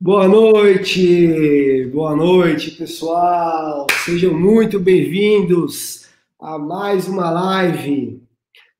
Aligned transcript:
Boa 0.00 0.28
noite, 0.28 1.86
boa 1.92 2.14
noite, 2.14 2.70
pessoal. 2.70 3.84
Sejam 4.04 4.32
muito 4.32 4.78
bem-vindos 4.78 6.08
a 6.40 6.56
mais 6.56 7.08
uma 7.08 7.28
live. 7.32 8.22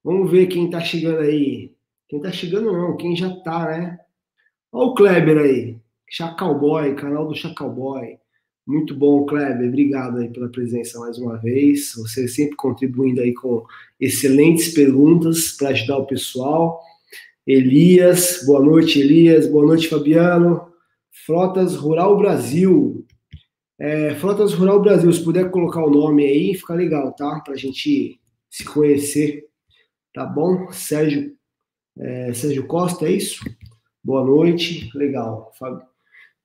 Vamos 0.04 0.30
ver 0.30 0.46
quem 0.46 0.70
tá 0.70 0.78
chegando 0.80 1.18
aí. 1.18 1.72
Quem 2.08 2.20
tá 2.20 2.30
chegando 2.30 2.72
não, 2.72 2.96
quem 2.96 3.16
já 3.16 3.30
tá, 3.30 3.64
né? 3.66 3.98
Olha 4.70 4.86
o 4.86 4.94
Kleber 4.94 5.38
aí, 5.38 5.76
Chacalboy, 6.08 6.94
canal 6.94 7.26
do 7.26 7.34
Chacalboy. 7.34 8.16
Muito 8.64 8.94
bom, 8.94 9.26
Kleber. 9.26 9.66
Obrigado 9.66 10.18
aí 10.18 10.28
pela 10.28 10.48
presença 10.48 11.00
mais 11.00 11.18
uma 11.18 11.36
vez. 11.36 11.94
Você 11.96 12.28
sempre 12.28 12.54
contribuindo 12.54 13.20
aí 13.20 13.34
com 13.34 13.66
excelentes 13.98 14.72
perguntas 14.72 15.50
para 15.50 15.70
ajudar 15.70 15.98
o 15.98 16.06
pessoal. 16.06 16.80
Elias, 17.44 18.44
boa 18.46 18.62
noite, 18.62 19.00
Elias. 19.00 19.48
Boa 19.48 19.66
noite, 19.66 19.88
Fabiano. 19.88 20.67
Frotas 21.24 21.74
Rural 21.76 22.16
Brasil. 22.16 23.06
É, 23.78 24.14
Frotas 24.16 24.52
Rural 24.52 24.80
Brasil, 24.80 25.12
se 25.12 25.22
puder 25.22 25.50
colocar 25.50 25.84
o 25.84 25.90
nome 25.90 26.24
aí, 26.24 26.54
fica 26.54 26.74
legal, 26.74 27.12
tá? 27.14 27.40
Pra 27.40 27.56
gente 27.56 28.20
se 28.50 28.64
conhecer, 28.64 29.46
tá 30.12 30.24
bom? 30.24 30.70
Sérgio, 30.72 31.36
é, 31.98 32.32
Sérgio 32.32 32.66
Costa, 32.66 33.06
é 33.06 33.12
isso? 33.12 33.44
Boa 34.02 34.24
noite, 34.24 34.90
legal. 34.96 35.52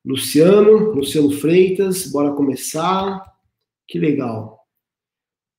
Luciano, 0.06 0.92
Luciano 0.92 1.32
Freitas, 1.32 2.12
bora 2.12 2.34
começar. 2.34 3.24
Que 3.88 3.98
legal. 3.98 4.60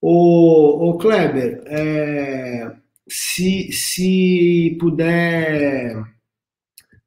Ô, 0.00 0.90
ô 0.90 0.98
Kleber, 0.98 1.62
é, 1.66 2.76
se, 3.08 3.72
se 3.72 4.76
puder 4.78 6.04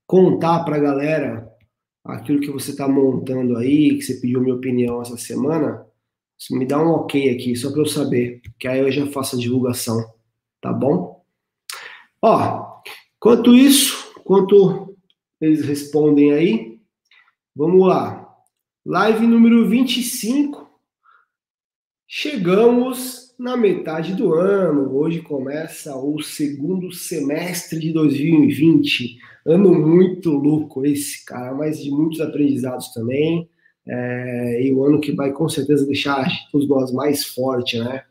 contar 0.08 0.64
para 0.64 0.78
a 0.78 0.80
galera 0.80 1.47
aquilo 2.08 2.40
que 2.40 2.52
você 2.52 2.72
está 2.72 2.88
montando 2.88 3.58
aí, 3.58 3.98
que 3.98 4.02
você 4.02 4.16
pediu 4.16 4.42
minha 4.42 4.56
opinião 4.56 5.02
essa 5.02 5.18
semana, 5.18 5.86
me 6.52 6.66
dá 6.66 6.82
um 6.82 6.92
ok 6.92 7.30
aqui, 7.30 7.56
só 7.56 7.72
para 7.72 7.82
eu 7.82 7.86
saber, 7.86 8.42
que 8.60 8.68
aí 8.68 8.80
eu 8.80 8.92
já 8.92 9.06
faço 9.08 9.36
a 9.36 9.40
divulgação, 9.40 10.04
tá 10.62 10.72
bom? 10.72 11.24
Ó, 12.22 12.82
quanto 13.20 13.56
isso, 13.56 14.14
quanto 14.24 14.96
eles 15.42 15.66
respondem 15.66 16.32
aí, 16.32 16.80
vamos 17.56 17.88
lá. 17.88 18.28
Live 18.86 19.28
número 19.28 19.68
25. 19.68 20.68
Chegamos 22.08 23.27
na 23.38 23.56
metade 23.56 24.16
do 24.16 24.34
ano. 24.34 24.96
Hoje 24.96 25.22
começa 25.22 25.96
o 25.96 26.20
segundo 26.22 26.92
semestre 26.92 27.80
de 27.80 27.94
2020. 27.94 29.20
Ano 29.46 29.74
muito 29.74 30.32
louco 30.32 30.86
esse, 30.86 31.24
cara, 31.24 31.54
mas 31.54 31.82
de 31.82 31.92
muitos 31.92 32.20
aprendizados 32.20 32.92
também. 32.94 33.48
É, 33.88 34.64
e 34.64 34.74
o 34.74 34.84
ano 34.84 35.00
que 35.00 35.12
vai 35.12 35.32
com 35.32 35.48
certeza 35.48 35.86
deixar 35.86 36.28
todos 36.52 36.68
nós 36.68 36.92
mais 36.92 37.26
fortes, 37.26 37.80
né? 37.80 38.04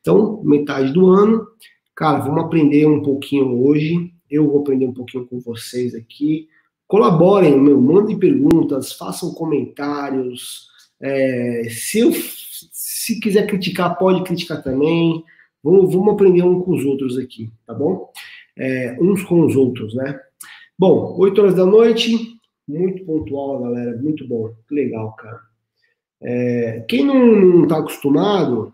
Então, 0.00 0.42
metade 0.42 0.92
do 0.92 1.06
ano, 1.08 1.46
cara, 1.94 2.18
vamos 2.18 2.42
aprender 2.44 2.86
um 2.86 3.02
pouquinho 3.02 3.62
hoje. 3.62 4.10
Eu 4.30 4.48
vou 4.48 4.62
aprender 4.62 4.86
um 4.86 4.94
pouquinho 4.94 5.26
com 5.26 5.38
vocês 5.38 5.94
aqui. 5.94 6.48
Colaborem, 6.88 7.60
meu, 7.60 7.80
mandem 7.80 8.18
perguntas, 8.18 8.92
façam 8.92 9.32
comentários. 9.32 10.68
É, 11.00 11.68
se, 11.70 12.00
eu, 12.00 12.12
se 13.10 13.20
quiser 13.20 13.46
criticar, 13.46 13.98
pode 13.98 14.22
criticar 14.22 14.62
também. 14.62 15.24
Vamos, 15.62 15.92
vamos 15.92 16.14
aprender 16.14 16.42
um 16.42 16.60
com 16.60 16.72
os 16.72 16.84
outros 16.84 17.18
aqui, 17.18 17.50
tá 17.66 17.74
bom? 17.74 18.10
É, 18.56 18.96
uns 19.00 19.22
com 19.22 19.44
os 19.44 19.56
outros, 19.56 19.94
né? 19.94 20.18
Bom, 20.78 21.16
8 21.18 21.40
horas 21.40 21.54
da 21.54 21.66
noite, 21.66 22.16
muito 22.66 23.04
pontual, 23.04 23.62
galera, 23.62 23.96
muito 23.98 24.26
bom, 24.26 24.54
legal, 24.70 25.12
cara. 25.14 25.40
É, 26.22 26.84
quem 26.88 27.04
não 27.04 27.64
está 27.64 27.78
acostumado, 27.78 28.72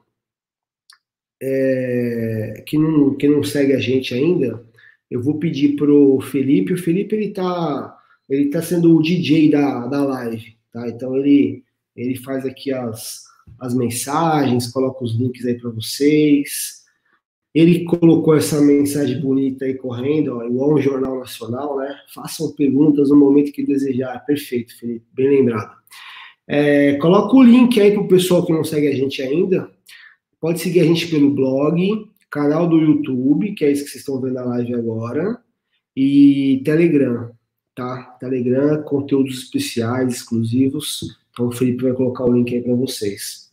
é, 1.43 2.63
que, 2.67 2.77
não, 2.79 3.15
que 3.15 3.29
não 3.29 3.43
segue 3.43 3.73
a 3.73 3.79
gente 3.79 4.15
ainda, 4.15 4.65
eu 5.11 5.23
vou 5.23 5.39
pedir 5.39 5.77
pro 5.77 6.21
Felipe, 6.21 6.75
o 6.75 6.79
Felipe 6.79 7.15
ele 7.15 7.31
tá, 7.31 7.97
ele 8.29 8.51
tá 8.51 8.61
sendo 8.61 8.95
o 8.95 9.03
DJ 9.03 9.51
da, 9.51 9.87
da 9.87 10.05
live, 10.05 10.57
tá? 10.73 10.89
Então 10.89 11.17
ele, 11.17 11.65
ele 11.95 12.17
faz 12.17 12.45
aqui 12.45 12.73
as, 12.73 13.25
as 13.59 13.75
mensagens, 13.75 14.69
coloca 14.69 15.05
os 15.05 15.15
links 15.15 15.45
aí 15.47 15.59
para 15.59 15.71
vocês, 15.71 16.85
ele 17.57 17.85
colocou 17.85 18.37
essa 18.37 18.61
mensagem 18.61 19.19
bonita 19.19 19.65
aí 19.65 19.75
correndo, 19.75 20.37
ó, 20.37 20.45
igual 20.45 20.75
um 20.75 20.81
jornal 20.81 21.19
nacional, 21.21 21.79
né? 21.79 21.97
Façam 22.15 22.53
perguntas 22.53 23.09
no 23.09 23.17
momento 23.17 23.51
que 23.51 23.65
desejar. 23.65 24.27
Perfeito, 24.27 24.79
Felipe, 24.79 25.07
bem 25.15 25.29
lembrado. 25.29 25.75
É, 26.47 26.97
coloca 26.97 27.35
o 27.35 27.43
link 27.43 27.81
aí 27.81 27.93
para 27.93 28.03
o 28.03 28.09
pessoal 28.09 28.45
que 28.45 28.53
não 28.53 28.63
segue 28.63 28.89
a 28.89 28.95
gente 28.95 29.23
ainda. 29.23 29.71
Pode 30.39 30.61
seguir 30.61 30.81
a 30.81 30.85
gente 30.85 31.09
pelo 31.09 31.31
blog, 31.31 32.11
canal 32.31 32.69
do 32.69 32.79
YouTube, 32.79 33.55
que 33.55 33.65
é 33.65 33.71
esse 33.71 33.85
que 33.85 33.91
vocês 33.91 34.03
estão 34.03 34.21
vendo 34.21 34.35
na 34.35 34.45
live 34.45 34.75
agora, 34.75 35.41
e 35.97 36.61
Telegram, 36.63 37.31
tá? 37.75 38.17
Telegram, 38.21 38.83
conteúdos 38.83 39.39
especiais, 39.39 40.13
exclusivos. 40.13 41.19
Então 41.37 41.49
o 41.49 41.53
Felipe 41.53 41.83
vai 41.83 41.93
colocar 41.93 42.25
o 42.25 42.33
link 42.33 42.55
aí 42.55 42.63
para 42.63 42.75
vocês. 42.75 43.53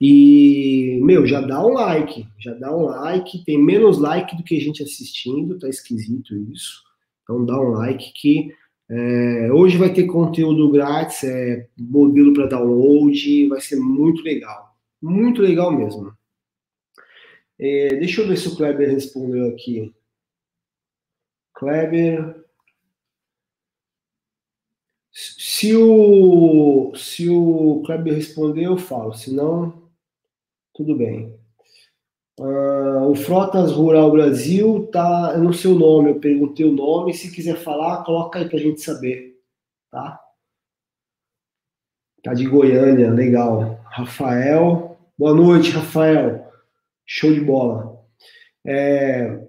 E, 0.00 0.98
meu, 1.02 1.26
já 1.26 1.42
dá 1.42 1.64
um 1.64 1.74
like, 1.74 2.26
já 2.38 2.54
dá 2.54 2.74
um 2.74 2.86
like, 2.86 3.44
tem 3.44 3.62
menos 3.62 3.98
like 3.98 4.34
do 4.34 4.42
que 4.42 4.58
gente 4.58 4.82
assistindo, 4.82 5.58
tá 5.58 5.68
esquisito 5.68 6.34
isso. 6.50 6.82
Então 7.22 7.44
dá 7.44 7.60
um 7.60 7.72
like 7.72 8.12
que 8.14 8.54
é, 8.90 9.52
hoje 9.52 9.76
vai 9.76 9.92
ter 9.92 10.06
conteúdo 10.06 10.70
grátis, 10.70 11.22
é, 11.24 11.68
modelo 11.78 12.32
para 12.32 12.46
download, 12.46 13.48
vai 13.48 13.60
ser 13.60 13.76
muito 13.76 14.22
legal. 14.22 14.74
Muito 15.00 15.42
legal 15.42 15.70
mesmo. 15.70 16.12
É, 17.58 17.90
deixa 17.96 18.22
eu 18.22 18.28
ver 18.28 18.36
se 18.38 18.48
o 18.48 18.56
Kleber 18.56 18.90
respondeu 18.90 19.48
aqui. 19.50 19.94
Kleber. 21.54 22.41
Se 25.62 25.76
o, 25.76 26.92
se 26.96 27.30
o 27.30 27.84
Kleber 27.86 28.14
responder, 28.14 28.64
eu 28.64 28.76
falo. 28.76 29.14
Se 29.14 29.32
não, 29.32 29.88
tudo 30.74 30.96
bem. 30.96 31.38
Uh, 32.36 33.08
o 33.08 33.14
Frotas 33.14 33.70
Rural 33.70 34.10
Brasil 34.10 34.88
tá 34.90 35.38
no 35.38 35.54
seu 35.54 35.76
nome, 35.76 36.10
eu 36.10 36.18
perguntei 36.18 36.66
o 36.66 36.72
nome. 36.72 37.14
Se 37.14 37.30
quiser 37.32 37.54
falar, 37.58 38.02
coloca 38.02 38.40
aí 38.40 38.48
pra 38.48 38.58
gente 38.58 38.80
saber, 38.80 39.38
tá? 39.88 40.20
Tá 42.24 42.34
de 42.34 42.44
Goiânia, 42.44 43.12
legal. 43.12 43.78
Rafael, 43.84 44.98
boa 45.16 45.32
noite, 45.32 45.70
Rafael. 45.70 46.44
Show 47.06 47.32
de 47.32 47.40
bola. 47.40 48.04
É... 48.66 49.46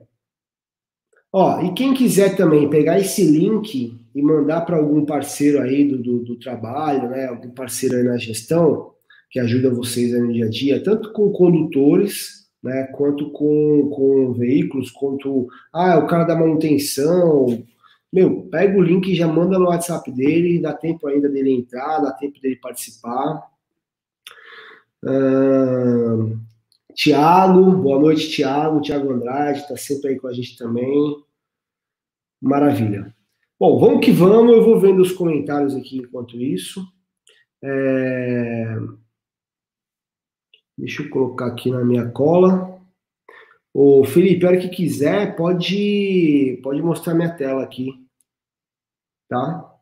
Ó, 1.31 1.59
e 1.62 1.74
quem 1.74 1.95
quiser 1.95 2.38
também 2.38 2.69
pegar 2.69 3.00
esse 3.00 3.25
link 3.25 4.02
e 4.13 4.22
mandar 4.22 4.62
para 4.62 4.78
algum 4.78 5.06
parceiro 5.06 5.62
aí 5.62 5.88
do, 5.88 5.97
do, 5.97 6.19
do 6.19 6.35
trabalho, 6.38 7.09
né? 7.09 7.25
Algum 7.25 7.50
parceiro 7.51 7.96
aí 7.96 8.03
na 8.03 8.18
gestão, 8.18 8.91
que 9.29 9.40
ajuda 9.40 9.74
vocês 9.74 10.12
no 10.13 10.31
dia 10.31 10.46
a 10.46 10.50
dia, 10.50 10.84
tanto 10.84 11.12
com 11.12 11.31
condutores, 11.31 12.44
né, 12.62 12.88
quanto 12.96 13.29
com, 13.31 13.90
com 13.90 14.31
veículos, 14.31 14.90
quanto, 14.90 15.47
ah, 15.74 15.97
o 15.97 16.07
cara 16.07 16.24
da 16.24 16.35
manutenção, 16.35 17.47
meu, 18.13 18.44
pega 18.44 18.78
o 18.78 18.81
link 18.81 19.07
e 19.07 19.16
já 19.16 19.28
manda 19.28 19.57
no 19.57 19.66
WhatsApp 19.66 20.09
dele, 20.12 20.62
dá 20.62 20.72
tempo 20.72 21.07
ainda 21.07 21.28
dele 21.28 21.51
entrar, 21.51 22.00
dá 22.00 22.12
tempo 22.12 22.40
dele 22.40 22.57
participar. 22.57 23.41
Uh, 25.03 26.40
Tiago, 26.94 27.72
boa 27.72 28.00
noite, 28.00 28.30
Tiago, 28.30 28.81
Tiago 28.81 29.12
Andrade, 29.12 29.62
está 29.62 29.75
sempre 29.75 30.12
aí 30.12 30.19
com 30.19 30.28
a 30.28 30.34
gente 30.34 30.56
também. 30.56 31.18
Maravilha. 32.40 33.12
Bom, 33.65 33.80
vamos 33.80 34.04
que 34.04 34.12
vamos, 34.12 34.54
eu 34.54 34.62
vou 34.62 34.77
vendo 34.77 35.01
os 35.01 35.13
comentários 35.13 35.74
aqui 35.74 36.00
enquanto 36.00 36.36
isso. 36.36 36.86
É... 37.63 38.75
Deixa 40.77 41.01
eu 41.01 41.10
colocar 41.10 41.45
aqui 41.45 41.71
na 41.71 41.81
minha 41.81 42.12
cola. 42.12 42.77
O 43.74 44.04
Felipe, 44.04 44.45
a 44.45 44.50
hora 44.50 44.60
que 44.60 44.68
quiser, 44.68 45.38
pode, 45.38 46.60
pode 46.62 46.81
mostrar 46.81 47.13
minha 47.13 47.33
tela 47.33 47.63
aqui. 47.63 48.06
Tá? 49.30 49.74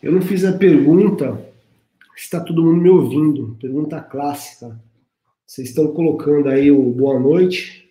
Eu 0.00 0.12
não 0.12 0.22
fiz 0.22 0.44
a 0.44 0.56
pergunta 0.56 1.52
está 2.16 2.38
todo 2.38 2.62
mundo 2.62 2.80
me 2.80 2.90
ouvindo. 2.90 3.56
Pergunta 3.60 4.00
clássica. 4.00 4.80
Vocês 5.44 5.70
estão 5.70 5.92
colocando 5.92 6.48
aí 6.48 6.70
o 6.70 6.92
boa 6.92 7.18
noite. 7.18 7.81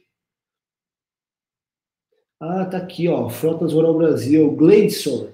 Ah, 2.42 2.66
tá 2.66 2.78
aqui, 2.78 3.08
ó. 3.08 3.30
Frotas 3.30 3.72
Rural 3.72 3.96
Brasil. 3.96 4.50
Gleidson. 4.56 5.30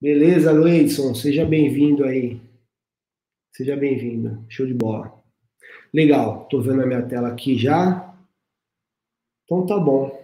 Beleza, 0.00 0.52
Gleidson. 0.52 1.14
Seja 1.14 1.44
bem-vindo 1.44 2.04
aí. 2.04 2.40
Seja 3.54 3.76
bem-vindo. 3.76 4.44
Show 4.48 4.66
de 4.66 4.74
bola. 4.74 5.22
Legal, 5.94 6.48
tô 6.50 6.60
vendo 6.60 6.82
a 6.82 6.86
minha 6.86 7.06
tela 7.06 7.28
aqui 7.28 7.56
já. 7.56 8.12
Então 9.44 9.64
tá 9.64 9.78
bom. 9.78 10.20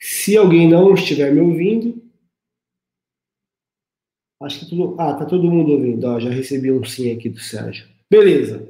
Se 0.00 0.34
alguém 0.34 0.66
não 0.66 0.94
estiver 0.94 1.30
me 1.30 1.42
ouvindo, 1.42 2.02
Acho 4.42 4.60
que 4.60 4.66
tudo. 4.66 4.96
Ah, 4.98 5.14
tá 5.14 5.24
todo 5.24 5.50
mundo 5.50 5.72
ouvindo. 5.72 6.04
Ó, 6.04 6.18
já 6.20 6.30
recebi 6.30 6.70
um 6.70 6.84
sim 6.84 7.12
aqui 7.12 7.28
do 7.28 7.38
Sérgio. 7.38 7.86
Beleza. 8.10 8.68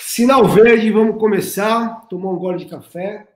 Sinal 0.00 0.46
verde, 0.48 0.90
vamos 0.90 1.18
começar. 1.18 2.06
Tomar 2.08 2.30
um 2.30 2.38
gole 2.38 2.58
de 2.58 2.66
café. 2.66 3.27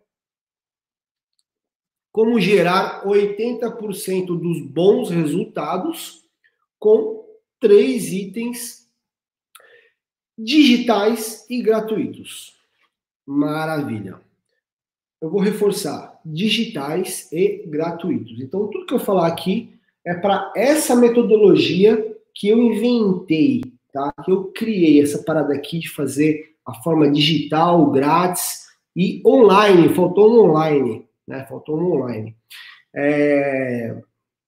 Como 2.13 2.39
gerar 2.39 3.05
80% 3.05 4.27
dos 4.27 4.61
bons 4.61 5.11
resultados 5.11 6.25
com 6.79 7.25
três 7.59 8.13
itens 8.13 8.87
digitais 10.37 11.47
e 11.49 11.63
gratuitos. 11.63 12.55
Maravilha. 13.27 14.21
Eu 15.21 15.31
vou 15.31 15.41
reforçar: 15.41 16.21
digitais 16.25 17.31
e 17.33 17.65
gratuitos. 17.67 18.41
Então, 18.41 18.69
tudo 18.69 18.87
que 18.87 18.95
eu 18.95 18.99
falar 18.99 19.29
aqui 19.29 19.79
é 20.05 20.15
para 20.15 20.53
essa 20.57 20.97
metodologia 20.97 22.17
que 22.35 22.49
eu 22.49 22.59
inventei, 22.59 23.63
tá? 23.93 24.13
Que 24.25 24.33
eu 24.33 24.47
criei 24.47 25.01
essa 25.01 25.23
parada 25.23 25.55
aqui 25.55 25.79
de 25.79 25.89
fazer 25.89 26.57
a 26.67 26.75
forma 26.83 27.11
digital, 27.11 27.91
grátis 27.91 28.67
e 28.97 29.23
online. 29.25 29.95
Faltou 29.95 30.33
um 30.33 30.51
online, 30.51 31.07
né? 31.27 31.45
Faltou 31.49 31.79
um 31.79 31.93
online. 31.93 32.37
É... 32.95 33.97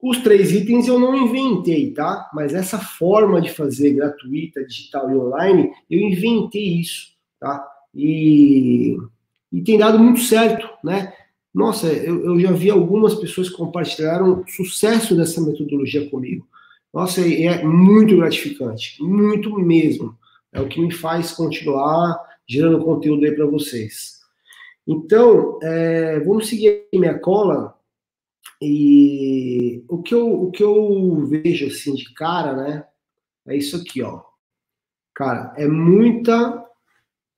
Os 0.03 0.19
três 0.19 0.53
itens 0.53 0.87
eu 0.87 0.99
não 0.99 1.17
inventei, 1.17 1.91
tá? 1.93 2.31
Mas 2.35 2.53
essa 2.53 2.79
forma 2.79 3.41
de 3.41 3.51
fazer 3.51 3.95
gratuita, 3.95 4.65
digital 4.65 5.11
e 5.11 5.17
online, 5.17 5.73
eu 5.91 5.99
inventei 5.99 6.81
isso, 6.81 7.13
tá? 7.41 7.67
E, 7.95 8.99
e 9.51 9.63
tem 9.63 9.79
dado 9.79 9.99
muito 9.99 10.21
certo, 10.21 10.69
né? 10.85 11.15
Nossa, 11.55 11.87
eu, 11.87 12.23
eu 12.25 12.41
já 12.41 12.53
vi 12.53 12.69
algumas 12.69 13.15
pessoas 13.15 13.49
que 13.49 13.57
compartilharam 13.57 14.45
sucesso 14.47 15.17
dessa 15.17 15.41
metodologia 15.41 16.11
comigo. 16.11 16.47
Nossa, 16.93 17.21
é 17.21 17.65
muito 17.65 18.17
gratificante, 18.17 19.03
muito 19.03 19.59
mesmo. 19.59 20.17
É 20.53 20.61
o 20.61 20.69
que 20.69 20.81
me 20.81 20.93
faz 20.93 21.33
continuar 21.33 22.21
gerando 22.47 22.85
conteúdo 22.85 23.25
aí 23.25 23.33
para 23.33 23.47
vocês. 23.47 24.14
Então, 24.87 25.59
é, 25.63 26.21
vamos 26.21 26.49
seguir 26.49 26.87
minha 26.93 27.19
cola. 27.19 27.79
E 28.61 29.85
o 29.89 30.03
que, 30.03 30.15
eu, 30.15 30.43
o 30.45 30.51
que 30.51 30.63
eu 30.63 31.27
vejo 31.27 31.67
assim 31.67 31.95
de 31.95 32.13
cara, 32.15 32.55
né? 32.55 32.87
É 33.47 33.57
isso 33.57 33.77
aqui, 33.77 34.03
ó. 34.03 34.23
Cara, 35.15 35.53
é 35.57 35.67
muita 35.67 36.65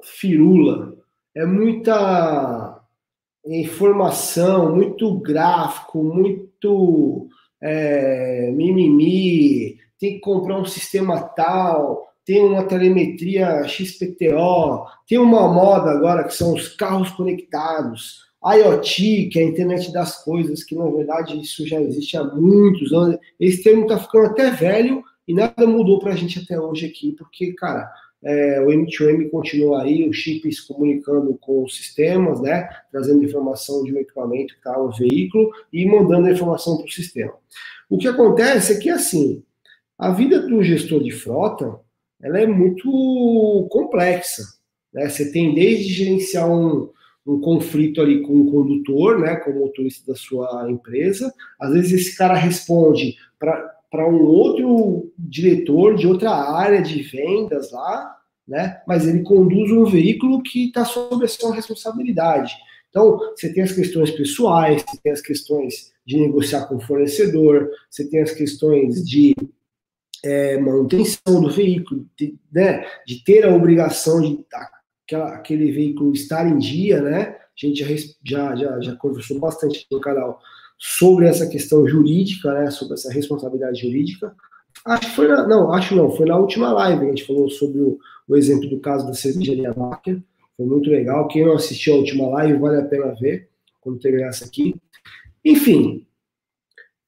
firula, 0.02 0.96
é 1.34 1.44
muita 1.44 2.82
informação, 3.44 4.74
muito 4.74 5.18
gráfico, 5.20 6.02
muito 6.02 7.28
é, 7.60 8.50
mimimi, 8.52 9.78
tem 9.98 10.14
que 10.14 10.20
comprar 10.20 10.58
um 10.58 10.64
sistema 10.64 11.20
tal, 11.20 12.05
tem 12.26 12.42
uma 12.42 12.64
telemetria 12.64 13.66
XPTO, 13.68 14.84
tem 15.08 15.16
uma 15.16 15.46
moda 15.46 15.90
agora 15.90 16.24
que 16.24 16.34
são 16.34 16.54
os 16.54 16.68
carros 16.68 17.10
conectados, 17.10 18.26
IoT, 18.44 19.28
que 19.30 19.38
é 19.38 19.42
a 19.42 19.46
internet 19.46 19.92
das 19.92 20.22
coisas, 20.24 20.64
que 20.64 20.74
na 20.74 20.90
verdade 20.90 21.40
isso 21.40 21.66
já 21.66 21.80
existe 21.80 22.16
há 22.16 22.24
muitos 22.24 22.92
anos. 22.92 23.18
Esse 23.38 23.62
termo 23.62 23.82
está 23.82 23.98
ficando 23.98 24.26
até 24.26 24.50
velho 24.50 25.02
e 25.26 25.32
nada 25.32 25.66
mudou 25.66 26.00
para 26.00 26.12
a 26.12 26.16
gente 26.16 26.40
até 26.40 26.60
hoje 26.60 26.86
aqui, 26.86 27.12
porque, 27.12 27.52
cara, 27.52 27.90
é, 28.24 28.60
o 28.60 28.66
M2M 28.66 29.30
continua 29.30 29.82
aí, 29.82 30.08
os 30.08 30.16
chips 30.16 30.60
comunicando 30.60 31.36
com 31.40 31.62
os 31.62 31.76
sistemas, 31.76 32.40
né, 32.40 32.68
trazendo 32.90 33.24
informação 33.24 33.84
de 33.84 33.94
um 33.94 33.98
equipamento 33.98 34.54
que 34.54 34.60
está 34.60 34.76
no 34.76 34.90
veículo 34.90 35.50
e 35.72 35.86
mandando 35.86 36.26
a 36.26 36.32
informação 36.32 36.76
para 36.76 36.86
o 36.86 36.90
sistema. 36.90 37.34
O 37.88 37.98
que 37.98 38.08
acontece 38.08 38.72
é 38.72 38.78
que, 38.78 38.90
assim, 38.90 39.44
a 39.96 40.10
vida 40.10 40.40
do 40.40 40.62
gestor 40.62 41.02
de 41.02 41.12
frota, 41.12 41.80
ela 42.22 42.40
é 42.40 42.46
muito 42.46 43.66
complexa. 43.70 44.42
Né? 44.92 45.08
Você 45.08 45.30
tem 45.30 45.54
desde 45.54 45.92
gerenciar 45.92 46.50
um, 46.50 46.90
um 47.26 47.40
conflito 47.40 48.00
ali 48.00 48.22
com 48.22 48.40
o 48.40 48.50
condutor, 48.50 49.18
né, 49.18 49.36
com 49.36 49.50
o 49.50 49.58
motorista 49.60 50.12
da 50.12 50.16
sua 50.16 50.70
empresa, 50.70 51.32
às 51.60 51.72
vezes 51.72 51.92
esse 51.92 52.16
cara 52.16 52.34
responde 52.34 53.16
para 53.38 54.08
um 54.08 54.22
outro 54.24 55.12
diretor 55.18 55.96
de 55.96 56.06
outra 56.06 56.30
área 56.30 56.80
de 56.80 57.02
vendas 57.02 57.72
lá, 57.72 58.16
né? 58.46 58.80
Mas 58.86 59.06
ele 59.06 59.22
conduz 59.22 59.72
um 59.72 59.84
veículo 59.84 60.42
que 60.42 60.66
está 60.66 60.84
sob 60.84 61.24
a 61.24 61.28
sua 61.28 61.54
responsabilidade. 61.54 62.54
Então, 62.88 63.18
você 63.36 63.52
tem 63.52 63.62
as 63.62 63.72
questões 63.72 64.10
pessoais, 64.10 64.82
você 64.82 64.98
tem 65.02 65.12
as 65.12 65.20
questões 65.20 65.92
de 66.06 66.18
negociar 66.18 66.66
com 66.66 66.76
o 66.76 66.80
fornecedor, 66.80 67.68
você 67.90 68.08
tem 68.08 68.20
as 68.20 68.30
questões 68.30 69.04
de 69.04 69.34
é, 70.26 70.58
manutenção 70.58 71.40
do 71.40 71.50
veículo, 71.50 72.04
de, 72.18 72.34
né, 72.52 72.84
de 73.06 73.22
ter 73.22 73.44
a 73.44 73.54
obrigação 73.54 74.20
de 74.20 74.44
aquela, 75.04 75.28
aquele 75.34 75.70
veículo 75.70 76.12
estar 76.12 76.46
em 76.48 76.58
dia, 76.58 77.00
né? 77.00 77.36
A 77.38 77.66
gente 77.66 78.10
já, 78.24 78.56
já, 78.56 78.80
já, 78.80 78.96
conversou 78.96 79.38
bastante 79.38 79.86
no 79.90 80.00
canal 80.00 80.40
sobre 80.76 81.26
essa 81.26 81.46
questão 81.46 81.86
jurídica, 81.86 82.52
né, 82.52 82.70
sobre 82.70 82.94
essa 82.94 83.10
responsabilidade 83.12 83.80
jurídica. 83.80 84.34
Acho 84.84 85.08
que 85.08 85.16
foi 85.16 85.28
na, 85.28 85.46
não, 85.46 85.72
acho 85.72 85.94
não, 85.94 86.10
foi 86.10 86.26
na 86.26 86.36
última 86.36 86.72
live 86.72 87.06
a 87.06 87.08
gente 87.08 87.24
falou 87.24 87.48
sobre 87.48 87.80
o, 87.80 87.98
o 88.28 88.36
exemplo 88.36 88.68
do 88.68 88.80
caso 88.80 89.06
da 89.06 89.14
cervejaria 89.14 89.72
Baker. 89.72 90.20
Foi 90.56 90.66
muito 90.66 90.90
legal. 90.90 91.28
Quem 91.28 91.46
não 91.46 91.54
assistiu 91.54 91.94
a 91.94 91.98
última 91.98 92.28
live, 92.28 92.58
vale 92.58 92.80
a 92.80 92.84
pena 92.84 93.14
ver 93.14 93.48
quando 93.80 94.00
terminar 94.00 94.28
essa 94.28 94.44
aqui. 94.44 94.74
Enfim, 95.44 96.05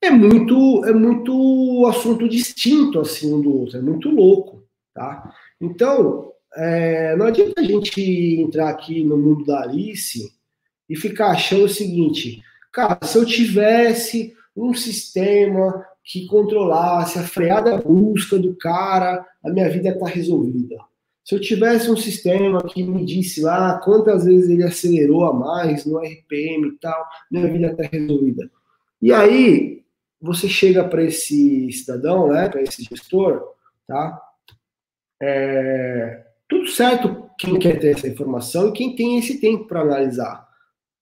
é 0.00 0.10
muito 0.10 0.84
é 0.84 0.92
muito 0.92 1.86
assunto 1.86 2.28
distinto 2.28 3.00
assim 3.00 3.32
um 3.32 3.40
do 3.40 3.60
outro, 3.60 3.78
é 3.78 3.82
muito 3.82 4.10
louco, 4.10 4.62
tá? 4.94 5.32
Então, 5.60 6.32
é, 6.54 7.16
não 7.16 7.26
adianta 7.26 7.60
a 7.60 7.64
gente 7.64 8.00
entrar 8.40 8.68
aqui 8.68 9.02
no 9.02 9.16
mundo 9.16 9.44
da 9.44 9.62
Alice 9.62 10.32
e 10.88 10.96
ficar 10.96 11.32
achando 11.32 11.64
o 11.64 11.68
seguinte, 11.68 12.42
Cara, 12.72 12.98
se 13.02 13.16
eu 13.16 13.24
tivesse 13.24 14.34
um 14.56 14.74
sistema 14.74 15.84
que 16.04 16.26
controlasse 16.26 17.18
a 17.18 17.22
freada 17.22 17.76
brusca 17.78 18.38
do 18.38 18.54
cara, 18.56 19.26
a 19.44 19.50
minha 19.50 19.68
vida 19.68 19.90
está 19.90 20.06
resolvida. 20.06 20.76
Se 21.24 21.34
eu 21.34 21.40
tivesse 21.40 21.90
um 21.90 21.96
sistema 21.96 22.62
que 22.62 22.82
me 22.82 23.04
disse 23.04 23.42
lá 23.42 23.78
quantas 23.78 24.24
vezes 24.24 24.48
ele 24.48 24.62
acelerou 24.62 25.24
a 25.24 25.34
mais 25.34 25.84
no 25.84 25.98
RPM 25.98 26.68
e 26.68 26.78
tal, 26.80 27.04
minha 27.30 27.46
vida 27.48 27.66
está 27.72 27.82
resolvida. 27.82 28.50
E 29.02 29.12
aí, 29.12 29.82
você 30.20 30.48
chega 30.48 30.84
para 30.84 31.02
esse 31.02 31.70
cidadão, 31.72 32.28
né, 32.28 32.48
para 32.48 32.62
esse 32.62 32.82
gestor, 32.82 33.54
tá? 33.86 34.20
É, 35.20 36.24
tudo 36.48 36.66
certo 36.68 37.28
quem 37.38 37.58
quer 37.58 37.78
ter 37.78 37.96
essa 37.96 38.08
informação 38.08 38.68
e 38.68 38.72
quem 38.72 38.96
tem 38.96 39.18
esse 39.18 39.40
tempo 39.40 39.66
para 39.66 39.82
analisar, 39.82 40.48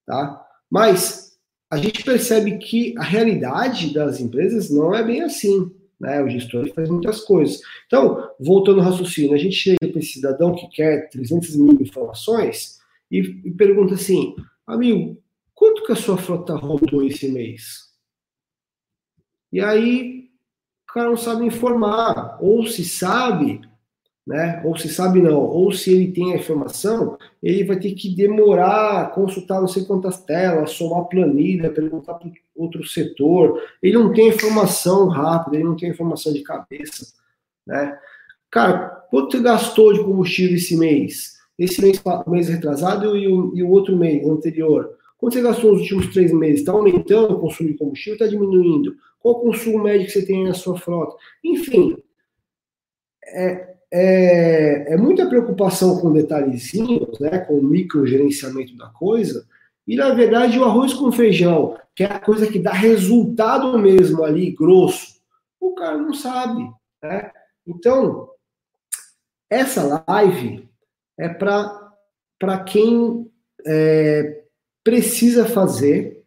tá? 0.05 0.45
Mas 0.69 1.37
a 1.69 1.77
gente 1.77 2.03
percebe 2.03 2.57
que 2.57 2.97
a 2.97 3.03
realidade 3.03 3.93
das 3.93 4.19
empresas 4.19 4.69
não 4.69 4.93
é 4.93 5.03
bem 5.03 5.21
assim. 5.21 5.71
Né? 5.99 6.21
O 6.21 6.29
gestor 6.29 6.71
faz 6.73 6.89
muitas 6.89 7.21
coisas. 7.21 7.59
Então, 7.87 8.29
voltando 8.39 8.79
ao 8.79 8.85
raciocínio, 8.85 9.33
a 9.33 9.37
gente 9.37 9.55
chega 9.55 9.77
para 9.79 9.99
esse 9.99 10.13
cidadão 10.13 10.55
que 10.55 10.67
quer 10.69 11.09
300 11.09 11.55
mil 11.55 11.73
informações 11.81 12.79
e, 13.11 13.19
e 13.45 13.51
pergunta 13.51 13.95
assim, 13.95 14.35
amigo, 14.65 15.17
quanto 15.53 15.83
que 15.83 15.91
a 15.91 15.95
sua 15.95 16.17
frota 16.17 16.55
rodou 16.55 17.03
esse 17.03 17.27
mês? 17.29 17.86
E 19.57 19.59
aí, 19.59 20.29
o 20.87 20.93
cara 20.93 21.09
não 21.09 21.17
sabe 21.17 21.43
informar, 21.43 22.37
ou 22.39 22.67
se 22.67 22.85
sabe, 22.85 23.59
né? 24.23 24.61
Ou 24.63 24.77
se 24.77 24.87
sabe 24.87 25.19
não, 25.19 25.39
ou 25.39 25.71
se 25.71 25.91
ele 25.91 26.11
tem 26.11 26.31
a 26.31 26.35
informação, 26.35 27.17
ele 27.41 27.63
vai 27.63 27.79
ter 27.79 27.95
que 27.95 28.15
demorar, 28.15 29.09
consultar 29.15 29.59
não 29.59 29.67
sei 29.67 29.83
quantas 29.83 30.23
telas, 30.23 30.73
somar 30.73 31.05
planilha, 31.05 31.73
perguntar 31.73 32.13
para 32.13 32.29
outro 32.55 32.85
setor. 32.85 33.59
Ele 33.81 33.97
não 33.97 34.13
tem 34.13 34.27
informação 34.27 35.07
rápida, 35.07 35.55
ele 35.55 35.65
não 35.65 35.75
tem 35.75 35.89
informação 35.89 36.31
de 36.31 36.43
cabeça, 36.43 37.07
né? 37.65 37.97
Cara, 38.51 39.07
quanto 39.09 39.31
você 39.31 39.41
gastou 39.41 39.91
de 39.91 40.03
combustível 40.03 40.55
esse 40.55 40.77
mês? 40.77 41.35
Esse 41.57 41.81
mês, 41.81 41.99
mês 42.27 42.47
retrasado 42.47 43.17
e 43.17 43.27
o, 43.27 43.57
e 43.57 43.63
o 43.63 43.69
outro 43.71 43.97
mês 43.97 44.23
anterior? 44.29 44.96
Quanto 45.17 45.33
você 45.33 45.41
gastou 45.41 45.71
nos 45.71 45.81
últimos 45.81 46.13
três 46.13 46.31
meses? 46.31 46.59
Está 46.59 46.71
aumentando 46.71 47.35
o 47.35 47.39
consumo 47.39 47.69
de 47.69 47.77
combustível? 47.77 48.13
Está 48.13 48.27
diminuindo? 48.27 48.95
Qual 49.19 49.35
o 49.35 49.41
consumo 49.41 49.83
médio 49.83 50.05
que 50.05 50.13
você 50.13 50.25
tem 50.25 50.43
na 50.43 50.53
sua 50.53 50.77
frota? 50.77 51.15
Enfim, 51.43 51.97
é, 53.25 53.75
é, 53.91 54.93
é 54.93 54.97
muita 54.97 55.27
preocupação 55.27 55.99
com 55.99 56.13
detalhezinhos, 56.13 57.19
né, 57.19 57.39
com 57.39 57.55
o 57.55 57.63
microgerenciamento 57.63 58.75
da 58.77 58.87
coisa, 58.89 59.47
e 59.87 59.95
na 59.95 60.13
verdade 60.13 60.59
o 60.59 60.65
arroz 60.65 60.93
com 60.93 61.11
feijão, 61.11 61.77
que 61.95 62.03
é 62.03 62.07
a 62.07 62.19
coisa 62.19 62.47
que 62.47 62.59
dá 62.59 62.71
resultado 62.71 63.77
mesmo 63.79 64.23
ali, 64.23 64.51
grosso, 64.51 65.19
o 65.59 65.73
cara 65.73 65.97
não 65.97 66.13
sabe. 66.13 66.69
Né? 67.01 67.31
Então, 67.65 68.29
essa 69.49 70.03
live 70.07 70.67
é 71.17 71.29
para 71.29 72.59
quem 72.65 73.31
é, 73.65 74.43
precisa 74.87 75.43
fazer 75.43 76.23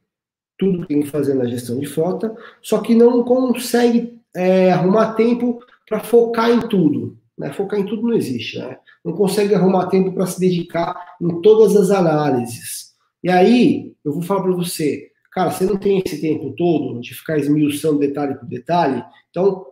tudo 0.58 0.82
que 0.82 0.88
tem 0.88 1.00
que 1.00 1.08
fazer 1.08 1.32
na 1.32 1.46
gestão 1.46 1.78
de 1.78 1.86
frota, 1.86 2.36
só 2.60 2.82
que 2.82 2.94
não 2.94 3.24
consegue 3.24 4.20
é, 4.36 4.70
arrumar 4.70 5.14
tempo 5.14 5.60
para 5.88 6.00
focar 6.00 6.50
em 6.50 6.60
tudo. 6.68 7.16
Né? 7.38 7.50
Focar 7.54 7.80
em 7.80 7.86
tudo 7.86 8.02
não 8.02 8.12
existe. 8.12 8.58
Né? 8.58 8.76
Não 9.02 9.14
consegue 9.14 9.54
arrumar 9.54 9.86
tempo 9.86 10.12
para 10.12 10.26
se 10.26 10.38
dedicar 10.38 10.94
em 11.22 11.40
todas 11.40 11.74
as 11.74 11.90
análises. 11.90 12.90
E 13.24 13.30
aí, 13.30 13.94
eu 14.04 14.12
vou 14.12 14.20
falar 14.20 14.42
para 14.42 14.52
você, 14.52 15.10
cara, 15.32 15.50
você 15.50 15.64
não 15.64 15.78
tem 15.78 16.02
esse 16.04 16.20
tempo 16.20 16.54
todo 16.54 17.00
de 17.00 17.14
ficar 17.14 17.38
esmiuçando 17.38 17.98
detalhe 17.98 18.34
por 18.34 18.46
detalhe, 18.46 19.02
então 19.30 19.64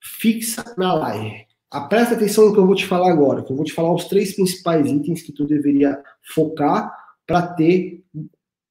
fixa 0.00 0.64
na 0.78 0.94
live. 0.94 1.44
A, 1.70 1.82
presta 1.82 2.14
atenção 2.14 2.46
no 2.46 2.54
que 2.54 2.58
eu 2.58 2.66
vou 2.66 2.74
te 2.74 2.86
falar 2.86 3.10
agora, 3.10 3.42
que 3.42 3.52
eu 3.52 3.56
vou 3.56 3.66
te 3.66 3.74
falar 3.74 3.92
os 3.92 4.06
três 4.06 4.34
principais 4.34 4.86
itens 4.90 5.20
que 5.20 5.30
tu 5.30 5.46
deveria 5.46 6.02
focar 6.34 6.99
para 7.30 7.46
ter 7.46 8.02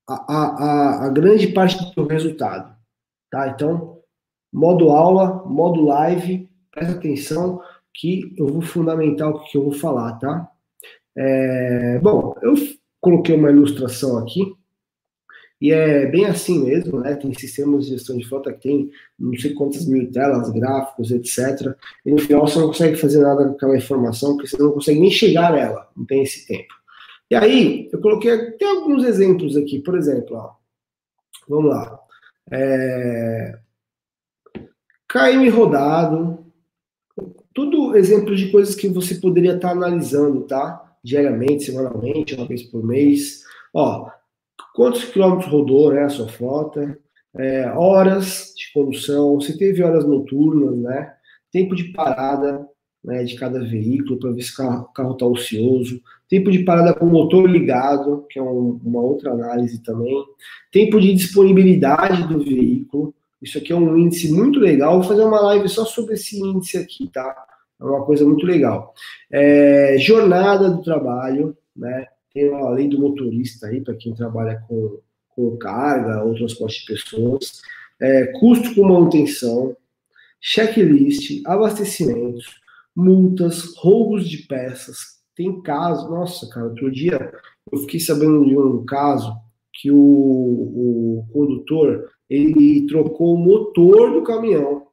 a, 0.06 0.36
a, 0.36 1.06
a, 1.06 1.10
grande 1.10 1.48
parte 1.48 1.96
do 1.96 2.06
resultado. 2.06 2.76
Tá? 3.32 3.48
Então, 3.48 4.00
modo 4.52 4.90
aula, 4.90 5.46
modo 5.46 5.86
live, 5.86 6.50
presta 6.70 6.96
atenção 6.96 7.62
que 7.94 8.36
eu 8.38 8.48
vou 8.48 8.62
fundamentar 8.62 9.30
o 9.30 9.40
que 9.46 9.58
eu 9.58 9.64
vou 9.64 9.72
falar, 9.72 10.20
tá? 10.20 10.52
É, 11.18 12.00
bom, 12.00 12.36
eu 12.42 12.54
coloquei 13.00 13.34
uma 13.34 13.50
ilustração 13.50 14.18
aqui, 14.18 14.54
e 15.62 15.72
é 15.72 16.06
bem 16.06 16.26
assim 16.26 16.66
mesmo, 16.66 17.00
né? 17.00 17.16
Tem 17.16 17.34
sistemas 17.34 17.86
de 17.86 17.92
gestão 17.92 18.18
de 18.18 18.28
frota 18.28 18.52
que 18.52 18.62
tem 18.62 18.92
não 19.18 19.38
sei 19.38 19.54
quantas 19.54 19.86
mil 19.86 20.12
telas, 20.12 20.50
gráficos, 20.52 21.12
etc. 21.12 21.76
E 22.06 22.12
no 22.12 22.18
final 22.18 22.46
você 22.46 22.60
não 22.60 22.68
consegue 22.68 22.98
fazer 22.98 23.20
nada 23.20 23.46
com 23.46 23.52
aquela 23.52 23.78
informação, 23.78 24.36
porque 24.36 24.50
você 24.50 24.62
não 24.62 24.72
consegue 24.72 25.00
nem 25.00 25.12
chegar 25.12 25.54
nela, 25.54 25.90
não 25.96 26.06
tem 26.06 26.24
esse 26.24 26.46
tempo. 26.46 26.79
E 27.30 27.36
aí, 27.36 27.90
eu 27.92 28.02
coloquei 28.02 28.32
até 28.32 28.66
alguns 28.66 29.04
exemplos 29.04 29.56
aqui, 29.56 29.80
por 29.80 29.98
exemplo, 29.98 30.36
ó, 30.36 30.54
vamos 31.48 31.70
lá. 31.70 32.00
É, 32.52 33.60
KM 35.08 35.50
rodado, 35.50 36.46
tudo 37.54 37.98
exemplos 37.98 38.40
de 38.40 38.52
coisas 38.52 38.76
que 38.76 38.88
você 38.88 39.16
poderia 39.16 39.56
estar 39.56 39.72
analisando, 39.72 40.42
tá? 40.44 40.98
Diariamente, 41.04 41.66
semanalmente, 41.66 42.36
uma 42.36 42.48
vez 42.48 42.64
por 42.64 42.86
mês. 42.86 43.44
Ó, 43.74 44.10
quantos 44.74 45.04
quilômetros 45.06 45.52
rodou 45.52 45.92
né, 45.92 46.04
a 46.04 46.10
sua 46.10 46.28
frota, 46.28 46.98
é, 47.36 47.70
horas 47.72 48.54
de 48.56 48.72
condução, 48.74 49.42
se 49.42 49.58
teve 49.58 49.84
horas 49.84 50.06
noturnas, 50.06 50.78
né, 50.78 51.14
tempo 51.52 51.76
de 51.76 51.86
parada 51.86 52.69
né, 53.04 53.24
de 53.24 53.36
cada 53.36 53.60
veículo 53.60 54.20
para 54.20 54.32
ver 54.32 54.42
se 54.42 54.52
o 54.62 54.84
carro 54.94 55.14
está 55.14 55.26
ocioso, 55.26 56.02
tempo 56.28 56.52
de 56.52 56.60
parada 56.60 56.94
com 56.94 57.06
o 57.06 57.10
motor 57.10 57.50
ligado, 57.50 58.26
que 58.30 58.38
é 58.38 58.42
um, 58.42 58.80
uma 58.84 59.02
outra 59.02 59.32
análise 59.32 59.82
também, 59.82 60.24
tempo 60.72 61.00
de 61.00 61.14
disponibilidade 61.14 62.28
do 62.28 62.40
veículo, 62.40 63.14
isso 63.42 63.58
aqui 63.58 63.72
é 63.72 63.76
um 63.76 63.98
índice 63.98 64.32
muito 64.32 64.60
legal, 64.60 65.00
vou 65.00 65.08
fazer 65.08 65.24
uma 65.24 65.40
live 65.42 65.70
só 65.70 65.86
sobre 65.86 66.16
esse 66.16 66.38
índice 66.40 66.78
aqui, 66.78 67.08
tá? 67.08 67.36
É 67.80 67.84
uma 67.84 68.04
coisa 68.04 68.26
muito 68.26 68.46
legal. 68.46 68.94
É, 69.32 69.96
jornada 69.98 70.70
do 70.70 70.82
trabalho, 70.82 71.56
né? 71.76 72.08
Tem 72.34 72.54
a 72.54 72.70
lei 72.70 72.90
do 72.90 73.00
motorista 73.00 73.68
aí, 73.68 73.82
para 73.82 73.96
quem 73.96 74.14
trabalha 74.14 74.62
com, 74.68 75.00
com 75.30 75.58
carga 75.58 76.24
ou 76.24 76.36
transporte 76.36 76.82
de 76.82 76.94
pessoas. 76.94 77.62
É, 78.00 78.26
custo 78.40 78.76
com 78.76 78.84
manutenção, 78.84 79.76
checklist, 80.42 81.42
abastecimentos, 81.46 82.59
multas, 83.00 83.74
roubos 83.78 84.30
de 84.30 84.40
peças. 84.40 85.20
Tem 85.36 85.62
caso, 85.62 86.10
nossa, 86.10 86.50
cara, 86.50 86.68
outro 86.68 86.92
dia 86.92 87.32
eu 87.72 87.80
fiquei 87.80 88.00
sabendo 88.00 88.46
de 88.46 88.58
um 88.58 88.86
caso 88.86 89.34
que 89.74 89.90
o, 89.90 89.98
o 89.98 91.28
condutor 91.32 92.10
ele 92.30 92.86
trocou 92.88 93.36
o 93.36 93.38
motor 93.38 94.14
do 94.14 94.24
caminhão. 94.24 94.88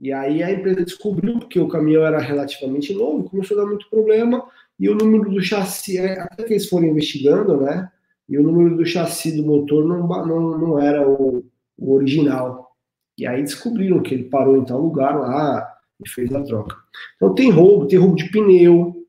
E 0.00 0.12
aí 0.12 0.42
a 0.42 0.50
empresa 0.50 0.84
descobriu, 0.84 1.38
porque 1.38 1.60
o 1.60 1.68
caminhão 1.68 2.04
era 2.04 2.18
relativamente 2.18 2.92
novo, 2.92 3.28
começou 3.28 3.58
a 3.58 3.62
dar 3.62 3.68
muito 3.68 3.88
problema, 3.88 4.44
e 4.78 4.88
o 4.88 4.94
número 4.94 5.30
do 5.30 5.42
chassi, 5.42 5.98
é, 5.98 6.20
até 6.20 6.42
que 6.42 6.52
eles 6.52 6.68
foram 6.68 6.88
investigando, 6.88 7.60
né? 7.60 7.90
E 8.28 8.36
o 8.38 8.42
número 8.42 8.76
do 8.76 8.84
chassi 8.84 9.36
do 9.36 9.46
motor 9.46 9.86
não, 9.86 10.06
não, 10.06 10.58
não 10.58 10.78
era 10.78 11.08
o, 11.08 11.44
o 11.78 11.92
original. 11.92 12.74
E 13.16 13.26
aí 13.26 13.42
descobriram 13.42 14.02
que 14.02 14.14
ele 14.14 14.24
parou 14.24 14.56
em 14.56 14.64
tal 14.64 14.80
lugar 14.80 15.18
lá 15.18 15.73
e 16.02 16.08
fez 16.08 16.32
a 16.32 16.42
troca. 16.42 16.76
Então 17.16 17.34
tem 17.34 17.50
roubo, 17.50 17.86
tem 17.86 17.98
roubo 17.98 18.16
de 18.16 18.30
pneu, 18.30 19.06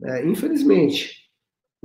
né? 0.00 0.26
infelizmente. 0.26 1.18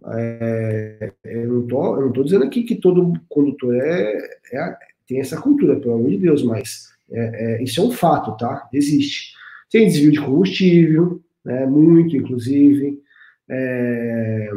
É, 0.06 1.14
eu, 1.24 1.54
não 1.54 1.68
tô, 1.68 1.96
eu 1.96 2.06
não 2.08 2.12
tô 2.12 2.24
dizendo 2.24 2.44
aqui 2.44 2.64
que 2.64 2.76
todo 2.76 3.14
condutor 3.30 3.76
é, 3.76 4.18
é 4.52 4.78
tem 5.08 5.20
essa 5.20 5.40
cultura, 5.40 5.80
pelo 5.80 5.96
amor 5.96 6.10
de 6.10 6.18
Deus, 6.18 6.44
mas 6.44 6.90
é, 7.12 7.60
é, 7.60 7.64
isso 7.64 7.80
é 7.80 7.84
um 7.84 7.92
fato, 7.92 8.36
tá? 8.38 8.68
Existe. 8.74 9.34
Tem 9.70 9.86
desvio 9.86 10.12
de 10.12 10.20
combustível, 10.20 11.22
né? 11.44 11.66
muito, 11.66 12.16
inclusive 12.16 13.02
é, 13.50 14.50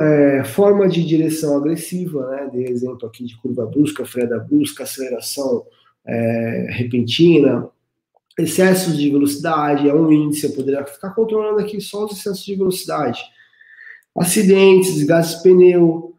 é, 0.00 0.44
forma 0.44 0.88
de 0.88 1.04
direção 1.04 1.56
agressiva, 1.56 2.28
né? 2.30 2.50
De 2.50 2.70
exemplo 2.70 3.06
aqui 3.06 3.24
de 3.24 3.36
curva 3.40 3.66
brusca, 3.66 4.04
freio 4.04 4.28
da 4.28 4.38
brusca, 4.38 4.84
aceleração 4.84 5.64
é, 6.06 6.66
repentina, 6.70 7.68
excessos 8.38 8.96
de 8.96 9.10
velocidade, 9.10 9.88
é 9.88 9.94
um 9.94 10.10
índice, 10.10 10.46
eu 10.46 10.52
poderia 10.52 10.84
ficar 10.84 11.10
controlando 11.10 11.60
aqui 11.60 11.80
só 11.80 12.04
os 12.04 12.12
excessos 12.12 12.44
de 12.44 12.56
velocidade. 12.56 13.20
Acidentes, 14.16 14.94
desgaste 14.94 15.36
de 15.36 15.42
pneu, 15.42 16.16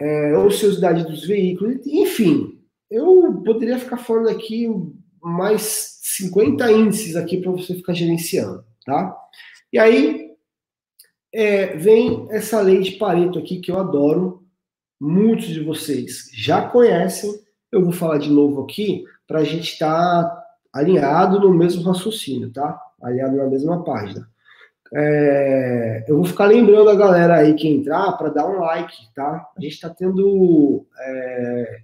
é, 0.00 0.36
ociosidade 0.38 1.04
dos 1.04 1.26
veículos, 1.26 1.86
enfim, 1.86 2.60
eu 2.90 3.42
poderia 3.44 3.78
ficar 3.78 3.96
falando 3.96 4.28
aqui 4.28 4.68
mais 5.22 5.98
50 6.02 6.72
índices 6.72 7.16
aqui 7.16 7.36
para 7.36 7.52
você 7.52 7.74
ficar 7.74 7.94
gerenciando, 7.94 8.64
tá? 8.84 9.16
E 9.72 9.78
aí 9.78 10.30
é, 11.32 11.76
vem 11.76 12.26
essa 12.30 12.60
lei 12.60 12.80
de 12.80 12.92
Pareto 12.92 13.38
aqui 13.38 13.60
que 13.60 13.70
eu 13.70 13.78
adoro, 13.78 14.44
muitos 15.00 15.46
de 15.46 15.60
vocês 15.60 16.28
já 16.32 16.68
conhecem, 16.68 17.32
eu 17.70 17.82
vou 17.82 17.92
falar 17.92 18.18
de 18.18 18.30
novo 18.30 18.62
aqui 18.62 19.04
para 19.30 19.38
a 19.38 19.44
gente 19.44 19.74
estar 19.74 20.24
tá 20.24 20.44
alinhado 20.72 21.38
no 21.38 21.54
mesmo 21.54 21.84
raciocínio, 21.84 22.50
tá? 22.50 22.82
Alinhado 23.00 23.36
na 23.36 23.46
mesma 23.46 23.84
página. 23.84 24.28
É, 24.92 26.04
eu 26.08 26.16
vou 26.16 26.24
ficar 26.24 26.46
lembrando 26.46 26.90
a 26.90 26.96
galera 26.96 27.36
aí 27.36 27.54
que 27.54 27.68
entrar 27.68 28.10
para 28.18 28.30
dar 28.30 28.48
um 28.48 28.58
like, 28.58 28.96
tá? 29.14 29.48
A 29.56 29.60
gente 29.60 29.74
está 29.74 29.88
tendo 29.88 30.84
é, 30.98 31.80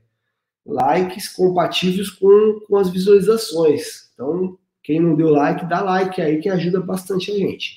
likes 0.67 1.29
compatíveis 1.29 2.11
com, 2.11 2.63
com 2.67 2.77
as 2.79 2.91
visualizações. 2.91 4.11
Então, 4.13 4.59
quem 4.83 4.99
não 4.99 5.15
deu 5.15 5.29
like, 5.29 5.67
dá 5.67 5.83
like 5.83 6.21
aí 6.21 6.41
que 6.41 6.49
ajuda 6.49 6.81
bastante 6.81 7.31
a 7.31 7.35
gente. 7.37 7.77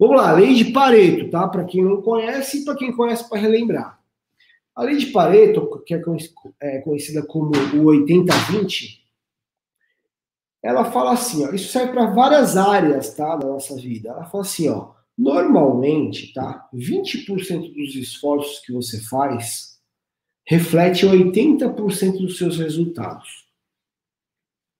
Vamos 0.00 0.16
lá, 0.16 0.32
lei 0.32 0.52
de 0.52 0.72
Pareto, 0.72 1.30
tá? 1.30 1.46
Para 1.46 1.62
quem 1.62 1.84
não 1.84 2.02
conhece 2.02 2.58
e 2.58 2.64
para 2.64 2.74
quem 2.74 2.90
conhece 2.90 3.28
para 3.28 3.38
relembrar. 3.38 4.00
A 4.74 4.82
lei 4.82 4.96
de 4.96 5.06
Pareto, 5.06 5.80
que 5.86 5.94
é, 5.94 6.02
é 6.60 6.78
conhecida 6.80 7.22
como 7.22 7.52
o 7.72 7.84
80-20, 7.84 8.95
ela 10.66 10.90
fala 10.90 11.12
assim, 11.12 11.44
ó, 11.46 11.52
isso 11.52 11.70
serve 11.70 11.92
para 11.92 12.06
várias 12.06 12.56
áreas, 12.56 13.14
tá, 13.14 13.36
da 13.36 13.46
nossa 13.46 13.76
vida. 13.76 14.10
Ela 14.10 14.24
fala 14.24 14.42
assim, 14.42 14.68
ó, 14.68 14.92
normalmente, 15.16 16.32
tá, 16.32 16.68
20% 16.74 17.72
dos 17.74 17.94
esforços 17.94 18.60
que 18.64 18.72
você 18.72 19.00
faz 19.00 19.76
reflete 20.44 21.06
80% 21.06 22.18
dos 22.18 22.38
seus 22.38 22.58
resultados. 22.58 23.46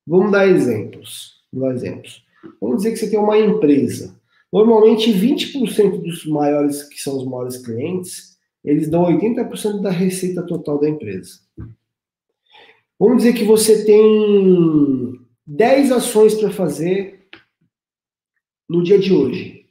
Vamos 0.06 0.30
dar 0.30 0.46
exemplos 0.46 1.36
dar 1.52 1.74
exemplos. 1.74 2.24
Vamos 2.60 2.78
dizer 2.78 2.92
que 2.92 2.98
você 2.98 3.10
tem 3.10 3.18
uma 3.18 3.38
empresa. 3.38 4.20
Normalmente, 4.52 5.12
20% 5.12 6.02
dos 6.02 6.26
maiores, 6.26 6.82
que 6.84 7.00
são 7.00 7.16
os 7.16 7.26
maiores 7.26 7.58
clientes, 7.58 8.36
eles 8.64 8.88
dão 8.88 9.04
80% 9.04 9.80
da 9.80 9.90
receita 9.90 10.42
total 10.42 10.78
da 10.78 10.88
empresa. 10.88 11.40
Vamos 12.98 13.18
dizer 13.18 13.34
que 13.34 13.44
você 13.44 13.84
tem 13.84 15.20
10 15.46 15.92
ações 15.92 16.34
para 16.34 16.50
fazer 16.50 17.28
no 18.68 18.82
dia 18.82 18.98
de 18.98 19.12
hoje. 19.12 19.66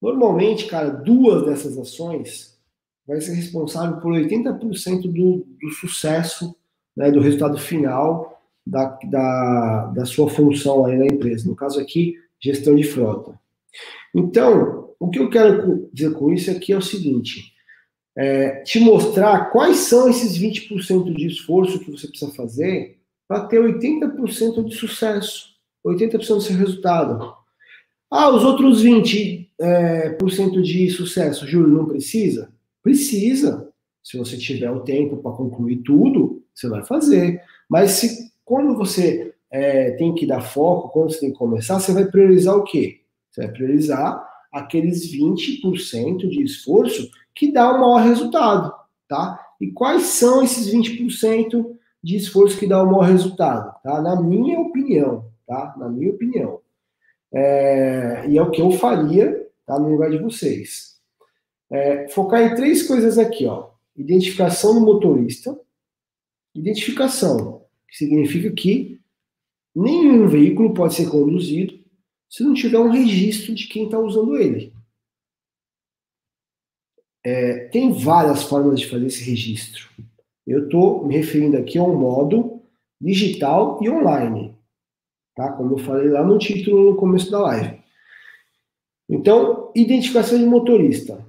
Normalmente, 0.00 0.66
cara, 0.66 0.90
duas 0.90 1.46
dessas 1.46 1.78
ações 1.78 2.58
vai 3.06 3.20
ser 3.20 3.32
responsável 3.32 4.00
por 4.00 4.12
80% 4.12 5.02
do, 5.02 5.46
do 5.60 5.70
sucesso, 5.70 6.54
né, 6.94 7.10
do 7.10 7.20
resultado 7.20 7.56
final 7.58 8.42
da, 8.66 8.98
da, 9.04 9.86
da 9.86 10.04
sua 10.04 10.28
função 10.28 10.84
aí 10.84 10.96
na 10.96 11.06
empresa. 11.06 11.48
No 11.48 11.56
caso 11.56 11.80
aqui, 11.80 12.16
gestão 12.38 12.74
de 12.76 12.84
frota. 12.84 13.38
Então, 14.14 14.90
o 15.00 15.08
que 15.08 15.18
eu 15.18 15.30
quero 15.30 15.88
dizer 15.92 16.12
com 16.12 16.30
isso 16.32 16.50
aqui 16.50 16.72
é 16.72 16.76
o 16.76 16.82
seguinte: 16.82 17.54
é, 18.16 18.62
te 18.62 18.78
mostrar 18.78 19.50
quais 19.50 19.76
são 19.78 20.08
esses 20.08 20.38
20% 20.38 21.14
de 21.14 21.26
esforço 21.26 21.80
que 21.80 21.90
você 21.90 22.08
precisa 22.08 22.32
fazer 22.32 22.97
para 23.28 23.44
ter 23.46 23.60
80% 23.60 24.64
de 24.64 24.74
sucesso, 24.74 25.50
80% 25.86 26.18
do 26.18 26.40
seu 26.40 26.56
resultado. 26.56 27.34
Ah, 28.10 28.30
os 28.30 28.42
outros 28.42 28.82
20% 28.82 29.46
é, 29.60 30.10
por 30.10 30.30
cento 30.30 30.62
de 30.62 30.88
sucesso, 30.90 31.46
Júlio, 31.46 31.76
não 31.76 31.86
precisa? 31.86 32.52
Precisa. 32.82 33.68
Se 34.02 34.16
você 34.16 34.38
tiver 34.38 34.70
o 34.70 34.80
tempo 34.80 35.18
para 35.18 35.32
concluir 35.32 35.78
tudo, 35.78 36.42
você 36.54 36.68
vai 36.68 36.84
fazer. 36.84 37.42
Mas 37.68 37.92
se 37.92 38.32
quando 38.44 38.74
você 38.76 39.34
é, 39.50 39.90
tem 39.92 40.14
que 40.14 40.26
dar 40.26 40.40
foco, 40.40 40.88
quando 40.88 41.12
você 41.12 41.20
tem 41.20 41.32
que 41.32 41.38
começar, 41.38 41.78
você 41.78 41.92
vai 41.92 42.06
priorizar 42.06 42.56
o 42.56 42.64
quê? 42.64 43.00
Você 43.30 43.42
vai 43.42 43.52
priorizar 43.52 44.26
aqueles 44.52 45.12
20% 45.12 46.28
de 46.28 46.42
esforço 46.42 47.10
que 47.34 47.52
dá 47.52 47.70
o 47.70 47.80
maior 47.80 48.02
resultado, 48.02 48.72
tá? 49.06 49.38
E 49.60 49.70
quais 49.70 50.02
são 50.04 50.42
esses 50.42 50.72
20% 50.72 51.77
de 52.02 52.16
esforço 52.16 52.58
que 52.58 52.66
dá 52.66 52.82
o 52.82 52.86
maior 52.86 53.10
resultado, 53.10 53.74
tá? 53.82 54.00
Na 54.00 54.20
minha 54.20 54.60
opinião, 54.60 55.30
tá? 55.46 55.74
Na 55.76 55.88
minha 55.88 56.10
opinião. 56.10 56.60
É, 57.32 58.24
e 58.28 58.38
é 58.38 58.42
o 58.42 58.50
que 58.50 58.60
eu 58.60 58.70
faria, 58.72 59.48
tá? 59.66 59.78
No 59.78 59.90
lugar 59.90 60.10
de 60.10 60.18
vocês. 60.18 60.98
É, 61.70 62.08
focar 62.08 62.42
em 62.42 62.54
três 62.54 62.86
coisas 62.86 63.18
aqui, 63.18 63.46
ó. 63.46 63.70
Identificação 63.96 64.74
do 64.74 64.80
motorista. 64.80 65.58
Identificação, 66.54 67.64
que 67.88 67.96
significa 67.96 68.50
que 68.52 69.00
nenhum 69.74 70.26
veículo 70.28 70.74
pode 70.74 70.94
ser 70.94 71.10
conduzido 71.10 71.78
se 72.28 72.42
não 72.42 72.54
tiver 72.54 72.78
um 72.78 72.90
registro 72.90 73.54
de 73.54 73.66
quem 73.66 73.84
está 73.84 73.98
usando 73.98 74.36
ele. 74.36 74.72
É, 77.24 77.68
tem 77.68 77.92
várias 77.92 78.42
formas 78.42 78.80
de 78.80 78.86
fazer 78.86 79.06
esse 79.06 79.22
registro. 79.24 79.88
Eu 80.48 80.64
estou 80.64 81.06
me 81.06 81.14
referindo 81.14 81.58
aqui 81.58 81.76
a 81.76 81.82
um 81.82 81.94
modo 81.94 82.62
digital 82.98 83.78
e 83.82 83.90
online, 83.90 84.56
tá? 85.36 85.52
Como 85.52 85.74
eu 85.74 85.78
falei 85.78 86.08
lá 86.08 86.24
no 86.24 86.38
título 86.38 86.90
no 86.90 86.96
começo 86.96 87.30
da 87.30 87.38
live. 87.42 87.78
Então, 89.06 89.70
identificação 89.76 90.38
de 90.38 90.46
motorista, 90.46 91.22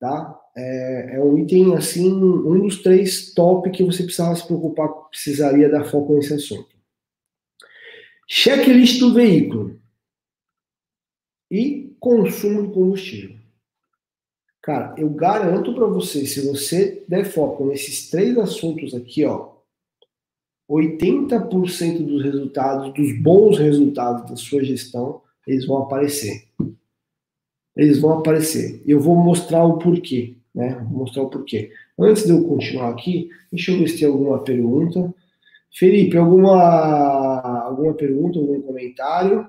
tá? 0.00 0.40
É, 0.56 1.16
é 1.16 1.20
um 1.22 1.38
item 1.38 1.76
assim, 1.76 2.12
um 2.12 2.60
dos 2.60 2.82
três 2.82 3.32
top 3.32 3.70
que 3.70 3.84
você 3.84 4.02
precisava 4.02 4.34
se 4.34 4.44
preocupar, 4.44 4.88
precisaria 5.08 5.68
dar 5.68 5.84
foco 5.84 6.12
nesse 6.14 6.34
assunto. 6.34 6.74
Checklist 8.26 8.98
do 8.98 9.14
veículo 9.14 9.80
e 11.48 11.96
consumo 12.00 12.66
de 12.66 12.74
combustível. 12.74 13.43
Cara, 14.64 14.94
eu 14.96 15.10
garanto 15.10 15.74
para 15.74 15.84
você, 15.84 16.24
se 16.24 16.40
você 16.40 17.04
der 17.06 17.26
foco 17.26 17.66
nesses 17.66 18.08
três 18.08 18.38
assuntos 18.38 18.94
aqui, 18.94 19.22
ó, 19.22 19.50
80% 20.66 21.98
dos 22.02 22.24
resultados, 22.24 22.94
dos 22.94 23.12
bons 23.20 23.58
resultados 23.58 24.30
da 24.30 24.36
sua 24.36 24.64
gestão, 24.64 25.20
eles 25.46 25.66
vão 25.66 25.82
aparecer. 25.82 26.48
Eles 27.76 28.00
vão 28.00 28.20
aparecer. 28.20 28.82
Eu 28.86 28.98
vou 29.00 29.14
mostrar 29.16 29.62
o 29.66 29.76
porquê, 29.76 30.38
né? 30.54 30.82
Vou 30.88 31.00
mostrar 31.00 31.24
o 31.24 31.28
porquê. 31.28 31.70
Antes 31.98 32.24
de 32.24 32.30
eu 32.30 32.42
continuar 32.48 32.88
aqui, 32.88 33.28
deixa 33.52 33.70
eu 33.70 33.78
ver 33.78 33.88
se 33.88 33.98
tem 33.98 34.08
alguma 34.08 34.42
pergunta. 34.42 35.14
Felipe, 35.74 36.16
alguma 36.16 37.66
alguma 37.66 37.92
pergunta, 37.92 38.38
algum 38.38 38.62
comentário? 38.62 39.46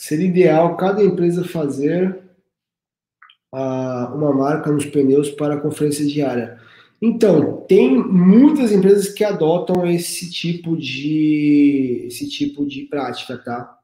Seria 0.00 0.28
ideal 0.28 0.78
cada 0.78 1.04
empresa 1.04 1.44
fazer 1.44 2.22
uh, 3.52 4.14
uma 4.14 4.32
marca 4.32 4.72
nos 4.72 4.86
pneus 4.86 5.28
para 5.28 5.56
a 5.56 5.60
conferência 5.60 6.06
diária. 6.06 6.58
Então, 7.02 7.66
tem 7.68 8.02
muitas 8.02 8.72
empresas 8.72 9.10
que 9.10 9.22
adotam 9.22 9.86
esse 9.86 10.30
tipo 10.30 10.74
de 10.74 12.04
esse 12.06 12.26
tipo 12.30 12.64
de 12.64 12.86
prática, 12.86 13.36
tá? 13.36 13.78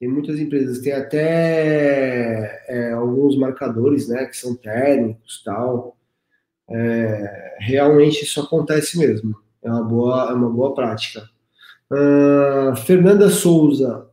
Tem 0.00 0.08
muitas 0.08 0.40
empresas, 0.40 0.80
tem 0.80 0.92
até 0.92 2.64
é, 2.66 2.92
alguns 2.94 3.38
marcadores, 3.38 4.08
né, 4.08 4.26
que 4.26 4.36
são 4.36 4.56
técnicos, 4.56 5.40
tal. 5.44 5.96
É, 6.68 7.58
realmente 7.60 8.24
isso 8.24 8.40
acontece 8.40 8.98
mesmo. 8.98 9.36
É 9.62 9.70
uma 9.70 9.84
boa, 9.84 10.30
é 10.30 10.34
uma 10.34 10.50
boa 10.50 10.74
prática. 10.74 11.30
Uh, 11.92 12.74
Fernanda 12.84 13.30
Souza, 13.30 14.07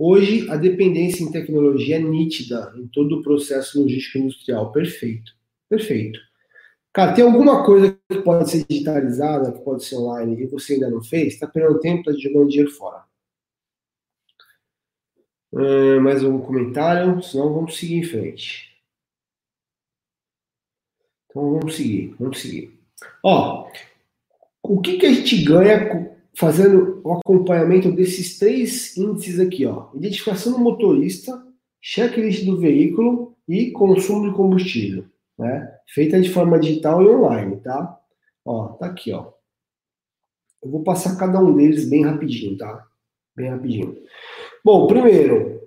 Hoje, 0.00 0.48
a 0.48 0.56
dependência 0.56 1.24
em 1.24 1.32
tecnologia 1.32 1.96
é 1.96 1.98
nítida 1.98 2.72
em 2.76 2.86
todo 2.86 3.18
o 3.18 3.22
processo 3.22 3.82
logístico 3.82 4.18
industrial. 4.18 4.70
Perfeito. 4.70 5.36
Perfeito. 5.68 6.20
Cara, 6.92 7.12
tem 7.14 7.24
alguma 7.24 7.64
coisa 7.64 7.98
que 8.08 8.20
pode 8.20 8.48
ser 8.48 8.64
digitalizada, 8.64 9.50
que 9.50 9.58
pode 9.64 9.84
ser 9.84 9.96
online, 9.96 10.40
e 10.40 10.46
você 10.46 10.74
ainda 10.74 10.88
não 10.88 11.02
fez? 11.02 11.34
Está 11.34 11.48
perdendo 11.48 11.80
tempo, 11.80 12.08
está 12.08 12.22
jogando 12.22 12.48
dinheiro 12.48 12.70
fora. 12.70 13.04
Uh, 15.52 16.00
mais 16.00 16.22
algum 16.22 16.42
comentário? 16.42 17.20
Senão 17.20 17.52
vamos 17.52 17.76
seguir 17.76 17.96
em 17.96 18.04
frente. 18.04 18.68
Então 21.28 21.54
vamos 21.54 21.74
seguir, 21.74 22.14
vamos 22.20 22.40
seguir. 22.40 22.78
Ó, 23.24 23.68
o 24.62 24.80
que, 24.80 24.96
que 24.98 25.06
a 25.06 25.12
gente 25.12 25.42
ganha 25.42 26.17
fazendo 26.38 27.00
o 27.02 27.14
acompanhamento 27.14 27.90
desses 27.90 28.38
três 28.38 28.96
índices 28.96 29.40
aqui, 29.40 29.66
ó. 29.66 29.90
Identificação 29.92 30.52
do 30.52 30.60
motorista, 30.60 31.44
checklist 31.80 32.44
do 32.44 32.56
veículo 32.56 33.36
e 33.48 33.72
consumo 33.72 34.30
de 34.30 34.36
combustível, 34.36 35.04
né? 35.36 35.68
Feita 35.88 36.20
de 36.20 36.30
forma 36.30 36.60
digital 36.60 37.02
e 37.02 37.08
online, 37.08 37.60
tá? 37.60 37.98
Ó, 38.44 38.68
tá 38.74 38.86
aqui, 38.86 39.12
ó. 39.12 39.32
Eu 40.62 40.70
vou 40.70 40.84
passar 40.84 41.16
cada 41.16 41.40
um 41.40 41.56
deles 41.56 41.90
bem 41.90 42.04
rapidinho, 42.04 42.56
tá? 42.56 42.86
Bem 43.34 43.50
rapidinho. 43.50 43.96
Bom, 44.64 44.86
primeiro, 44.86 45.60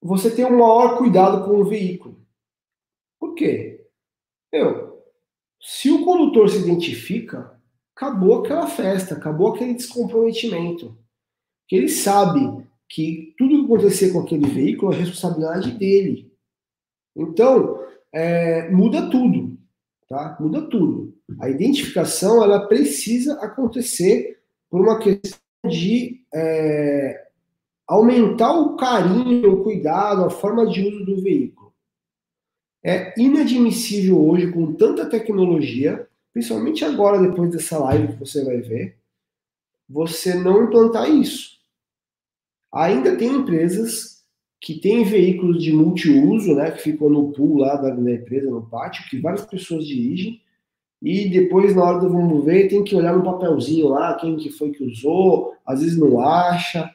você 0.00 0.30
tem 0.30 0.44
um 0.44 0.50
maior 0.50 0.98
cuidado 0.98 1.44
com 1.44 1.60
o 1.60 1.64
veículo. 1.64 2.24
Por 3.18 3.34
quê? 3.34 3.84
Eu, 4.52 5.02
se 5.60 5.90
o 5.90 6.04
condutor 6.04 6.48
se 6.48 6.58
identifica, 6.58 7.55
acabou 7.96 8.40
aquela 8.40 8.66
festa, 8.66 9.14
acabou 9.14 9.54
aquele 9.54 9.72
descomprometimento. 9.72 10.96
Que 11.66 11.76
ele 11.76 11.88
sabe 11.88 12.62
que 12.88 13.34
tudo 13.38 13.58
que 13.58 13.64
acontecer 13.64 14.12
com 14.12 14.20
aquele 14.20 14.46
veículo 14.46 14.92
é 14.92 14.96
responsabilidade 14.96 15.72
dele. 15.72 16.30
Então, 17.16 17.80
é, 18.12 18.70
muda 18.70 19.10
tudo, 19.10 19.58
tá? 20.08 20.36
Muda 20.38 20.68
tudo. 20.68 21.16
A 21.40 21.48
identificação, 21.48 22.44
ela 22.44 22.68
precisa 22.68 23.40
acontecer 23.40 24.38
por 24.70 24.80
uma 24.82 24.98
questão 24.98 25.40
de 25.66 26.22
é, 26.32 27.26
aumentar 27.88 28.52
o 28.52 28.76
carinho, 28.76 29.54
o 29.54 29.64
cuidado, 29.64 30.24
a 30.24 30.30
forma 30.30 30.66
de 30.66 30.86
uso 30.86 31.04
do 31.04 31.20
veículo. 31.22 31.72
É 32.84 33.12
inadmissível 33.20 34.24
hoje, 34.24 34.52
com 34.52 34.74
tanta 34.74 35.08
tecnologia, 35.08 36.05
principalmente 36.36 36.84
agora, 36.84 37.18
depois 37.18 37.50
dessa 37.50 37.78
live 37.78 38.08
que 38.08 38.20
você 38.20 38.44
vai 38.44 38.58
ver, 38.58 38.98
você 39.88 40.34
não 40.34 40.64
implantar 40.64 41.10
isso. 41.10 41.56
Ainda 42.70 43.16
tem 43.16 43.36
empresas 43.36 44.22
que 44.60 44.78
têm 44.78 45.02
veículos 45.02 45.64
de 45.64 45.72
multiuso, 45.72 46.54
né, 46.54 46.72
que 46.72 46.82
ficam 46.82 47.08
no 47.08 47.32
pool 47.32 47.56
lá 47.56 47.76
da, 47.76 47.88
da 47.88 48.12
empresa, 48.12 48.50
no 48.50 48.68
pátio, 48.68 49.08
que 49.08 49.18
várias 49.18 49.46
pessoas 49.46 49.86
dirigem, 49.86 50.42
e 51.00 51.26
depois, 51.26 51.74
na 51.74 51.82
hora 51.82 52.00
do 52.00 52.10
vamos 52.10 52.44
ver, 52.44 52.68
tem 52.68 52.84
que 52.84 52.94
olhar 52.94 53.16
no 53.16 53.24
papelzinho 53.24 53.88
lá, 53.88 54.14
quem 54.16 54.36
que 54.36 54.50
foi 54.50 54.72
que 54.72 54.84
usou, 54.84 55.54
às 55.64 55.80
vezes 55.80 55.96
não 55.96 56.20
acha. 56.20 56.94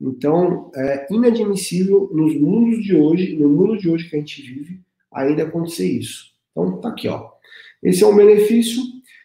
Então, 0.00 0.68
é 0.74 1.06
inadmissível 1.12 2.10
nos 2.12 2.34
mundos 2.34 2.82
de 2.82 2.96
hoje, 2.96 3.36
no 3.36 3.48
mundo 3.50 3.78
de 3.78 3.88
hoje 3.88 4.10
que 4.10 4.16
a 4.16 4.18
gente 4.18 4.42
vive, 4.42 4.80
ainda 5.12 5.44
acontecer 5.44 5.86
isso. 5.86 6.32
Então, 6.50 6.80
tá 6.80 6.88
aqui, 6.88 7.06
ó. 7.06 7.38
Esse 7.82 8.04
é 8.04 8.06
um 8.06 8.16
benefício. 8.16 8.82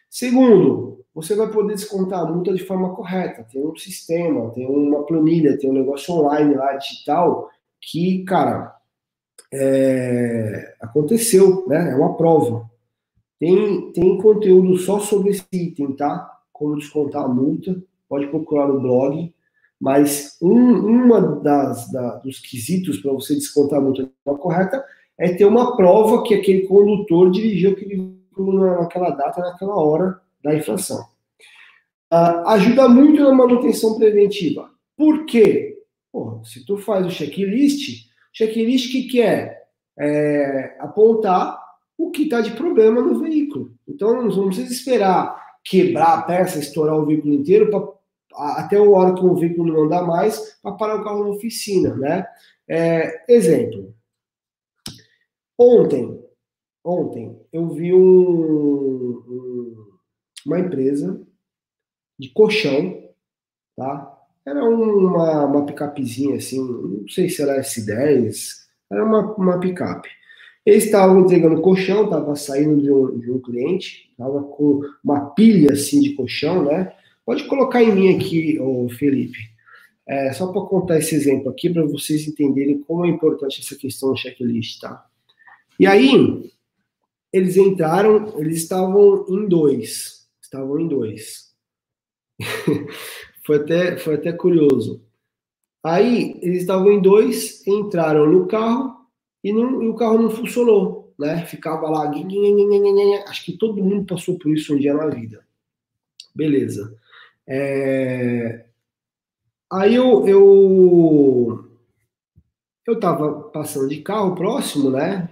Segundo, 0.08 1.04
você 1.14 1.34
vai 1.34 1.50
poder 1.50 1.74
descontar 1.74 2.20
a 2.20 2.30
multa 2.30 2.52
de 2.52 2.64
forma 2.64 2.94
correta. 2.94 3.46
Tem 3.50 3.64
um 3.66 3.76
sistema, 3.76 4.50
tem 4.50 4.66
uma 4.66 5.04
planilha, 5.04 5.58
tem 5.58 5.70
um 5.70 5.74
negócio 5.74 6.14
online 6.14 6.54
lá, 6.54 6.76
digital, 6.76 7.50
que, 7.80 8.24
cara, 8.24 8.74
é... 9.52 10.74
aconteceu, 10.80 11.66
né? 11.66 11.92
É 11.92 11.94
uma 11.94 12.16
prova. 12.16 12.70
Tem, 13.38 13.92
tem 13.92 14.18
conteúdo 14.18 14.76
só 14.76 14.98
sobre 14.98 15.30
esse 15.30 15.44
item, 15.52 15.94
tá? 15.94 16.30
Como 16.52 16.76
descontar 16.76 17.24
a 17.24 17.28
multa, 17.28 17.76
pode 18.08 18.26
procurar 18.28 18.68
no 18.68 18.80
blog. 18.80 19.32
Mas 19.78 20.38
um, 20.40 20.56
uma 20.56 21.20
das 21.20 21.90
da, 21.92 22.16
dos 22.16 22.40
quesitos 22.40 22.98
para 22.98 23.12
você 23.12 23.34
descontar 23.34 23.78
a 23.78 23.82
multa 23.82 24.04
de 24.04 24.10
forma 24.24 24.38
correta 24.38 24.84
é 25.18 25.32
ter 25.34 25.44
uma 25.44 25.76
prova 25.76 26.22
que 26.22 26.34
aquele 26.34 26.66
condutor 26.66 27.30
dirigiu 27.30 27.72
aquele 27.72 28.16
naquela 28.38 29.10
data, 29.10 29.40
naquela 29.40 29.74
hora 29.74 30.20
da 30.42 30.54
inflação. 30.54 31.06
Uh, 32.12 32.46
ajuda 32.48 32.88
muito 32.88 33.22
na 33.22 33.32
manutenção 33.32 33.96
preventiva. 33.98 34.70
Por 34.96 35.26
quê? 35.26 35.78
Se 36.44 36.64
tu 36.64 36.78
faz 36.78 37.04
o 37.06 37.10
checklist, 37.10 38.06
checklist 38.32 38.90
que, 38.90 39.02
que 39.04 39.20
é? 39.20 39.62
é 39.98 40.76
apontar 40.78 41.58
o 41.98 42.10
que 42.10 42.22
está 42.22 42.40
de 42.40 42.52
problema 42.52 43.00
no 43.00 43.18
veículo. 43.18 43.72
Então, 43.86 44.22
não 44.22 44.46
precisa 44.46 44.72
esperar 44.72 45.44
quebrar 45.66 46.18
a 46.18 46.22
peça, 46.22 46.58
estourar 46.58 46.96
o 46.96 47.04
veículo 47.04 47.34
inteiro 47.34 47.70
para 47.70 47.96
até 48.58 48.78
o 48.78 48.92
hora 48.92 49.14
que 49.14 49.24
o 49.24 49.34
veículo 49.34 49.72
não 49.72 49.84
anda 49.84 50.02
mais, 50.02 50.58
para 50.62 50.72
parar 50.72 50.96
o 50.96 51.04
carro 51.04 51.24
na 51.24 51.30
oficina, 51.30 51.94
né? 51.96 52.26
É, 52.68 53.32
exemplo. 53.32 53.94
Ontem, 55.58 56.22
ontem 56.86 57.36
eu 57.52 57.68
vi 57.68 57.92
um, 57.92 57.98
um, 57.98 59.86
uma 60.46 60.60
empresa 60.60 61.20
de 62.18 62.30
colchão, 62.30 63.10
tá? 63.76 64.12
Era 64.46 64.64
uma, 64.64 65.44
uma 65.44 65.66
picapezinha 65.66 66.36
assim, 66.36 66.60
não 66.60 67.08
sei 67.08 67.28
se 67.28 67.42
era 67.42 67.60
S10, 67.60 68.66
era 68.90 69.04
uma, 69.04 69.34
uma 69.34 69.58
picape. 69.58 70.08
Eles 70.64 70.84
estavam 70.84 71.20
entregando 71.20 71.60
colchão, 71.60 72.04
estava 72.04 72.34
saindo 72.36 72.80
de 72.80 72.90
um, 72.90 73.18
de 73.18 73.30
um 73.30 73.40
cliente, 73.40 74.08
estava 74.10 74.42
com 74.42 74.80
uma 75.02 75.30
pilha 75.30 75.72
assim 75.72 76.00
de 76.00 76.14
colchão, 76.14 76.64
né? 76.64 76.92
Pode 77.24 77.44
colocar 77.48 77.82
em 77.82 77.92
mim 77.92 78.16
aqui, 78.16 78.58
ô 78.60 78.88
Felipe. 78.88 79.38
É, 80.08 80.32
só 80.32 80.52
para 80.52 80.62
contar 80.62 80.98
esse 80.98 81.14
exemplo 81.14 81.50
aqui, 81.50 81.68
para 81.68 81.84
vocês 81.84 82.26
entenderem 82.28 82.80
como 82.80 83.04
é 83.04 83.08
importante 83.08 83.60
essa 83.60 83.74
questão 83.74 84.12
do 84.12 84.16
checklist, 84.16 84.80
tá? 84.80 85.04
E 85.78 85.86
aí, 85.86 86.50
eles 87.36 87.56
entraram, 87.56 88.38
eles 88.38 88.58
estavam 88.58 89.26
em 89.28 89.46
dois. 89.46 90.28
Estavam 90.40 90.80
em 90.80 90.88
dois. 90.88 91.54
foi, 93.44 93.56
até, 93.56 93.96
foi 93.98 94.14
até 94.14 94.32
curioso. 94.32 95.04
Aí, 95.84 96.38
eles 96.42 96.62
estavam 96.62 96.90
em 96.90 97.00
dois, 97.00 97.66
entraram 97.66 98.26
no 98.26 98.46
carro 98.46 99.06
e, 99.44 99.52
não, 99.52 99.82
e 99.82 99.88
o 99.88 99.94
carro 99.94 100.20
não 100.20 100.30
funcionou, 100.30 101.14
né? 101.18 101.44
Ficava 101.46 101.88
lá, 101.88 102.10
acho 103.28 103.44
que 103.44 103.56
todo 103.56 103.84
mundo 103.84 104.06
passou 104.06 104.38
por 104.38 104.52
isso 104.52 104.74
um 104.74 104.78
dia 104.78 104.94
na 104.94 105.06
vida. 105.06 105.46
Beleza. 106.34 106.96
É... 107.46 108.66
Aí 109.70 109.94
eu, 109.94 110.26
eu 110.26 111.66
eu 112.86 113.00
tava 113.00 113.50
passando 113.50 113.88
de 113.88 114.00
carro 114.00 114.34
próximo, 114.34 114.90
né? 114.90 115.28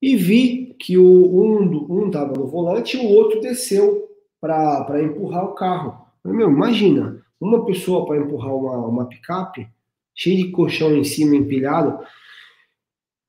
E 0.00 0.14
vi 0.14 0.65
que 0.78 0.96
o 0.98 1.04
um 1.04 1.86
um 1.90 2.10
tava 2.10 2.32
no 2.34 2.46
volante 2.46 2.96
e 2.96 3.00
o 3.00 3.08
outro 3.10 3.40
desceu 3.40 4.08
para 4.40 5.02
empurrar 5.02 5.44
o 5.44 5.54
carro. 5.54 6.06
Meu, 6.24 6.50
imagina, 6.50 7.22
uma 7.40 7.64
pessoa 7.64 8.06
para 8.06 8.18
empurrar 8.18 8.54
uma, 8.54 8.76
uma 8.86 9.06
picape 9.06 9.68
cheia 10.14 10.36
de 10.36 10.50
colchão 10.50 10.96
em 10.96 11.04
cima 11.04 11.36
empilhado. 11.36 11.98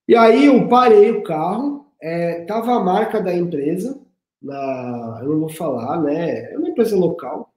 E 0.08 0.16
aí 0.16 0.46
eu 0.46 0.68
parei 0.68 1.12
o 1.12 1.24
carro, 1.24 1.86
é, 2.02 2.46
tava 2.46 2.74
a 2.74 2.84
marca 2.84 3.22
da 3.22 3.36
empresa, 3.36 4.00
na, 4.42 5.20
eu 5.22 5.30
não 5.30 5.40
vou 5.42 5.50
falar, 5.50 6.02
né? 6.02 6.54
É 6.54 6.58
uma 6.58 6.70
empresa 6.70 6.96
local, 6.96 7.52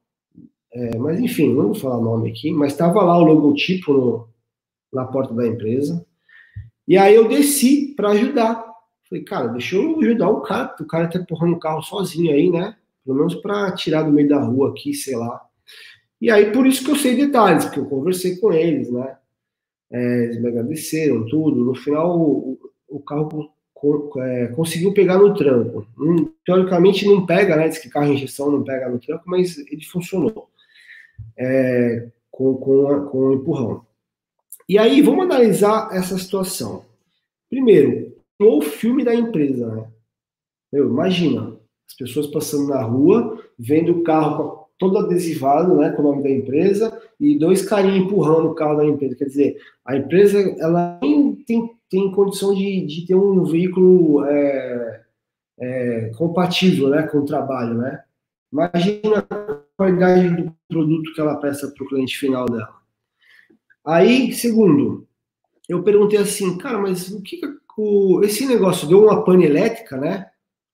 é, 0.72 0.96
mas 0.96 1.20
enfim, 1.20 1.54
não 1.54 1.66
vou 1.66 1.74
falar 1.74 1.98
o 1.98 2.04
nome 2.04 2.30
aqui, 2.30 2.50
mas 2.50 2.72
estava 2.72 3.02
lá 3.02 3.16
o 3.16 3.24
logotipo 3.24 3.92
no, 3.92 4.28
na 4.92 5.04
porta 5.04 5.32
da 5.32 5.46
empresa. 5.46 6.04
E 6.88 6.98
aí 6.98 7.14
eu 7.14 7.28
desci 7.28 7.94
para 7.94 8.10
ajudar. 8.10 8.69
Falei, 9.10 9.24
cara, 9.24 9.48
deixa 9.48 9.74
eu 9.74 9.98
ajudar 9.98 10.30
o 10.30 10.40
cara, 10.40 10.76
o 10.78 10.84
cara 10.84 11.08
tá 11.08 11.18
empurrando 11.18 11.54
o 11.54 11.58
carro 11.58 11.82
sozinho 11.82 12.32
aí, 12.32 12.48
né? 12.48 12.76
Pelo 13.04 13.18
menos 13.18 13.34
para 13.34 13.72
tirar 13.72 14.04
do 14.04 14.12
meio 14.12 14.28
da 14.28 14.40
rua 14.40 14.70
aqui, 14.70 14.94
sei 14.94 15.16
lá. 15.16 15.44
E 16.20 16.30
aí 16.30 16.52
por 16.52 16.64
isso 16.64 16.84
que 16.84 16.92
eu 16.92 16.96
sei 16.96 17.16
detalhes, 17.16 17.64
porque 17.64 17.80
eu 17.80 17.86
conversei 17.86 18.36
com 18.36 18.52
eles, 18.52 18.88
né? 18.88 19.16
É, 19.90 20.24
eles 20.24 20.40
me 20.40 20.48
agradeceram, 20.48 21.26
tudo. 21.26 21.64
No 21.64 21.74
final, 21.74 22.20
o, 22.20 22.56
o 22.88 23.00
carro 23.00 23.52
é, 24.18 24.46
conseguiu 24.48 24.94
pegar 24.94 25.18
no 25.18 25.34
tranco. 25.34 25.84
Um, 25.98 26.30
teoricamente 26.44 27.04
não 27.04 27.26
pega, 27.26 27.56
né? 27.56 27.68
Diz 27.68 27.78
que 27.78 27.90
carro 27.90 28.12
injeção 28.12 28.52
não 28.52 28.62
pega 28.62 28.88
no 28.88 29.00
tranco, 29.00 29.24
mas 29.26 29.58
ele 29.58 29.84
funcionou 29.84 30.48
é, 31.36 32.06
com, 32.30 32.54
com, 32.54 32.86
a, 32.86 33.06
com 33.06 33.18
o 33.18 33.34
empurrão. 33.34 33.84
E 34.68 34.78
aí, 34.78 35.02
vamos 35.02 35.24
analisar 35.24 35.88
essa 35.92 36.16
situação. 36.16 36.84
Primeiro, 37.48 38.19
o 38.40 38.62
filme 38.62 39.04
da 39.04 39.14
empresa, 39.14 39.66
né? 39.74 39.86
Meu, 40.72 40.88
imagina, 40.88 41.56
as 41.88 41.94
pessoas 41.94 42.26
passando 42.28 42.68
na 42.68 42.82
rua, 42.82 43.42
vendo 43.58 43.92
o 43.92 44.02
carro 44.02 44.68
todo 44.78 44.98
adesivado, 44.98 45.76
né, 45.76 45.90
com 45.90 46.00
o 46.00 46.04
nome 46.04 46.22
da 46.22 46.30
empresa, 46.30 46.98
e 47.20 47.38
dois 47.38 47.62
carinhos 47.62 48.06
empurrando 48.06 48.48
o 48.48 48.54
carro 48.54 48.76
da 48.76 48.86
empresa. 48.86 49.14
Quer 49.14 49.26
dizer, 49.26 49.56
a 49.84 49.96
empresa, 49.96 50.38
ela 50.58 50.98
nem 51.02 51.34
tem, 51.34 51.70
tem 51.90 52.10
condição 52.12 52.54
de, 52.54 52.86
de 52.86 53.06
ter 53.06 53.14
um 53.14 53.44
veículo 53.44 54.24
é, 54.24 55.04
é, 55.58 56.10
compatível, 56.16 56.88
né, 56.88 57.02
com 57.02 57.18
o 57.18 57.26
trabalho, 57.26 57.74
né? 57.74 58.02
Imagina 58.50 59.26
qualidade 59.76 60.42
do 60.42 60.54
produto 60.68 61.12
que 61.14 61.20
ela 61.20 61.36
presta 61.36 61.68
para 61.68 61.84
o 61.84 61.88
cliente 61.88 62.18
final 62.18 62.46
dela. 62.46 62.74
Aí, 63.84 64.32
segundo, 64.32 65.06
eu 65.68 65.82
perguntei 65.82 66.18
assim, 66.18 66.56
cara, 66.58 66.78
mas 66.78 67.10
o 67.10 67.22
que, 67.22 67.36
que 67.36 67.46
o, 67.76 68.22
esse 68.24 68.46
negócio 68.46 68.88
deu 68.88 69.04
uma 69.04 69.24
pane 69.24 69.44
elétrica, 69.44 69.96
né? 69.96 70.26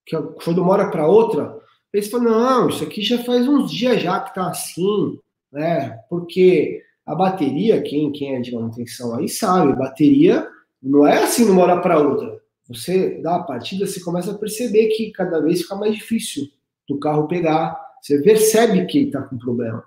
Que 0.05 0.17
foi 0.41 0.55
de 0.55 0.61
uma 0.61 0.73
hora 0.73 0.91
para 0.91 1.07
outra. 1.07 1.59
Eles 1.93 2.11
falaram, 2.11 2.41
não, 2.41 2.69
isso 2.69 2.85
aqui 2.85 3.03
já 3.03 3.23
faz 3.25 3.49
uns 3.49 3.71
dias 3.71 4.03
já 4.03 4.21
que 4.21 4.35
tá 4.35 4.49
assim, 4.49 5.19
né? 5.53 5.99
Porque 6.09 6.83
a 7.05 7.15
bateria, 7.15 7.83
quem, 7.83 8.13
quem 8.13 8.37
é 8.37 8.41
de 8.41 8.55
manutenção 8.55 9.15
aí 9.15 9.29
sabe, 9.29 9.77
bateria 9.77 10.49
não 10.83 11.07
é 11.07 11.23
assim 11.23 11.45
de 11.45 11.51
uma 11.51 11.63
hora 11.63 11.81
para 11.81 11.99
outra. 11.99 12.41
Você 12.69 13.21
dá 13.23 13.37
a 13.37 13.43
partida, 13.43 13.87
você 13.87 14.01
começa 14.01 14.33
a 14.33 14.39
perceber 14.39 14.89
que 14.89 15.13
cada 15.13 15.41
vez 15.41 15.63
fica 15.63 15.77
mais 15.77 15.95
difícil 15.95 16.49
do 16.89 16.99
carro 16.99 17.29
pegar 17.29 17.87
você 18.07 18.23
percebe 18.23 18.87
que 18.87 19.01
está 19.01 19.23
com 19.23 19.37
problema. 19.37 19.85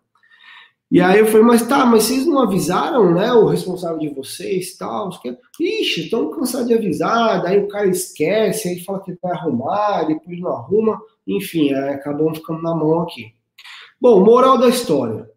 E 0.91 0.99
aí 0.99 1.19
eu 1.19 1.27
falei, 1.27 1.43
mas 1.43 1.67
tá, 1.67 1.85
mas 1.85 2.03
vocês 2.03 2.25
não 2.25 2.39
avisaram, 2.39 3.13
né, 3.13 3.31
o 3.31 3.45
responsável 3.45 3.99
de 3.99 4.09
vocês 4.09 4.75
tal? 4.75 5.11
Ixi, 5.59 6.05
estão 6.05 6.31
cansados 6.31 6.67
de 6.67 6.73
avisar, 6.73 7.43
daí 7.43 7.59
o 7.59 7.67
cara 7.67 7.87
esquece, 7.87 8.69
aí 8.69 8.83
fala 8.83 9.03
que 9.03 9.15
vai 9.21 9.33
arrumar, 9.33 10.05
depois 10.05 10.39
não 10.39 10.49
arruma, 10.51 10.99
enfim, 11.27 11.71
é, 11.71 11.93
acabam 11.93 12.33
ficando 12.33 12.63
na 12.63 12.73
mão 12.73 13.01
aqui. 13.01 13.35
Bom, 14.01 14.23
moral 14.23 14.57
da 14.57 14.67
história. 14.67 15.29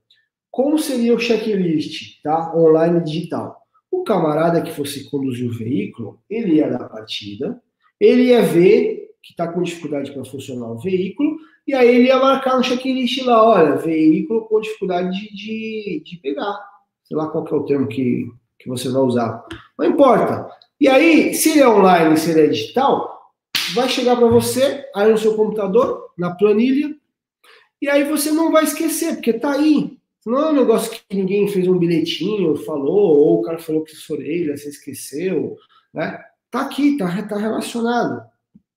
Como 0.51 0.79
seria 0.79 1.15
o 1.15 1.19
checklist, 1.19 2.23
tá, 2.23 2.55
online 2.57 3.03
digital? 3.05 3.61
O 3.91 4.05
camarada 4.05 4.63
que 4.63 4.73
fosse 4.73 5.11
conduzir 5.11 5.51
o 5.51 5.53
veículo, 5.53 6.19
ele 6.31 6.55
ia 6.55 6.71
dar 6.71 6.89
partida, 6.89 7.61
ele 8.01 8.29
ia 8.29 8.41
ver 8.41 9.11
que 9.23 9.33
está 9.33 9.47
com 9.47 9.63
dificuldade 9.63 10.13
para 10.13 10.25
funcionar 10.25 10.73
o 10.73 10.79
veículo, 10.79 11.37
e 11.67 11.75
aí 11.75 11.89
ele 11.89 12.09
ia 12.09 12.19
marcar 12.19 12.57
no 12.57 12.65
checklist 12.65 13.25
lá, 13.25 13.43
olha, 13.43 13.77
veículo 13.77 14.47
com 14.47 14.61
dificuldade 14.61 15.11
de, 15.11 15.35
de, 15.35 16.03
de 16.05 16.17
pegar. 16.19 16.59
Sei 17.05 17.17
lá 17.17 17.29
qual 17.29 17.47
é 17.47 17.55
o 17.55 17.65
termo 17.65 17.87
que, 17.87 18.29
que 18.59 18.69
você 18.69 18.89
vai 18.89 19.03
usar. 19.03 19.45
Não 19.79 19.87
importa. 19.87 20.49
E 20.81 20.89
aí, 20.89 21.35
se 21.35 21.51
ele 21.51 21.61
é 21.61 21.69
online, 21.69 22.17
se 22.17 22.31
ele 22.31 22.41
é 22.41 22.47
digital, 22.49 23.33
vai 23.75 23.89
chegar 23.89 24.17
para 24.17 24.27
você 24.27 24.85
aí 24.95 25.11
no 25.11 25.19
seu 25.19 25.35
computador, 25.37 26.11
na 26.19 26.35
planilha, 26.35 26.95
e 27.81 27.89
aí 27.89 28.05
você 28.05 28.31
não 28.31 28.51
vai 28.51 28.65
esquecer, 28.65 29.15
porque 29.15 29.33
tá 29.33 29.53
aí. 29.53 29.97
Não 30.25 30.39
é 30.39 30.51
um 30.51 30.55
negócio 30.55 30.93
que 30.93 31.17
ninguém 31.17 31.49
fez 31.49 31.67
um 31.67 31.79
bilhetinho, 31.79 32.57
falou, 32.65 33.17
ou 33.17 33.41
o 33.41 33.43
cara 33.43 33.59
falou 33.59 33.83
que 33.83 33.95
sua 33.95 34.19
orelha, 34.19 34.57
você 34.57 34.69
esqueceu, 34.69 35.57
né? 35.93 36.21
Tá 36.51 36.61
aqui, 36.61 36.97
tá, 36.97 37.07
tá 37.23 37.37
relacionado, 37.37 38.23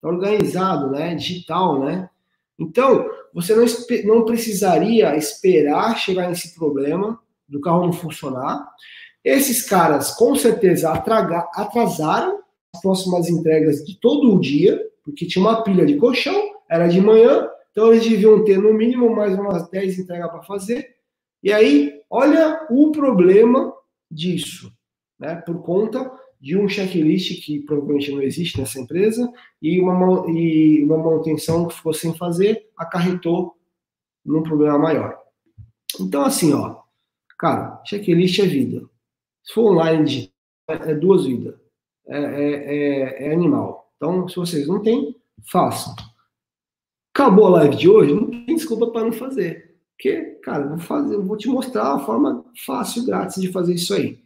tá 0.01 0.07
organizado, 0.07 0.89
né? 0.89 1.13
Digital, 1.13 1.79
né? 1.83 2.09
Então, 2.57 3.09
você 3.33 3.53
não, 3.53 3.65
não 4.05 4.25
precisaria 4.25 5.15
esperar 5.15 5.97
chegar 5.97 6.29
nesse 6.29 6.55
problema 6.55 7.19
do 7.47 7.59
carro 7.59 7.85
não 7.85 7.93
funcionar. 7.93 8.67
Esses 9.23 9.63
caras, 9.63 10.11
com 10.11 10.35
certeza, 10.35 10.91
atraga, 10.91 11.49
atrasaram 11.53 12.39
as 12.73 12.81
próximas 12.81 13.29
entregas 13.29 13.83
de 13.83 13.99
todo 13.99 14.33
o 14.33 14.39
dia, 14.39 14.81
porque 15.03 15.25
tinha 15.25 15.43
uma 15.43 15.63
pilha 15.63 15.85
de 15.85 15.97
colchão, 15.97 16.55
era 16.69 16.87
de 16.87 16.99
manhã, 17.01 17.47
então 17.71 17.91
eles 17.91 18.07
deviam 18.07 18.43
ter 18.43 18.57
no 18.57 18.73
mínimo 18.73 19.13
mais 19.13 19.37
umas 19.37 19.69
10 19.69 19.99
entregas 19.99 20.29
para 20.29 20.43
fazer. 20.43 20.95
E 21.43 21.51
aí, 21.51 22.01
olha 22.09 22.65
o 22.69 22.91
problema 22.91 23.73
disso, 24.09 24.71
né? 25.19 25.35
Por 25.45 25.61
conta 25.61 26.11
de 26.39 26.57
um 26.57 26.67
checklist 26.67 27.43
que 27.43 27.59
provavelmente 27.61 28.11
não 28.11 28.21
existe 28.21 28.59
nessa 28.59 28.79
empresa 28.79 29.31
e 29.61 29.79
uma, 29.79 30.29
e 30.29 30.83
uma 30.83 30.97
manutenção 30.97 31.67
que 31.67 31.75
ficou 31.75 31.93
sem 31.93 32.15
fazer 32.15 32.69
acarretou 32.77 33.55
num 34.23 34.43
problema 34.43 34.77
maior. 34.77 35.17
Então, 35.99 36.23
assim, 36.23 36.53
ó, 36.53 36.81
cara, 37.37 37.81
checklist 37.85 38.39
é 38.39 38.45
vida. 38.45 38.87
Se 39.43 39.53
for 39.53 39.71
online 39.71 40.31
é 40.67 40.93
duas 40.95 41.25
vidas. 41.25 41.55
É, 42.07 42.17
é, 42.17 42.53
é, 42.53 43.27
é 43.27 43.33
animal. 43.33 43.91
Então, 43.95 44.27
se 44.27 44.35
vocês 44.35 44.67
não 44.67 44.81
têm, 44.81 45.15
façam. 45.49 45.95
Acabou 47.13 47.47
a 47.47 47.61
live 47.61 47.75
de 47.75 47.89
hoje, 47.89 48.13
não 48.13 48.29
tem 48.29 48.55
desculpa 48.55 48.87
para 48.87 49.05
não 49.05 49.13
fazer. 49.13 49.75
Porque, 49.95 50.21
cara, 50.43 50.67
vou 50.67 50.77
fazer, 50.77 51.17
vou 51.17 51.37
te 51.37 51.47
mostrar 51.47 51.93
a 51.93 51.99
forma 51.99 52.45
fácil 52.65 53.03
e 53.03 53.05
grátis 53.05 53.41
de 53.41 53.51
fazer 53.51 53.75
isso 53.75 53.93
aí. 53.93 54.19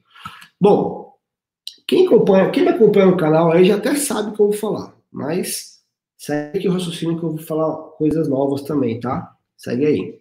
Bom, 0.59 1.08
quem 1.89 2.05
acompanha, 2.05 2.51
quem 2.51 2.63
me 2.63 2.69
acompanha 2.69 3.07
no 3.07 3.17
canal 3.17 3.51
aí 3.51 3.65
já 3.65 3.75
até 3.75 3.95
sabe 3.95 4.29
o 4.29 4.33
que 4.33 4.39
eu 4.39 4.49
vou 4.49 4.55
falar, 4.55 4.95
mas 5.11 5.81
segue 6.17 6.69
o 6.69 6.71
raciocínio 6.71 7.19
que 7.19 7.25
eu 7.25 7.31
vou 7.31 7.39
falar 7.39 7.75
coisas 7.97 8.29
novas 8.29 8.61
também, 8.61 8.99
tá? 8.99 9.35
Segue 9.57 9.85
aí. 9.85 10.19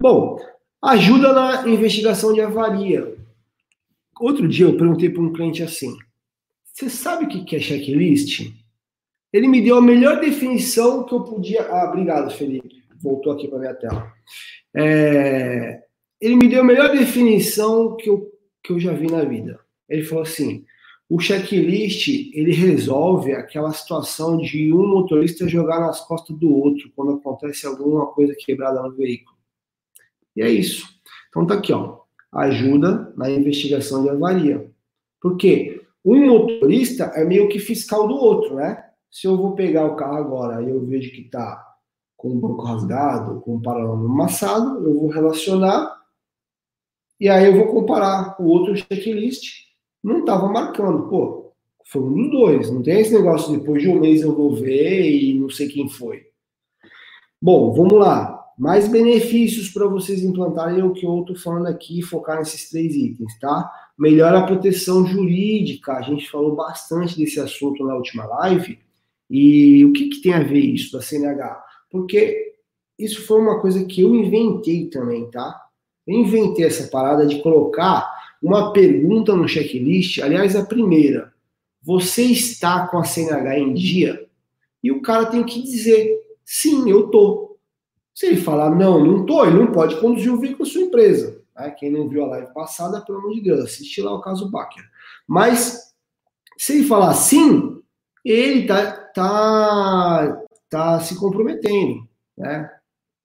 Bom, 0.00 0.38
Ajuda 0.80 1.32
na 1.32 1.68
investigação 1.68 2.32
de 2.32 2.40
avaria. 2.40 3.16
Outro 4.20 4.46
dia 4.46 4.66
eu 4.66 4.76
perguntei 4.76 5.10
para 5.10 5.22
um 5.22 5.32
cliente 5.32 5.60
assim: 5.60 5.96
Você 6.64 6.88
sabe 6.88 7.24
o 7.24 7.28
que 7.28 7.56
é 7.56 7.58
checklist? 7.58 8.52
Ele 9.32 9.48
me 9.48 9.60
deu 9.60 9.76
a 9.76 9.82
melhor 9.82 10.20
definição 10.20 11.04
que 11.04 11.12
eu 11.12 11.24
podia. 11.24 11.62
Ah, 11.62 11.88
obrigado, 11.88 12.30
Felipe. 12.30 12.82
Voltou 13.02 13.32
aqui 13.32 13.48
para 13.48 13.58
minha 13.58 13.74
tela. 13.74 14.12
É... 14.74 15.82
Ele 16.20 16.36
me 16.36 16.48
deu 16.48 16.60
a 16.60 16.64
melhor 16.64 16.90
definição 16.90 17.96
que 17.96 18.08
eu, 18.08 18.32
que 18.62 18.72
eu 18.72 18.78
já 18.78 18.92
vi 18.92 19.10
na 19.10 19.24
vida. 19.24 19.58
Ele 19.88 20.04
falou 20.04 20.22
assim: 20.22 20.64
o 21.08 21.18
checklist 21.18 22.08
ele 22.34 22.52
resolve 22.52 23.32
aquela 23.32 23.72
situação 23.72 24.36
de 24.36 24.72
um 24.72 24.86
motorista 24.86 25.48
jogar 25.48 25.80
nas 25.80 26.00
costas 26.00 26.36
do 26.36 26.54
outro 26.54 26.90
quando 26.94 27.12
acontece 27.12 27.66
alguma 27.66 28.06
coisa 28.08 28.34
quebrada 28.38 28.82
no 28.82 28.94
veículo. 28.94 29.36
E 30.36 30.42
é 30.42 30.50
isso. 30.50 30.86
Então 31.30 31.46
tá 31.46 31.54
aqui, 31.54 31.72
ó. 31.72 32.00
Ajuda 32.30 33.12
na 33.16 33.30
investigação 33.30 34.02
de 34.02 34.10
avaria. 34.10 34.70
Porque 35.20 35.82
um 36.04 36.26
motorista 36.26 37.04
é 37.14 37.24
meio 37.24 37.48
que 37.48 37.58
fiscal 37.58 38.06
do 38.06 38.14
outro, 38.14 38.56
né? 38.56 38.84
Se 39.10 39.26
eu 39.26 39.36
vou 39.36 39.54
pegar 39.54 39.86
o 39.86 39.96
carro 39.96 40.16
agora 40.16 40.62
e 40.62 40.68
eu 40.68 40.84
vejo 40.84 41.10
que 41.10 41.24
tá 41.24 41.64
com 42.16 42.32
o 42.32 42.38
banco 42.38 42.62
rasgado, 42.62 43.40
com 43.40 43.56
o 43.56 43.62
paralama 43.62 44.04
amassado, 44.04 44.84
eu 44.86 44.92
vou 44.92 45.08
relacionar 45.08 45.98
e 47.18 47.28
aí 47.28 47.46
eu 47.46 47.56
vou 47.56 47.68
comparar 47.68 48.36
o 48.38 48.46
outro 48.46 48.76
checklist 48.76 49.67
não 50.02 50.20
estava 50.20 50.48
marcando. 50.48 51.08
Pô, 51.08 51.52
foi 51.84 52.02
um 52.02 52.14
dos 52.14 52.30
dois. 52.30 52.70
Não 52.70 52.82
tem 52.82 53.00
esse 53.00 53.12
negócio 53.12 53.56
depois 53.56 53.82
de 53.82 53.88
um 53.88 54.00
mês 54.00 54.22
eu 54.22 54.34
vou 54.34 54.54
ver 54.54 55.10
e 55.10 55.34
não 55.38 55.48
sei 55.48 55.68
quem 55.68 55.88
foi. 55.88 56.26
Bom, 57.40 57.72
vamos 57.72 57.94
lá. 57.94 58.36
Mais 58.58 58.88
benefícios 58.88 59.70
para 59.70 59.86
vocês 59.86 60.22
implantarem 60.22 60.82
o 60.82 60.92
que 60.92 61.06
eu 61.06 61.20
estou 61.20 61.36
falando 61.36 61.68
aqui, 61.68 62.02
focar 62.02 62.38
nesses 62.38 62.68
três 62.68 62.94
itens, 62.96 63.38
tá? 63.38 63.70
Melhora 63.96 64.40
a 64.40 64.46
proteção 64.46 65.06
jurídica. 65.06 65.92
A 65.92 66.02
gente 66.02 66.28
falou 66.28 66.56
bastante 66.56 67.16
desse 67.16 67.38
assunto 67.38 67.84
na 67.84 67.94
última 67.94 68.26
live. 68.26 68.78
E 69.30 69.84
o 69.84 69.92
que, 69.92 70.08
que 70.08 70.22
tem 70.22 70.34
a 70.34 70.42
ver 70.42 70.60
isso 70.60 70.92
da 70.92 71.02
CNH? 71.02 71.64
Porque 71.90 72.54
isso 72.98 73.24
foi 73.26 73.40
uma 73.40 73.60
coisa 73.60 73.84
que 73.84 74.00
eu 74.00 74.14
inventei 74.14 74.86
também, 74.86 75.30
tá? 75.30 75.68
Eu 76.06 76.18
inventei 76.18 76.64
essa 76.64 76.88
parada 76.88 77.26
de 77.26 77.40
colocar 77.40 78.17
uma 78.42 78.72
pergunta 78.72 79.34
no 79.34 79.48
checklist, 79.48 80.18
aliás, 80.18 80.54
a 80.54 80.64
primeira, 80.64 81.32
você 81.82 82.22
está 82.22 82.86
com 82.86 82.98
a 82.98 83.04
CNH 83.04 83.58
em 83.58 83.74
dia? 83.74 84.28
E 84.82 84.92
o 84.92 85.02
cara 85.02 85.26
tem 85.26 85.44
que 85.44 85.62
dizer, 85.62 86.20
sim, 86.44 86.88
eu 86.88 87.08
tô. 87.08 87.58
Se 88.14 88.26
ele 88.26 88.36
falar, 88.36 88.70
não, 88.74 89.04
não 89.04 89.26
tô, 89.26 89.44
ele 89.44 89.58
não 89.58 89.72
pode 89.72 90.00
conduzir 90.00 90.32
o 90.32 90.38
veículo 90.38 90.64
da 90.64 90.70
sua 90.70 90.82
empresa. 90.82 91.40
Né? 91.56 91.70
Quem 91.70 91.90
não 91.90 92.08
viu 92.08 92.24
a 92.24 92.28
live 92.28 92.52
passada, 92.52 93.00
pelo 93.00 93.18
amor 93.18 93.34
de 93.34 93.42
Deus, 93.42 93.60
assiste 93.60 94.00
lá 94.00 94.12
o 94.14 94.20
caso 94.20 94.50
Bacher. 94.50 94.84
Mas, 95.26 95.94
se 96.56 96.74
ele 96.74 96.86
falar 96.86 97.14
sim, 97.14 97.80
ele 98.24 98.66
tá, 98.66 98.92
tá, 98.92 100.42
tá 100.68 101.00
se 101.00 101.18
comprometendo, 101.18 102.08
né? 102.36 102.70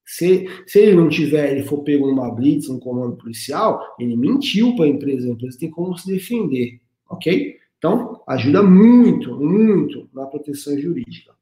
Se, 0.06 0.48
se 0.68 0.80
ele 0.80 0.96
não 0.96 1.10
tiver, 1.10 1.52
ele 1.52 1.63
for 1.63 1.84
pego 1.84 2.08
numa 2.08 2.34
blitz, 2.34 2.70
um 2.70 2.80
comando 2.80 3.16
policial, 3.16 3.82
ele 3.98 4.18
mentiu 4.18 4.76
para 4.76 4.86
a 4.86 4.89
empresa, 4.89 5.28
a 5.28 5.32
empresa 5.32 5.58
tem 5.58 5.72
como 5.72 5.98
se 5.98 6.12
defender, 6.12 6.80
ok? 7.10 7.58
Então, 7.78 8.22
ajuda 8.28 8.63
muito, 8.63 9.36
muito 9.36 10.10
na 10.13 10.26
proteção 10.26 10.78
jurídica. 10.80 11.34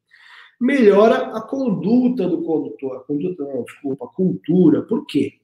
Melhora 0.60 1.36
a 1.36 1.40
conduta 1.40 2.28
do 2.28 2.42
condutor, 2.42 2.96
a 2.96 3.00
conduta 3.00 3.44
não, 3.44 3.64
desculpa, 3.64 4.04
a 4.04 4.08
cultura. 4.08 4.82
Por 4.82 5.04
quê? 5.06 5.34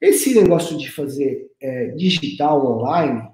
Esse 0.00 0.34
negócio 0.38 0.76
de 0.76 0.90
fazer 0.90 1.50
é, 1.60 1.88
digital 1.88 2.66
online, 2.66 3.26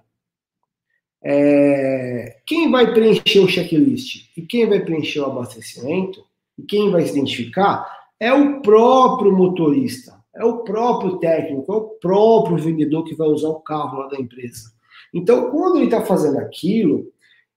é, 1.23 2.41
quem 2.47 2.71
vai 2.71 2.93
preencher 2.93 3.41
o 3.41 3.49
checklist 3.49 4.29
e 4.37 4.43
quem 4.43 4.69
vai 4.69 4.85
preencher 4.85 5.21
o 5.21 5.27
abastecimento 5.27 6.25
e 6.59 6.63
quem 6.63 6.91
vai 6.91 7.03
se 7.03 7.13
identificar 7.13 8.02
é 8.23 8.33
o 8.33 8.63
próprio 8.63 9.37
motorista, 9.37 10.17
é 10.33 10.45
o 10.45 10.59
próprio 10.59 11.19
técnico, 11.19 11.73
é 11.73 11.77
o 11.77 11.89
próprio 12.01 12.57
vendedor 12.57 13.03
que 13.03 13.17
vai 13.17 13.27
usar 13.27 13.49
o 13.49 13.59
carro 13.59 13.99
lá 13.99 14.07
da 14.07 14.17
empresa. 14.17 14.71
Então, 15.13 15.51
quando 15.51 15.79
ele 15.79 15.87
está 15.87 16.03
fazendo 16.03 16.39
aquilo, 16.39 17.11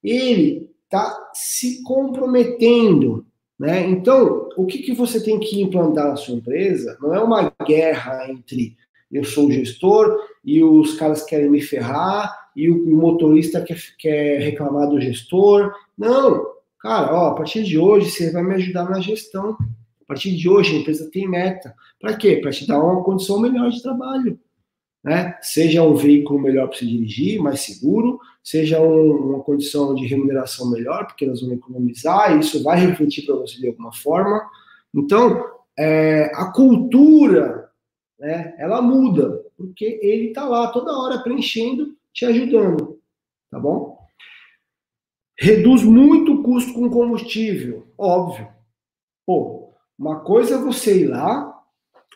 ele 0.04 0.68
está 0.84 1.30
se 1.36 1.84
comprometendo. 1.84 3.28
Né? 3.60 3.88
Então, 3.88 4.50
o 4.58 4.66
que, 4.66 4.80
que 4.80 4.92
você 4.92 5.24
tem 5.24 5.40
que 5.40 5.62
implantar 5.62 6.08
na 6.08 6.16
sua 6.16 6.34
empresa 6.34 6.98
não 7.00 7.14
é 7.14 7.22
uma 7.22 7.54
guerra 7.64 8.28
entre 8.32 8.76
eu 9.12 9.24
sou 9.24 9.48
o 9.48 9.52
gestor 9.52 10.20
e 10.44 10.64
os 10.64 10.96
caras 10.96 11.24
querem 11.24 11.48
me 11.48 11.62
ferrar 11.62 12.36
e 12.56 12.72
o, 12.72 12.98
motorista 12.98 13.62
quer, 13.62 13.78
quer 14.00 14.40
reclamar 14.40 14.90
do 14.90 15.00
gestor. 15.00 15.72
Não, 15.96 16.44
cara, 16.80 17.14
ó, 17.14 17.28
a 17.28 17.36
partir 17.36 17.64
de 17.64 17.78
hoje 17.78 18.10
você 18.10 18.32
vai 18.32 18.42
me 18.42 18.56
ajudar 18.56 18.90
na 18.90 19.00
gestão. 19.00 19.56
A 20.06 20.08
partir 20.08 20.36
de 20.36 20.48
hoje, 20.48 20.76
a 20.76 20.80
empresa 20.80 21.10
tem 21.12 21.28
meta. 21.28 21.76
Para 22.00 22.16
quê? 22.16 22.38
Para 22.38 22.52
te 22.52 22.68
dar 22.68 22.80
uma 22.80 23.04
condição 23.04 23.40
melhor 23.40 23.70
de 23.72 23.82
trabalho. 23.82 24.40
Né? 25.04 25.38
Seja 25.42 25.84
um 25.84 25.96
veículo 25.96 26.40
melhor 26.40 26.68
para 26.68 26.78
se 26.78 26.86
dirigir, 26.86 27.40
mais 27.40 27.62
seguro, 27.62 28.20
seja 28.44 28.82
um, 28.82 29.34
uma 29.34 29.44
condição 29.44 29.94
de 29.94 30.06
remuneração 30.06 30.70
melhor, 30.70 31.06
porque 31.06 31.26
nós 31.26 31.42
vamos 31.42 31.58
economizar, 31.58 32.36
e 32.36 32.40
isso 32.40 32.64
vai 32.64 32.80
refletir 32.80 33.26
para 33.26 33.36
você 33.36 33.60
de 33.60 33.68
alguma 33.68 33.94
forma. 33.94 34.42
Então, 34.94 35.44
é, 35.78 36.32
a 36.34 36.52
cultura, 36.52 37.70
né, 38.20 38.56
ela 38.58 38.82
muda, 38.82 39.44
porque 39.58 40.00
ele 40.02 40.30
está 40.30 40.48
lá 40.48 40.68
toda 40.68 40.98
hora 40.98 41.20
preenchendo, 41.20 41.96
te 42.14 42.26
ajudando, 42.26 43.00
tá 43.52 43.60
bom? 43.60 44.00
Reduz 45.38 45.84
muito 45.84 46.34
o 46.34 46.44
custo 46.44 46.74
com 46.74 46.90
combustível, 46.90 47.88
óbvio. 47.98 48.48
Pô, 49.26 49.65
uma 49.98 50.20
coisa 50.20 50.56
é 50.56 50.58
você 50.58 51.02
ir 51.02 51.08
lá, 51.08 51.54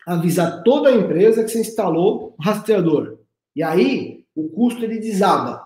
avisar 0.06 0.62
toda 0.62 0.88
a 0.88 0.94
empresa 0.94 1.44
que 1.44 1.50
você 1.50 1.60
instalou 1.60 2.34
o 2.38 2.42
rastreador. 2.42 3.18
E 3.54 3.62
aí, 3.62 4.24
o 4.34 4.48
custo 4.48 4.84
ele 4.84 4.98
desaba. 4.98 5.62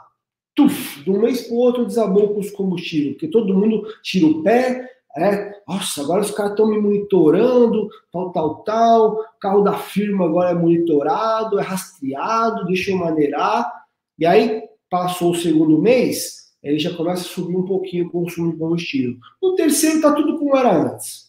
Tuf, 0.55 1.03
de 1.03 1.11
um 1.11 1.21
mês 1.21 1.43
para 1.43 1.55
o 1.55 1.59
outro 1.59 1.85
desabou 1.85 2.25
o 2.25 2.35
custo 2.35 2.53
de 2.53 2.57
combustível, 2.57 3.13
porque 3.13 3.29
todo 3.29 3.55
mundo 3.55 3.85
tira 4.03 4.27
o 4.27 4.43
pé, 4.43 4.89
é, 5.17 5.53
nossa, 5.67 6.03
agora 6.03 6.23
os 6.23 6.31
caras 6.33 6.53
estão 6.53 6.67
me 6.67 6.81
monitorando, 6.81 7.89
tal, 8.13 8.33
tal, 8.33 8.57
tal, 8.65 9.13
o 9.13 9.39
carro 9.41 9.63
da 9.63 9.75
firma 9.75 10.25
agora 10.25 10.51
é 10.51 10.55
monitorado, 10.55 11.59
é 11.59 11.63
rastreado, 11.63 12.67
deixa 12.67 12.91
eu 12.91 12.99
maneirar. 12.99 13.71
E 14.19 14.27
aí, 14.27 14.63
passou 14.91 15.31
o 15.31 15.37
segundo 15.37 15.81
mês, 15.81 16.53
ele 16.63 16.79
já 16.79 16.95
começa 16.97 17.23
a 17.23 17.29
subir 17.29 17.57
um 17.57 17.65
pouquinho 17.65 18.07
o 18.07 18.11
consumo 18.11 18.53
de 18.53 18.59
combustível. 18.59 19.17
No 19.41 19.55
terceiro, 19.55 19.97
está 19.97 20.13
tudo 20.13 20.39
como 20.39 20.57
era 20.57 20.77
antes. 20.77 21.24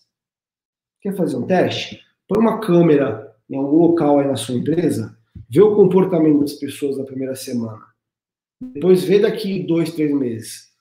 Quer 1.06 1.16
fazer 1.16 1.38
um 1.38 1.46
teste? 1.46 2.02
Põe 2.28 2.42
uma 2.42 2.60
câmera 2.60 3.32
em 3.48 3.56
algum 3.56 3.78
local 3.78 4.18
aí 4.18 4.28
na 4.28 4.36
sua 4.36 4.56
empresa, 4.56 5.16
vê 5.48 5.62
o 5.62 5.76
comportamento 5.76 6.40
das 6.40 6.54
pessoas 6.54 6.98
na 6.98 7.04
primeira 7.04 7.36
semana. 7.36 7.84
Depois 8.60 9.04
vê 9.04 9.20
daqui 9.20 9.62
dois, 9.62 9.94
três 9.94 10.12
meses. 10.12 10.72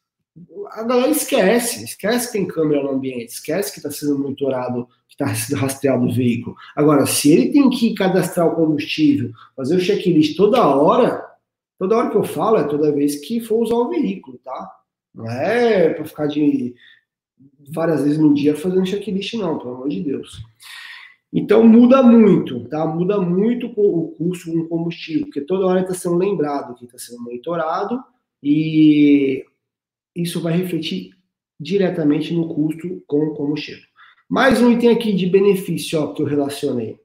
A 0.71 0.83
galera 0.83 1.11
esquece, 1.11 1.85
esquece 1.85 2.29
que 2.29 2.39
tem 2.39 2.47
câmera 2.47 2.83
no 2.83 2.93
ambiente, 2.93 3.35
esquece 3.35 3.71
que 3.71 3.81
está 3.81 3.91
sendo 3.91 4.19
monitorado, 4.19 4.89
que 5.07 5.13
está 5.13 5.35
sendo 5.35 5.61
rastreado 5.61 6.07
o 6.07 6.15
veículo. 6.15 6.57
Agora, 6.75 7.05
se 7.05 7.31
ele 7.31 7.53
tem 7.53 7.69
que 7.69 7.93
cadastrar 7.93 8.47
o 8.47 8.57
combustível, 8.57 9.31
fazer 9.55 9.77
o 9.77 9.81
checklist 9.81 10.39
toda 10.39 10.67
hora, 10.67 11.23
toda 11.79 11.99
hora 11.99 12.09
que 12.09 12.17
eu 12.17 12.25
falo 12.25 12.57
é 12.57 12.65
toda 12.65 12.95
vez 12.95 13.17
que 13.17 13.41
for 13.41 13.59
usar 13.59 13.75
o 13.75 13.91
veículo, 13.91 14.41
tá? 14.43 14.75
Não 15.15 15.31
é 15.31 15.91
para 15.91 16.07
ficar 16.07 16.29
de 16.29 16.75
várias 17.73 18.03
vezes 18.03 18.19
no 18.19 18.35
dia 18.35 18.57
fazendo 18.57 18.87
checklist, 18.87 19.35
não, 19.35 19.59
pelo 19.59 19.75
amor 19.75 19.89
de 19.89 20.01
Deus. 20.01 20.43
Então 21.33 21.67
muda 21.67 22.03
muito, 22.03 22.69
tá? 22.69 22.87
Muda 22.87 23.21
muito 23.21 23.67
o 23.77 24.09
custo 24.13 24.53
com 24.53 24.69
combustível, 24.69 25.25
porque 25.25 25.41
toda 25.41 25.67
hora 25.67 25.81
está 25.81 25.93
sendo 25.93 26.17
lembrado 26.17 26.77
que 26.77 26.85
está 26.85 26.97
sendo 26.97 27.23
monitorado 27.23 28.01
e 28.41 29.45
isso 30.15 30.41
vai 30.41 30.57
refletir 30.57 31.11
diretamente 31.59 32.33
no 32.33 32.55
custo 32.55 33.03
com 33.07 33.19
o 33.27 33.35
combustível. 33.35 33.83
Mais 34.29 34.63
um 34.63 34.71
item 34.71 34.91
aqui 34.91 35.13
de 35.13 35.27
benefício 35.27 36.01
ó, 36.01 36.13
que 36.13 36.23
eu 36.23 36.27
relacionei. 36.27 36.99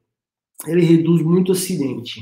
Ele 0.68 0.82
reduz 0.82 1.22
muito 1.24 1.52
acidente. 1.52 2.22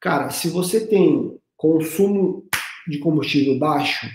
Cara, 0.00 0.30
se 0.30 0.48
você 0.48 0.86
tem 0.86 1.36
consumo 1.56 2.46
de 2.88 2.98
combustível 2.98 3.58
baixo, 3.58 4.06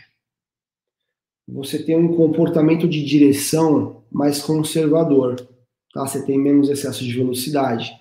você 1.52 1.82
tem 1.82 1.98
um 1.98 2.16
comportamento 2.16 2.88
de 2.88 3.04
direção 3.04 4.04
mais 4.12 4.42
conservador, 4.42 5.36
tá? 5.94 6.06
Você 6.06 6.26
tem 6.26 6.38
menos 6.38 6.70
excesso 6.70 7.04
de 7.04 7.14
velocidade, 7.14 7.92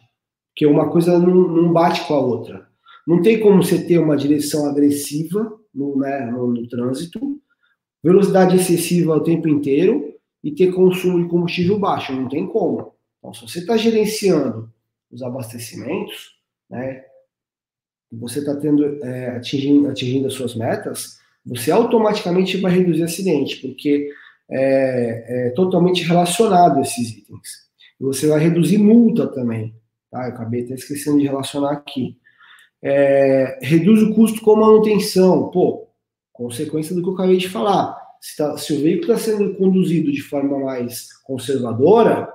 porque 0.50 0.66
uma 0.66 0.90
coisa 0.90 1.18
não, 1.18 1.48
não 1.48 1.72
bate 1.72 2.06
com 2.06 2.14
a 2.14 2.20
outra. 2.20 2.68
Não 3.06 3.22
tem 3.22 3.40
como 3.40 3.62
você 3.62 3.82
ter 3.84 3.98
uma 3.98 4.16
direção 4.16 4.66
agressiva 4.66 5.58
no, 5.74 5.96
né, 5.96 6.30
no, 6.30 6.48
no 6.48 6.68
trânsito, 6.68 7.40
velocidade 8.02 8.56
excessiva 8.56 9.16
o 9.16 9.22
tempo 9.22 9.48
inteiro 9.48 10.14
e 10.44 10.52
ter 10.52 10.72
consumo 10.72 11.22
de 11.22 11.28
combustível 11.28 11.78
baixo. 11.78 12.12
Não 12.12 12.28
tem 12.28 12.46
como. 12.46 12.92
Então, 13.18 13.32
se 13.32 13.40
você 13.42 13.60
está 13.60 13.76
gerenciando 13.76 14.70
os 15.10 15.22
abastecimentos, 15.22 16.36
né, 16.68 17.04
você 18.12 18.40
está 18.40 18.54
tendo 18.56 19.02
é, 19.04 19.36
atingindo, 19.36 19.88
atingindo 19.88 20.26
as 20.26 20.34
suas 20.34 20.54
metas, 20.54 21.17
você 21.48 21.70
automaticamente 21.70 22.58
vai 22.58 22.72
reduzir 22.72 23.02
acidente, 23.02 23.56
porque 23.56 24.10
é, 24.50 25.46
é 25.48 25.50
totalmente 25.50 26.04
relacionado 26.04 26.80
esses 26.80 27.10
itens. 27.10 27.68
Você 27.98 28.28
vai 28.28 28.38
reduzir 28.38 28.78
multa 28.78 29.26
também. 29.26 29.74
Tá? 30.10 30.24
Eu 30.24 30.34
acabei 30.34 30.62
até 30.62 30.74
esquecendo 30.74 31.18
de 31.18 31.26
relacionar 31.26 31.72
aqui. 31.72 32.16
É, 32.82 33.58
reduz 33.62 34.02
o 34.02 34.14
custo 34.14 34.40
com 34.40 34.56
manutenção. 34.56 35.50
Pô, 35.50 35.88
consequência 36.32 36.94
do 36.94 37.02
que 37.02 37.08
eu 37.08 37.14
acabei 37.14 37.38
de 37.38 37.48
falar. 37.48 37.96
Se, 38.20 38.36
tá, 38.36 38.56
se 38.56 38.72
o 38.74 38.82
veículo 38.82 39.12
está 39.12 39.32
sendo 39.32 39.54
conduzido 39.54 40.12
de 40.12 40.22
forma 40.22 40.58
mais 40.58 41.12
conservadora, 41.24 42.32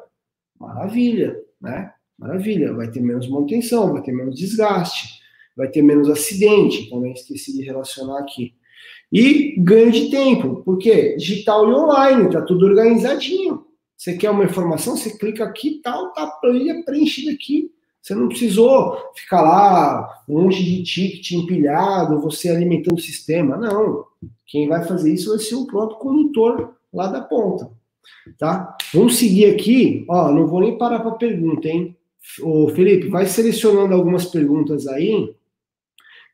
maravilha, 0.59 1.35
né? 1.61 1.93
Maravilha. 2.17 2.73
Vai 2.73 2.89
ter 2.89 3.01
menos 3.01 3.29
manutenção, 3.29 3.93
vai 3.93 4.01
ter 4.01 4.11
menos 4.11 4.35
desgaste, 4.35 5.21
vai 5.55 5.67
ter 5.69 5.81
menos 5.81 6.09
acidente. 6.09 6.89
Também 6.89 7.13
esqueci 7.13 7.53
de 7.53 7.63
relacionar 7.63 8.19
aqui. 8.19 8.55
E 9.13 9.55
ganho 9.59 9.91
de 9.91 10.09
tempo, 10.09 10.63
porque 10.65 11.15
digital 11.17 11.69
e 11.69 11.73
online, 11.73 12.31
tá 12.31 12.41
tudo 12.41 12.65
organizadinho. 12.65 13.63
Você 13.95 14.17
quer 14.17 14.31
uma 14.31 14.43
informação, 14.43 14.97
você 14.97 15.15
clica 15.15 15.43
aqui 15.43 15.79
tal, 15.83 16.11
tá 16.13 16.25
planilha 16.25 16.83
preenchida 16.83 17.31
aqui. 17.31 17.71
Você 18.01 18.15
não 18.15 18.27
precisou 18.27 18.97
ficar 19.15 19.41
lá, 19.43 20.23
um 20.27 20.41
monte 20.41 20.61
de 20.61 20.83
ticket 20.83 21.31
empilhado, 21.31 22.19
você 22.19 22.49
alimentando 22.49 22.97
o 22.97 23.01
sistema. 23.01 23.55
Não. 23.55 24.03
Quem 24.47 24.67
vai 24.67 24.83
fazer 24.83 25.13
isso 25.13 25.29
vai 25.29 25.39
ser 25.39 25.55
o 25.55 25.67
próprio 25.67 25.99
condutor 25.99 26.73
lá 26.91 27.07
da 27.07 27.21
ponta. 27.21 27.69
Tá? 28.37 28.75
Vamos 28.93 29.15
seguir 29.15 29.45
aqui. 29.45 30.05
Ó, 30.09 30.31
não 30.31 30.47
vou 30.47 30.59
nem 30.59 30.77
parar 30.77 30.99
para 30.99 31.11
pergunta, 31.11 31.69
hein? 31.69 31.95
Ô, 32.41 32.67
Felipe, 32.69 33.07
vai 33.07 33.25
selecionando 33.25 33.93
algumas 33.93 34.25
perguntas 34.25 34.87
aí, 34.87 35.33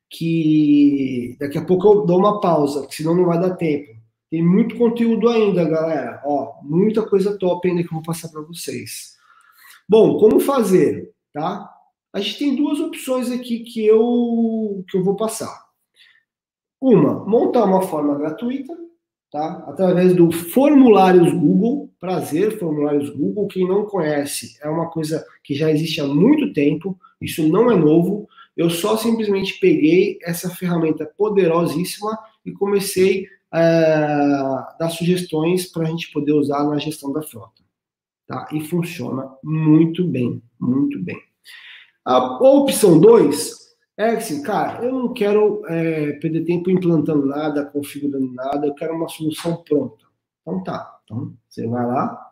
que 0.09 1.37
daqui 1.39 1.57
a 1.57 1.65
pouco 1.65 1.87
eu 1.87 2.05
dou 2.05 2.19
uma 2.19 2.39
pausa, 2.39 2.87
senão 2.89 3.15
não 3.15 3.25
vai 3.25 3.39
dar 3.39 3.55
tempo. 3.55 3.99
Tem 4.29 4.43
muito 4.43 4.77
conteúdo 4.77 5.27
ainda, 5.27 5.63
galera. 5.65 6.21
Ó, 6.23 6.59
muita 6.61 7.03
coisa 7.03 7.37
top 7.37 7.67
ainda 7.67 7.81
que 7.81 7.89
eu 7.89 7.93
vou 7.93 8.03
passar 8.03 8.29
para 8.29 8.41
vocês. 8.41 9.17
Bom, 9.87 10.19
como 10.19 10.39
fazer, 10.39 11.11
tá? 11.33 11.67
A 12.13 12.19
gente 12.19 12.39
tem 12.39 12.55
duas 12.55 12.79
opções 12.79 13.31
aqui 13.31 13.59
que 13.59 13.85
eu 13.85 14.83
que 14.87 14.97
eu 14.97 15.03
vou 15.03 15.15
passar. 15.15 15.65
Uma, 16.81 17.25
montar 17.25 17.65
uma 17.65 17.81
forma 17.81 18.15
gratuita, 18.15 18.75
tá? 19.31 19.63
Através 19.67 20.15
do 20.15 20.31
formulários 20.31 21.33
Google. 21.33 21.89
Prazer, 21.99 22.57
formulários 22.57 23.09
Google. 23.09 23.47
Quem 23.47 23.67
não 23.67 23.85
conhece, 23.85 24.57
é 24.61 24.69
uma 24.69 24.89
coisa 24.89 25.25
que 25.43 25.53
já 25.53 25.71
existe 25.71 25.99
há 25.99 26.07
muito 26.07 26.53
tempo. 26.53 26.97
Isso 27.19 27.47
não 27.47 27.71
é 27.71 27.75
novo. 27.75 28.27
Eu 28.55 28.69
só 28.69 28.97
simplesmente 28.97 29.59
peguei 29.59 30.19
essa 30.23 30.49
ferramenta 30.49 31.05
poderosíssima 31.17 32.17
e 32.45 32.51
comecei 32.51 33.27
é, 33.53 33.59
dar 34.79 34.89
sugestões 34.89 35.71
para 35.71 35.83
a 35.83 35.89
gente 35.89 36.11
poder 36.11 36.33
usar 36.33 36.63
na 36.65 36.77
gestão 36.77 37.11
da 37.11 37.21
frota. 37.21 37.63
Tá? 38.27 38.47
E 38.51 38.61
funciona 38.61 39.31
muito 39.43 40.03
bem, 40.03 40.41
muito 40.59 40.99
bem. 41.01 41.19
A 42.05 42.17
opção 42.43 42.99
2 42.99 43.59
é 43.97 44.11
assim, 44.11 44.41
cara, 44.41 44.83
eu 44.85 44.93
não 44.93 45.13
quero 45.13 45.61
é, 45.67 46.13
perder 46.13 46.45
tempo 46.45 46.69
implantando 46.69 47.25
nada, 47.25 47.65
configurando 47.65 48.33
nada, 48.33 48.67
eu 48.67 48.73
quero 48.73 48.95
uma 48.95 49.09
solução 49.09 49.57
pronta. 49.63 50.05
Então 50.41 50.63
tá, 50.63 50.99
então 51.03 51.33
você 51.47 51.67
vai 51.67 51.85
lá. 51.85 52.28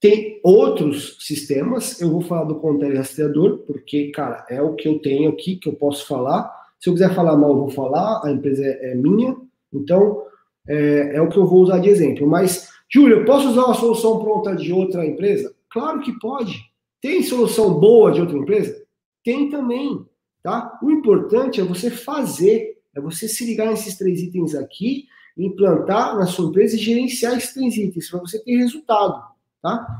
Tem 0.00 0.40
outros 0.44 1.16
sistemas, 1.20 2.00
eu 2.00 2.10
vou 2.10 2.20
falar 2.20 2.44
do 2.44 2.60
Contele 2.60 2.96
Rastreador, 2.96 3.58
porque, 3.66 4.10
cara, 4.10 4.46
é 4.48 4.62
o 4.62 4.74
que 4.74 4.88
eu 4.88 4.98
tenho 5.00 5.30
aqui, 5.30 5.56
que 5.56 5.68
eu 5.68 5.72
posso 5.72 6.06
falar. 6.06 6.52
Se 6.78 6.88
eu 6.88 6.94
quiser 6.94 7.14
falar 7.14 7.36
mal, 7.36 7.50
eu 7.50 7.58
vou 7.58 7.70
falar, 7.70 8.20
a 8.24 8.30
empresa 8.30 8.64
é, 8.64 8.92
é 8.92 8.94
minha. 8.94 9.36
Então, 9.72 10.22
é, 10.68 11.16
é 11.16 11.20
o 11.20 11.28
que 11.28 11.36
eu 11.36 11.46
vou 11.46 11.62
usar 11.62 11.78
de 11.78 11.88
exemplo. 11.88 12.26
Mas, 12.26 12.68
Júlio, 12.88 13.20
eu 13.20 13.24
posso 13.24 13.48
usar 13.48 13.64
uma 13.64 13.74
solução 13.74 14.20
pronta 14.20 14.54
de 14.54 14.72
outra 14.72 15.04
empresa? 15.04 15.54
Claro 15.68 16.00
que 16.00 16.18
pode. 16.18 16.60
Tem 17.00 17.22
solução 17.22 17.74
boa 17.74 18.12
de 18.12 18.20
outra 18.20 18.38
empresa? 18.38 18.80
Tem 19.24 19.48
também, 19.48 20.04
tá? 20.42 20.78
O 20.82 20.90
importante 20.90 21.60
é 21.60 21.64
você 21.64 21.90
fazer, 21.90 22.78
é 22.94 23.00
você 23.00 23.26
se 23.26 23.44
ligar 23.44 23.68
nesses 23.68 23.96
três 23.96 24.20
itens 24.20 24.54
aqui, 24.54 25.06
implantar 25.36 26.16
na 26.16 26.26
sua 26.26 26.48
empresa 26.48 26.76
e 26.76 26.78
gerenciar 26.78 27.36
esses 27.36 27.54
três 27.54 27.76
itens 27.76 28.10
para 28.10 28.20
você 28.20 28.38
ter 28.42 28.56
resultado, 28.56 29.31
tá? 29.62 29.98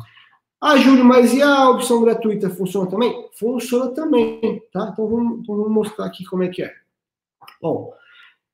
Ah, 0.61 0.77
Júlio, 0.77 1.05
mas 1.05 1.33
e 1.33 1.43
a 1.43 1.71
opção 1.71 2.03
gratuita 2.03 2.51
funciona 2.51 2.89
também? 2.89 3.29
Funciona 3.33 3.91
também, 3.93 4.63
tá? 4.73 4.91
Então 4.93 5.09
vamos, 5.09 5.41
então 5.41 5.57
vamos 5.57 5.73
mostrar 5.73 6.07
aqui 6.07 6.25
como 6.25 6.43
é 6.43 6.49
que 6.49 6.63
é. 6.63 6.73
Bom, 7.61 7.93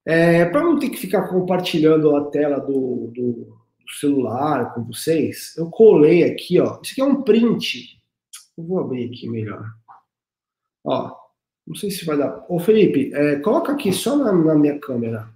é, 0.09 0.47
Para 0.47 0.63
não 0.63 0.79
ter 0.79 0.89
que 0.89 0.97
ficar 0.97 1.29
compartilhando 1.29 2.17
a 2.17 2.31
tela 2.31 2.59
do, 2.59 3.13
do, 3.15 3.59
celular 4.01 4.73
com 4.73 4.85
vocês, 4.85 5.55
eu 5.57 5.69
colei 5.69 6.25
aqui, 6.25 6.59
ó. 6.59 6.81
Isso 6.83 6.93
aqui 6.93 7.01
é 7.03 7.05
um 7.05 7.23
print. 7.23 8.01
Eu 8.57 8.65
vou 8.65 8.81
abrir 8.81 9.05
aqui 9.05 9.29
melhor. 9.29 9.65
Ó, 10.83 11.15
não 11.67 11.75
sei 11.75 11.91
se 11.91 12.07
vai 12.07 12.17
dar. 12.17 12.43
Ô, 12.49 12.59
Felipe, 12.59 13.13
é, 13.13 13.37
coloca 13.41 13.73
aqui 13.73 13.93
só 13.93 14.17
na, 14.17 14.33
na 14.33 14.55
minha 14.55 14.79
câmera. 14.79 15.29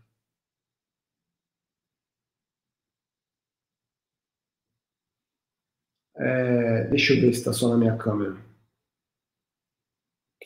É, 6.25 6.85
deixa 6.85 7.15
eu 7.15 7.21
ver 7.21 7.33
se 7.33 7.41
está 7.41 7.53
só 7.53 7.69
na 7.69 7.77
minha 7.77 7.97
câmera. 7.97 8.37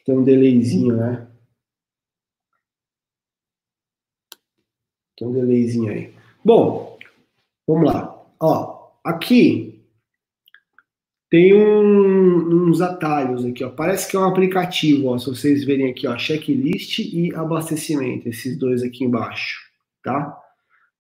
Tem 0.06 0.16
um 0.16 0.24
delayzinho, 0.24 0.96
né? 0.96 1.28
Tem 5.18 5.28
um 5.28 5.32
delayzinho 5.32 5.92
aí. 5.92 6.14
Bom, 6.42 6.98
vamos 7.66 7.92
lá. 7.92 8.26
Ó, 8.40 8.90
aqui 9.04 9.84
tem 11.28 11.52
um, 11.52 12.68
uns 12.68 12.80
atalhos 12.80 13.44
aqui, 13.44 13.62
ó. 13.62 13.68
Parece 13.70 14.10
que 14.10 14.16
é 14.16 14.20
um 14.20 14.24
aplicativo, 14.24 15.08
ó. 15.08 15.18
Se 15.18 15.26
vocês 15.26 15.62
verem 15.64 15.90
aqui, 15.90 16.06
ó, 16.06 16.16
checklist 16.16 17.00
e 17.00 17.34
abastecimento, 17.34 18.28
esses 18.28 18.56
dois 18.58 18.82
aqui 18.82 19.04
embaixo, 19.04 19.60
tá? 20.02 20.40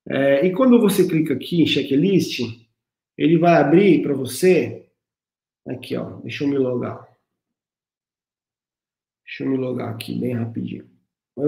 É, 0.06 0.44
e 0.46 0.52
quando 0.52 0.78
você 0.78 1.08
clica 1.08 1.32
aqui 1.32 1.62
em 1.62 1.66
checklist, 1.66 2.65
ele 3.16 3.38
vai 3.38 3.54
abrir 3.54 4.02
para 4.02 4.14
você. 4.14 4.88
Aqui, 5.66 5.96
ó. 5.96 6.20
Deixa 6.20 6.44
eu 6.44 6.48
me 6.48 6.58
logar. 6.58 7.06
Deixa 9.24 9.44
eu 9.44 9.50
me 9.50 9.56
logar 9.56 9.92
aqui 9.92 10.18
bem 10.18 10.34
rapidinho. 10.34 10.88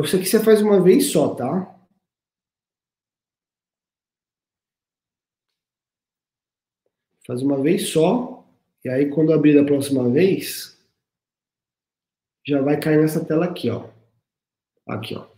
Isso 0.02 0.16
aqui 0.16 0.26
você 0.26 0.42
faz 0.42 0.61
uma 0.61 0.83
vez 0.83 1.11
só, 1.11 1.35
tá? 1.35 1.74
Faz 7.26 7.42
uma 7.42 7.62
vez 7.62 7.90
só, 7.90 8.42
e 8.83 8.88
aí 8.88 9.11
quando 9.11 9.35
abrir 9.35 9.54
da 9.54 9.62
próxima 9.62 10.11
vez, 10.11 10.83
já 12.46 12.62
vai 12.62 12.81
cair 12.81 12.98
nessa 12.98 13.22
tela 13.22 13.44
aqui, 13.44 13.68
ó. 13.68 13.90
Aqui, 14.87 15.14
ó. 15.14 15.28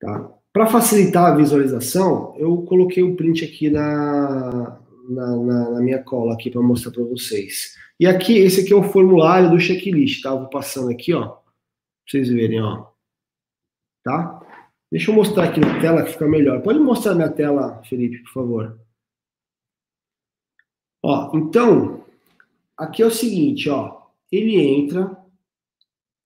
Tá? 0.00 0.33
Para 0.54 0.68
facilitar 0.68 1.32
a 1.32 1.34
visualização, 1.34 2.32
eu 2.38 2.62
coloquei 2.62 3.02
o 3.02 3.08
um 3.08 3.16
print 3.16 3.44
aqui 3.44 3.68
na, 3.68 4.80
na, 5.08 5.36
na, 5.36 5.70
na 5.70 5.80
minha 5.80 6.00
cola 6.00 6.32
aqui 6.32 6.48
para 6.48 6.62
mostrar 6.62 6.92
para 6.92 7.02
vocês. 7.02 7.76
E 7.98 8.06
aqui, 8.06 8.38
esse 8.38 8.60
aqui 8.60 8.72
é 8.72 8.76
o 8.76 8.84
formulário 8.84 9.50
do 9.50 9.58
checklist, 9.58 10.22
tá? 10.22 10.30
Eu 10.30 10.38
vou 10.38 10.48
passando 10.48 10.92
aqui, 10.92 11.12
ó, 11.12 11.26
pra 11.26 11.42
vocês 12.06 12.28
verem, 12.28 12.62
ó. 12.62 12.86
Tá? 14.04 14.40
Deixa 14.92 15.10
eu 15.10 15.14
mostrar 15.16 15.48
aqui 15.48 15.58
na 15.58 15.80
tela 15.80 16.04
que 16.04 16.12
fica 16.12 16.28
melhor. 16.28 16.62
Pode 16.62 16.78
mostrar 16.78 17.16
minha 17.16 17.30
tela, 17.30 17.82
Felipe, 17.88 18.22
por 18.22 18.32
favor. 18.32 18.78
Ó, 21.02 21.32
então, 21.34 22.04
aqui 22.76 23.02
é 23.02 23.06
o 23.06 23.10
seguinte, 23.10 23.68
ó, 23.68 24.02
ele 24.30 24.56
entra, 24.56 25.16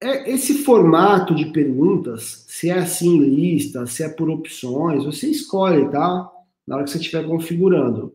é 0.01 0.31
esse 0.31 0.63
formato 0.63 1.35
de 1.35 1.47
perguntas, 1.47 2.45
se 2.49 2.71
é 2.71 2.75
assim 2.75 3.19
lista, 3.19 3.87
se 3.87 4.03
é 4.03 4.09
por 4.09 4.31
opções, 4.31 5.05
você 5.05 5.29
escolhe, 5.29 5.89
tá? 5.91 6.31
Na 6.67 6.77
hora 6.77 6.85
que 6.85 6.91
você 6.91 6.99
estiver 6.99 7.27
configurando. 7.27 8.15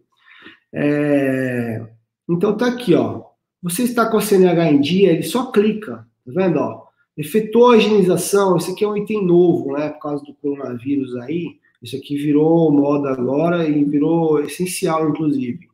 É, 0.74 1.86
então 2.30 2.56
tá 2.56 2.68
aqui, 2.68 2.96
ó. 2.96 3.24
Você 3.62 3.84
está 3.84 4.10
com 4.10 4.18
a 4.18 4.22
CNH 4.22 4.72
em 4.72 4.82
dia, 4.82 5.12
ele 5.12 5.24
só 5.24 5.52
clica, 5.52 6.08
tá 6.26 6.32
vendo, 6.34 6.58
ó? 6.60 6.84
Efetuou 7.18 7.72
a 7.72 7.78
higienização, 7.78 8.58
esse 8.58 8.72
aqui 8.72 8.84
é 8.84 8.88
um 8.88 8.98
item 8.98 9.26
novo, 9.26 9.74
né? 9.74 9.90
Por 9.90 10.00
causa 10.00 10.24
do 10.24 10.34
coronavírus 10.36 11.16
aí. 11.18 11.60
Isso 11.82 11.98
aqui 11.98 12.16
virou 12.16 12.72
moda 12.72 13.12
agora 13.12 13.68
e 13.68 13.84
virou 13.84 14.40
essencial, 14.40 15.10
inclusive. 15.10 15.68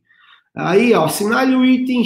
Aí, 0.56 0.92
ó, 0.94 1.06
assinale 1.06 1.56
o 1.56 1.64
item, 1.64 2.04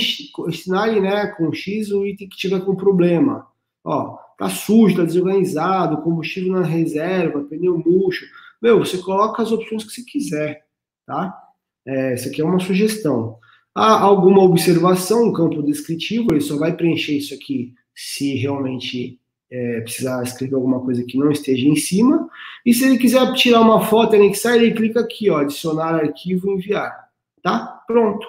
assinale, 0.47 0.99
né, 0.99 1.27
com 1.27 1.51
X 1.53 1.89
o 1.91 2.05
item 2.05 2.27
que 2.27 2.37
tiver 2.37 2.59
com 2.59 2.75
problema. 2.75 3.47
Ó, 3.83 4.17
tá 4.37 4.49
sujo, 4.49 4.95
tá 4.95 5.03
desorganizado, 5.03 6.01
combustível 6.01 6.53
na 6.53 6.63
reserva, 6.63 7.43
pneu 7.43 7.77
murcho. 7.77 8.25
Meu, 8.61 8.79
você 8.79 8.97
coloca 8.97 9.41
as 9.41 9.51
opções 9.51 9.83
que 9.83 9.91
você 9.91 10.03
quiser, 10.03 10.63
tá? 11.05 11.37
É, 11.85 12.13
essa 12.13 12.29
aqui 12.29 12.41
é 12.41 12.45
uma 12.45 12.59
sugestão. 12.59 13.37
Há 13.75 13.99
alguma 13.99 14.41
observação 14.43 15.25
no 15.25 15.33
campo 15.33 15.61
descritivo, 15.63 16.27
ele 16.31 16.41
só 16.41 16.57
vai 16.57 16.75
preencher 16.75 17.17
isso 17.17 17.33
aqui 17.33 17.73
se 17.95 18.35
realmente 18.35 19.19
é, 19.51 19.81
precisar 19.81 20.23
escrever 20.23 20.55
alguma 20.55 20.79
coisa 20.79 21.03
que 21.03 21.17
não 21.17 21.31
esteja 21.31 21.67
em 21.67 21.75
cima. 21.75 22.29
E 22.65 22.73
se 22.73 22.85
ele 22.85 22.97
quiser 22.97 23.33
tirar 23.33 23.61
uma 23.61 23.85
foto 23.85 24.15
anexar, 24.15 24.55
ele 24.55 24.73
clica 24.73 24.99
aqui, 24.99 25.29
ó, 25.29 25.39
adicionar 25.39 25.95
arquivo 25.95 26.51
enviar. 26.51 27.09
Tá? 27.41 27.83
Pronto. 27.85 28.25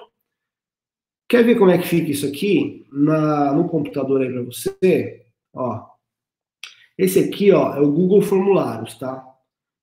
Quer 1.27 1.43
ver 1.43 1.55
como 1.57 1.71
é 1.71 1.77
que 1.77 1.87
fica 1.87 2.11
isso 2.11 2.27
aqui 2.27 2.85
na, 2.91 3.53
no 3.53 3.67
computador 3.67 4.21
aí 4.21 4.31
para 4.31 4.43
você? 4.43 5.24
Ó, 5.55 5.85
esse 6.97 7.19
aqui, 7.19 7.51
ó, 7.51 7.75
é 7.75 7.79
o 7.79 7.91
Google 7.91 8.21
Formulários, 8.21 8.95
tá? 8.95 9.25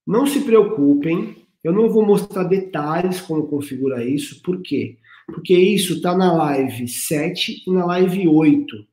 Não 0.07 0.27
se 0.27 0.41
preocupem, 0.43 1.37
eu 1.65 1.73
não 1.73 1.89
vou 1.89 2.05
mostrar 2.05 2.45
detalhes 2.45 3.21
como 3.21 3.47
configura 3.47 4.05
isso, 4.05 4.43
por 4.43 4.61
quê? 4.61 4.99
Porque 5.27 5.55
isso 5.55 5.95
está 5.95 6.17
na 6.17 6.33
live 6.33 6.87
7 6.89 7.65
e 7.67 7.71
na 7.71 7.87
live 7.87 8.29
8. 8.29 8.87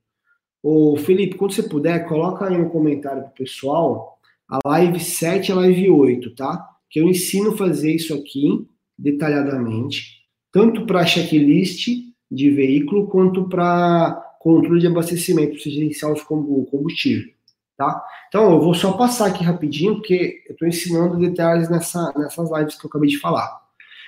Ô, 0.62 0.96
Felipe, 0.98 1.36
quando 1.36 1.54
você 1.54 1.64
puder, 1.64 2.08
coloca 2.08 2.48
aí 2.48 2.60
um 2.60 2.70
comentário 2.70 3.24
pro 3.24 3.32
pessoal, 3.32 4.20
a 4.48 4.60
live 4.66 5.00
7 5.00 5.50
e 5.50 5.52
a 5.52 5.56
live 5.56 5.90
8, 5.90 6.36
tá? 6.36 6.68
Que 6.90 7.00
eu 7.00 7.08
ensino 7.08 7.52
a 7.52 7.58
fazer 7.58 7.94
isso 7.94 8.14
aqui 8.14 8.68
detalhadamente, 8.98 10.20
tanto 10.52 10.86
para 10.86 11.06
checklist 11.06 11.88
de 12.30 12.50
veículo 12.52 13.08
quanto 13.08 13.48
para 13.48 14.29
controle 14.40 14.80
de 14.80 14.88
abastecimento, 14.88 15.58
gerenciar 15.58 16.14
os 16.14 16.24
combustível, 16.24 17.32
tá? 17.78 18.02
Então, 18.30 18.52
eu 18.54 18.62
vou 18.62 18.74
só 18.74 18.94
passar 18.94 19.28
aqui 19.28 19.44
rapidinho, 19.44 19.96
porque 19.96 20.44
eu 20.48 20.54
estou 20.54 20.68
ensinando 20.68 21.20
detalhes 21.20 21.70
nessa, 21.70 22.12
nessas 22.18 22.50
lives 22.50 22.76
que 22.76 22.86
eu 22.86 22.90
acabei 22.90 23.10
de 23.10 23.20
falar. 23.20 23.60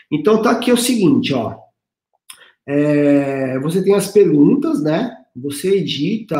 Então, 0.10 0.42
tá 0.42 0.52
aqui 0.52 0.72
o 0.72 0.78
seguinte, 0.78 1.34
ó. 1.34 1.60
É, 2.66 3.60
você 3.60 3.84
tem 3.84 3.94
as 3.94 4.08
perguntas, 4.08 4.82
né? 4.82 5.18
Você 5.36 5.78
edita, 5.78 6.40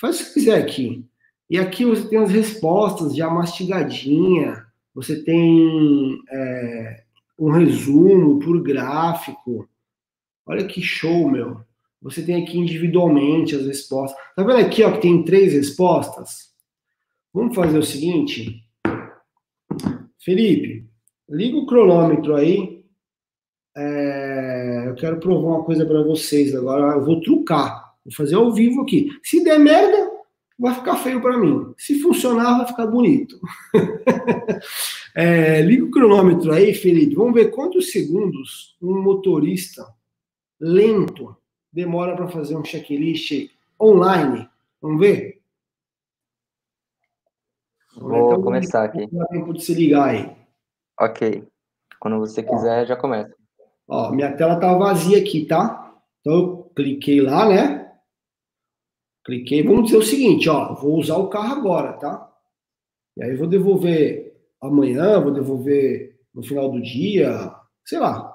faz 0.00 0.20
o 0.20 0.24
que 0.24 0.34
quiser 0.34 0.60
aqui. 0.60 1.06
E 1.48 1.58
aqui 1.58 1.84
você 1.84 2.08
tem 2.08 2.18
as 2.18 2.30
respostas 2.30 3.14
já 3.14 3.30
mastigadinha, 3.30 4.66
você 4.94 5.22
tem 5.22 6.18
é, 6.30 7.04
um 7.38 7.50
resumo 7.50 8.40
por 8.40 8.60
gráfico. 8.62 9.68
Olha 10.46 10.66
que 10.66 10.80
show, 10.82 11.30
meu. 11.30 11.60
Você 12.04 12.22
tem 12.22 12.42
aqui 12.42 12.58
individualmente 12.58 13.56
as 13.56 13.66
respostas. 13.66 14.20
Tá 14.36 14.42
vendo 14.42 14.58
aqui, 14.58 14.84
ó, 14.84 14.92
que 14.92 15.00
tem 15.00 15.24
três 15.24 15.54
respostas? 15.54 16.52
Vamos 17.32 17.56
fazer 17.56 17.78
o 17.78 17.82
seguinte. 17.82 18.62
Felipe, 20.18 20.86
liga 21.26 21.56
o 21.56 21.64
cronômetro 21.64 22.36
aí. 22.36 22.84
É, 23.74 24.84
eu 24.86 24.94
quero 24.96 25.18
provar 25.18 25.48
uma 25.48 25.64
coisa 25.64 25.86
para 25.86 26.02
vocês 26.02 26.54
agora. 26.54 26.94
Eu 26.94 27.04
vou 27.06 27.22
trucar. 27.22 27.94
Vou 28.04 28.12
fazer 28.12 28.34
ao 28.34 28.52
vivo 28.52 28.82
aqui. 28.82 29.08
Se 29.22 29.42
der 29.42 29.58
merda, 29.58 30.10
vai 30.58 30.74
ficar 30.74 30.96
feio 30.96 31.22
para 31.22 31.38
mim. 31.38 31.72
Se 31.78 31.98
funcionar, 32.00 32.58
vai 32.58 32.66
ficar 32.66 32.86
bonito. 32.86 33.40
é, 35.16 35.62
liga 35.62 35.84
o 35.86 35.90
cronômetro 35.90 36.52
aí, 36.52 36.74
Felipe. 36.74 37.14
Vamos 37.14 37.32
ver 37.32 37.50
quantos 37.50 37.90
segundos 37.90 38.76
um 38.82 39.02
motorista 39.02 39.86
lento 40.60 41.34
demora 41.74 42.14
para 42.14 42.28
fazer 42.28 42.56
um 42.56 42.64
checklist 42.64 43.50
online. 43.80 44.48
Vamos 44.80 45.00
ver? 45.00 45.42
Vou 47.96 48.26
então, 48.28 48.42
começar 48.42 48.84
aqui. 48.84 49.06
Dá 49.10 49.26
tempo 49.26 49.52
de 49.52 49.62
se 49.62 49.74
ligar 49.74 50.10
aí. 50.10 50.36
Ok. 51.00 51.46
Quando 51.98 52.18
você 52.18 52.42
quiser, 52.42 52.82
ó, 52.82 52.86
já 52.86 52.96
começa. 52.96 53.34
Ó, 53.88 54.12
minha 54.12 54.36
tela 54.36 54.58
tá 54.60 54.72
vazia 54.74 55.18
aqui, 55.18 55.46
tá? 55.46 56.00
Então 56.20 56.32
eu 56.32 56.72
cliquei 56.76 57.20
lá, 57.20 57.48
né? 57.48 57.92
Cliquei. 59.24 59.62
Vamos 59.62 59.86
dizer 59.86 59.98
o 59.98 60.02
seguinte, 60.02 60.48
ó. 60.48 60.74
Vou 60.74 60.98
usar 60.98 61.16
o 61.16 61.28
carro 61.28 61.54
agora, 61.54 61.94
tá? 61.94 62.30
E 63.16 63.22
aí 63.22 63.36
vou 63.36 63.46
devolver 63.46 64.36
amanhã, 64.60 65.20
vou 65.20 65.32
devolver 65.32 66.20
no 66.32 66.42
final 66.42 66.70
do 66.70 66.80
dia, 66.80 67.54
sei 67.84 67.98
lá. 67.98 68.33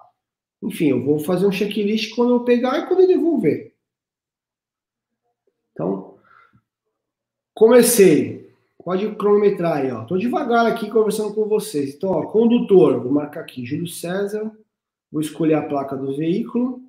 Enfim, 0.62 0.89
eu 0.89 1.03
vou 1.03 1.20
fazer 1.20 1.45
um 1.47 1.51
checklist 1.51 2.14
quando 2.16 2.34
eu 2.34 2.43
pegar 2.43 2.80
e 2.80 2.88
quando 2.88 3.01
eu 3.01 3.07
devolver. 3.07 3.74
Então, 5.72 6.18
comecei. 7.53 8.53
Pode 8.84 9.16
cronometrar 9.16 9.78
aí, 9.78 9.91
ó. 9.91 10.03
Tô 10.05 10.18
devagar 10.18 10.66
aqui 10.66 10.89
conversando 10.89 11.34
com 11.34 11.45
vocês. 11.47 11.95
Então, 11.95 12.12
ó, 12.12 12.26
condutor, 12.26 13.01
vou 13.01 13.12
marcar 13.12 13.41
aqui 13.41 13.66
Júlio 13.66 13.88
César. 13.88 14.51
Vou 15.12 15.22
escolher 15.22 15.55
a 15.55 15.62
placa 15.62 15.95
do 15.95 16.16
veículo. 16.16 16.82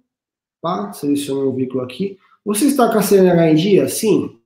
Tá? 0.63 0.93
Seleciono 0.93 1.49
o 1.49 1.55
veículo 1.55 1.83
aqui. 1.83 2.19
Você 2.45 2.67
está 2.67 2.91
com 2.91 2.99
a 2.99 3.03
CNH 3.03 3.51
em 3.51 3.55
dia? 3.55 3.89
Sim. 3.89 4.41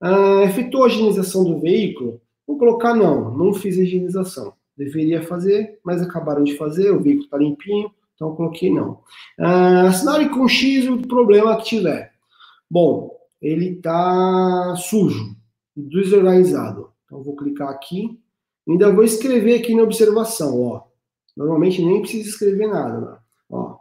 Ah, 0.00 0.42
efetuou 0.44 0.84
a 0.84 0.88
higienização 0.88 1.44
do 1.44 1.58
veículo? 1.58 2.20
Vou 2.46 2.56
colocar 2.56 2.94
não, 2.94 3.36
não 3.36 3.52
fiz 3.52 3.78
a 3.78 3.82
higienização. 3.82 4.54
Deveria 4.76 5.22
fazer, 5.22 5.78
mas 5.82 6.00
acabaram 6.00 6.44
de 6.44 6.56
fazer, 6.56 6.90
o 6.90 7.00
veículo 7.00 7.24
está 7.24 7.36
limpinho, 7.36 7.90
então 8.18 8.34
coloquei 8.34 8.74
não. 8.74 9.00
Ah, 9.38 9.86
assinale 9.86 10.28
com 10.30 10.48
X 10.48 10.88
o 10.88 11.06
problema 11.06 11.56
que 11.56 11.66
tiver. 11.66 12.12
Bom, 12.68 13.16
ele 13.40 13.76
está 13.76 14.74
sujo, 14.76 15.36
desorganizado. 15.76 16.92
Então 17.04 17.22
vou 17.22 17.36
clicar 17.36 17.68
aqui. 17.68 18.20
Ainda 18.68 18.92
vou 18.92 19.04
escrever 19.04 19.60
aqui 19.60 19.72
na 19.72 19.84
observação, 19.84 20.60
ó. 20.60 20.82
Normalmente 21.36 21.80
nem 21.80 22.00
precisa 22.00 22.28
escrever 22.28 22.66
nada, 22.66 23.00
né? 23.00 23.16
ó. 23.50 23.78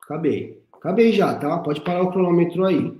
Acabei. 0.03 0.63
Acabei 0.75 1.11
já, 1.11 1.35
tá? 1.35 1.59
Pode 1.61 1.81
parar 1.81 2.03
o 2.03 2.13
cronômetro 2.13 2.67
aí. 2.67 2.95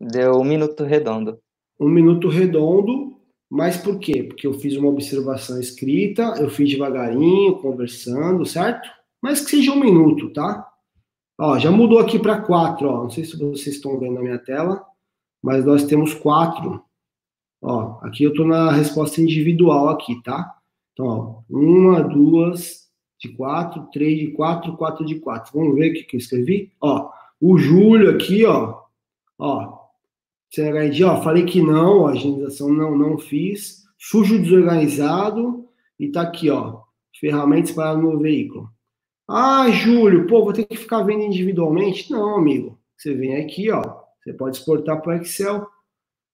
Deu 0.00 0.40
um 0.40 0.44
minuto 0.44 0.84
redondo. 0.84 1.38
Um 1.78 1.90
minuto 1.90 2.28
redondo, 2.28 3.14
mas 3.50 3.76
por 3.76 3.98
quê? 3.98 4.22
Porque 4.22 4.46
eu 4.46 4.54
fiz 4.54 4.74
uma 4.74 4.88
observação 4.88 5.60
escrita, 5.60 6.22
eu 6.40 6.48
fiz 6.48 6.70
devagarinho, 6.70 7.58
conversando, 7.58 8.46
certo? 8.46 8.88
Mas 9.20 9.42
que 9.42 9.50
seja 9.50 9.72
um 9.72 9.80
minuto, 9.80 10.32
tá? 10.32 10.66
Ó, 11.38 11.58
já 11.58 11.70
mudou 11.70 11.98
aqui 11.98 12.18
para 12.18 12.40
quatro, 12.40 12.88
ó. 12.88 13.02
Não 13.02 13.10
sei 13.10 13.26
se 13.26 13.36
vocês 13.36 13.76
estão 13.76 13.98
vendo 13.98 14.14
na 14.14 14.22
minha 14.22 14.38
tela, 14.38 14.82
mas 15.42 15.62
nós 15.62 15.84
temos 15.84 16.14
quatro 16.14 16.82
Ó, 17.62 17.98
aqui 18.02 18.24
eu 18.24 18.30
estou 18.30 18.46
na 18.46 18.72
resposta 18.72 19.20
individual 19.20 19.88
aqui, 19.88 20.20
tá? 20.22 20.56
Então, 20.92 21.06
ó, 21.06 21.42
uma, 21.48 22.02
duas, 22.02 22.88
de 23.20 23.28
quatro, 23.28 23.88
três 23.92 24.18
de 24.18 24.32
quatro, 24.32 24.76
quatro 24.76 25.06
de 25.06 25.20
quatro. 25.20 25.52
Vamos 25.54 25.76
ver 25.76 25.90
o 25.90 25.94
que, 25.94 26.02
que 26.02 26.16
eu 26.16 26.18
escrevi? 26.18 26.72
Ó, 26.80 27.08
o 27.40 27.56
Júlio 27.56 28.10
aqui, 28.10 28.44
ó, 28.44 28.80
ó, 29.38 29.78
CNHD, 30.52 31.04
ó, 31.04 31.22
falei 31.22 31.44
que 31.44 31.62
não, 31.62 32.00
ó, 32.00 32.12
não, 32.68 32.98
não 32.98 33.18
fiz, 33.18 33.84
sujo 33.96 34.42
desorganizado, 34.42 35.66
e 35.98 36.08
tá 36.08 36.22
aqui, 36.22 36.50
ó, 36.50 36.80
ferramentas 37.18 37.70
para 37.70 37.96
no 37.96 38.18
veículo. 38.18 38.68
Ah, 39.28 39.70
Júlio, 39.70 40.26
pô, 40.26 40.42
vou 40.42 40.52
ter 40.52 40.66
que 40.66 40.76
ficar 40.76 41.02
vendo 41.04 41.22
individualmente? 41.22 42.10
Não, 42.10 42.36
amigo. 42.36 42.78
Você 42.96 43.14
vem 43.14 43.36
aqui, 43.36 43.70
ó, 43.70 43.82
você 44.22 44.32
pode 44.32 44.56
exportar 44.56 45.00
para 45.00 45.18
o 45.18 45.22
Excel, 45.22 45.66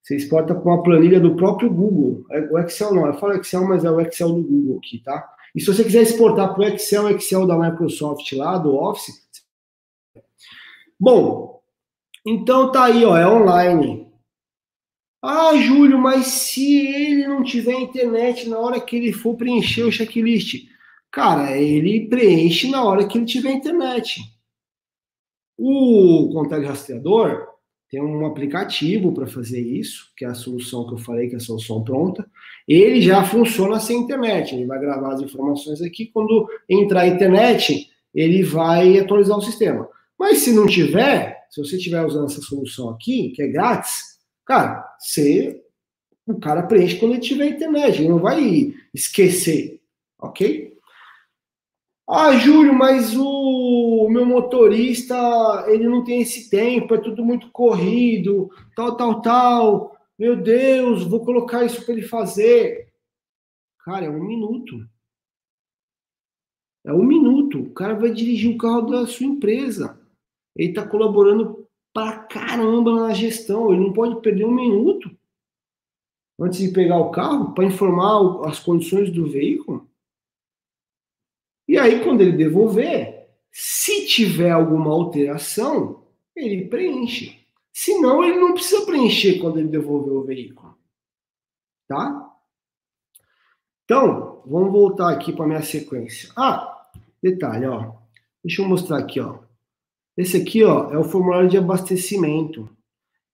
você 0.02 0.16
exporta 0.16 0.54
com 0.54 0.70
uma 0.70 0.82
planilha 0.82 1.20
do 1.20 1.36
próprio 1.36 1.70
Google. 1.70 2.24
É, 2.30 2.40
o 2.40 2.58
Excel 2.58 2.94
não, 2.94 3.06
eu 3.06 3.14
falo 3.14 3.34
Excel, 3.34 3.64
mas 3.66 3.84
é 3.84 3.90
o 3.90 4.00
Excel 4.00 4.32
do 4.32 4.42
Google 4.42 4.78
aqui, 4.78 5.02
tá? 5.02 5.28
E 5.54 5.60
se 5.60 5.66
você 5.66 5.84
quiser 5.84 6.02
exportar 6.02 6.54
para 6.54 6.62
o 6.62 6.64
Excel, 6.64 7.10
Excel 7.10 7.46
da 7.46 7.58
Microsoft 7.58 8.32
lá, 8.32 8.58
do 8.58 8.74
Office. 8.74 9.28
Bom, 10.98 11.60
então 12.26 12.72
tá 12.72 12.84
aí, 12.84 13.04
ó, 13.04 13.16
é 13.16 13.28
online. 13.28 14.08
Ah, 15.22 15.56
Júlio, 15.56 15.98
mas 15.98 16.26
se 16.26 16.86
ele 16.86 17.26
não 17.26 17.42
tiver 17.42 17.74
internet 17.74 18.48
na 18.48 18.58
hora 18.58 18.80
que 18.80 18.96
ele 18.96 19.12
for 19.12 19.36
preencher 19.36 19.82
o 19.82 19.90
checklist, 19.90 20.68
cara, 21.10 21.56
ele 21.56 22.08
preenche 22.08 22.70
na 22.70 22.84
hora 22.84 23.06
que 23.06 23.18
ele 23.18 23.26
tiver 23.26 23.50
internet. 23.50 24.20
O 25.56 26.30
controle 26.32 26.66
rastreador, 26.66 27.48
tem 27.90 28.02
um 28.02 28.26
aplicativo 28.26 29.12
para 29.12 29.26
fazer 29.26 29.60
isso, 29.60 30.12
que 30.16 30.24
é 30.24 30.28
a 30.28 30.34
solução 30.34 30.86
que 30.86 30.94
eu 30.94 30.98
falei, 30.98 31.28
que 31.28 31.34
é 31.34 31.38
a 31.38 31.40
solução 31.40 31.82
pronta. 31.82 32.28
Ele 32.66 33.00
já 33.00 33.24
funciona 33.24 33.80
sem 33.80 33.98
internet. 33.98 34.54
Ele 34.54 34.66
vai 34.66 34.78
gravar 34.78 35.14
as 35.14 35.22
informações 35.22 35.80
aqui. 35.80 36.06
Quando 36.06 36.46
entrar 36.68 37.02
a 37.02 37.06
internet, 37.06 37.88
ele 38.14 38.42
vai 38.42 38.98
atualizar 38.98 39.38
o 39.38 39.42
sistema. 39.42 39.88
Mas 40.18 40.38
se 40.38 40.52
não 40.52 40.66
tiver, 40.66 41.46
se 41.48 41.62
você 41.62 41.76
estiver 41.76 42.04
usando 42.04 42.26
essa 42.26 42.42
solução 42.42 42.90
aqui, 42.90 43.30
que 43.30 43.40
é 43.40 43.48
grátis, 43.48 44.18
cara, 44.44 44.84
você, 44.98 45.58
o 46.26 46.38
cara 46.38 46.64
preenche 46.64 46.96
quando 46.96 47.12
ele 47.12 47.20
tiver 47.22 47.48
internet. 47.48 48.00
Ele 48.00 48.10
não 48.10 48.18
vai 48.18 48.74
esquecer, 48.92 49.80
ok? 50.20 50.67
Ah, 52.10 52.34
Júlio, 52.38 52.72
mas 52.72 53.14
o 53.14 54.08
meu 54.08 54.24
motorista, 54.24 55.14
ele 55.68 55.86
não 55.86 56.02
tem 56.02 56.22
esse 56.22 56.48
tempo, 56.48 56.94
é 56.94 56.98
tudo 56.98 57.22
muito 57.22 57.50
corrido, 57.50 58.50
tal, 58.74 58.96
tal, 58.96 59.20
tal. 59.20 59.96
Meu 60.18 60.34
Deus, 60.34 61.04
vou 61.04 61.22
colocar 61.22 61.64
isso 61.64 61.84
para 61.84 61.92
ele 61.92 62.02
fazer. 62.02 62.90
Cara, 63.84 64.06
é 64.06 64.10
um 64.10 64.24
minuto. 64.24 64.88
É 66.84 66.92
um 66.92 67.04
minuto. 67.04 67.60
O 67.60 67.74
cara 67.74 67.94
vai 67.94 68.10
dirigir 68.10 68.54
o 68.54 68.58
carro 68.58 68.82
da 68.82 69.06
sua 69.06 69.26
empresa. 69.26 70.00
Ele 70.56 70.70
está 70.70 70.86
colaborando 70.86 71.68
pra 71.92 72.18
caramba 72.18 73.06
na 73.06 73.14
gestão. 73.14 73.72
Ele 73.72 73.84
não 73.84 73.92
pode 73.92 74.20
perder 74.22 74.46
um 74.46 74.54
minuto 74.54 75.10
antes 76.40 76.58
de 76.60 76.70
pegar 76.70 76.98
o 76.98 77.10
carro 77.10 77.52
para 77.52 77.64
informar 77.64 78.48
as 78.48 78.58
condições 78.58 79.10
do 79.10 79.26
veículo. 79.26 79.87
E 81.68 81.76
aí, 81.76 82.02
quando 82.02 82.22
ele 82.22 82.32
devolver, 82.32 83.28
se 83.52 84.06
tiver 84.06 84.50
alguma 84.50 84.90
alteração, 84.90 86.04
ele 86.34 86.66
preenche. 86.66 87.38
Se 87.72 88.00
não, 88.00 88.24
ele 88.24 88.38
não 88.38 88.54
precisa 88.54 88.86
preencher 88.86 89.38
quando 89.38 89.58
ele 89.58 89.68
devolver 89.68 90.14
o 90.14 90.24
veículo. 90.24 90.74
Tá? 91.86 92.32
Então, 93.84 94.42
vamos 94.46 94.72
voltar 94.72 95.10
aqui 95.10 95.32
para 95.32 95.46
minha 95.46 95.62
sequência. 95.62 96.30
Ah, 96.36 96.86
detalhe, 97.22 97.66
ó. 97.66 97.92
Deixa 98.42 98.62
eu 98.62 98.68
mostrar 98.68 98.98
aqui, 98.98 99.20
ó. 99.20 99.38
Esse 100.16 100.36
aqui, 100.36 100.64
ó, 100.64 100.90
é 100.90 100.98
o 100.98 101.04
formulário 101.04 101.48
de 101.48 101.58
abastecimento. 101.58 102.68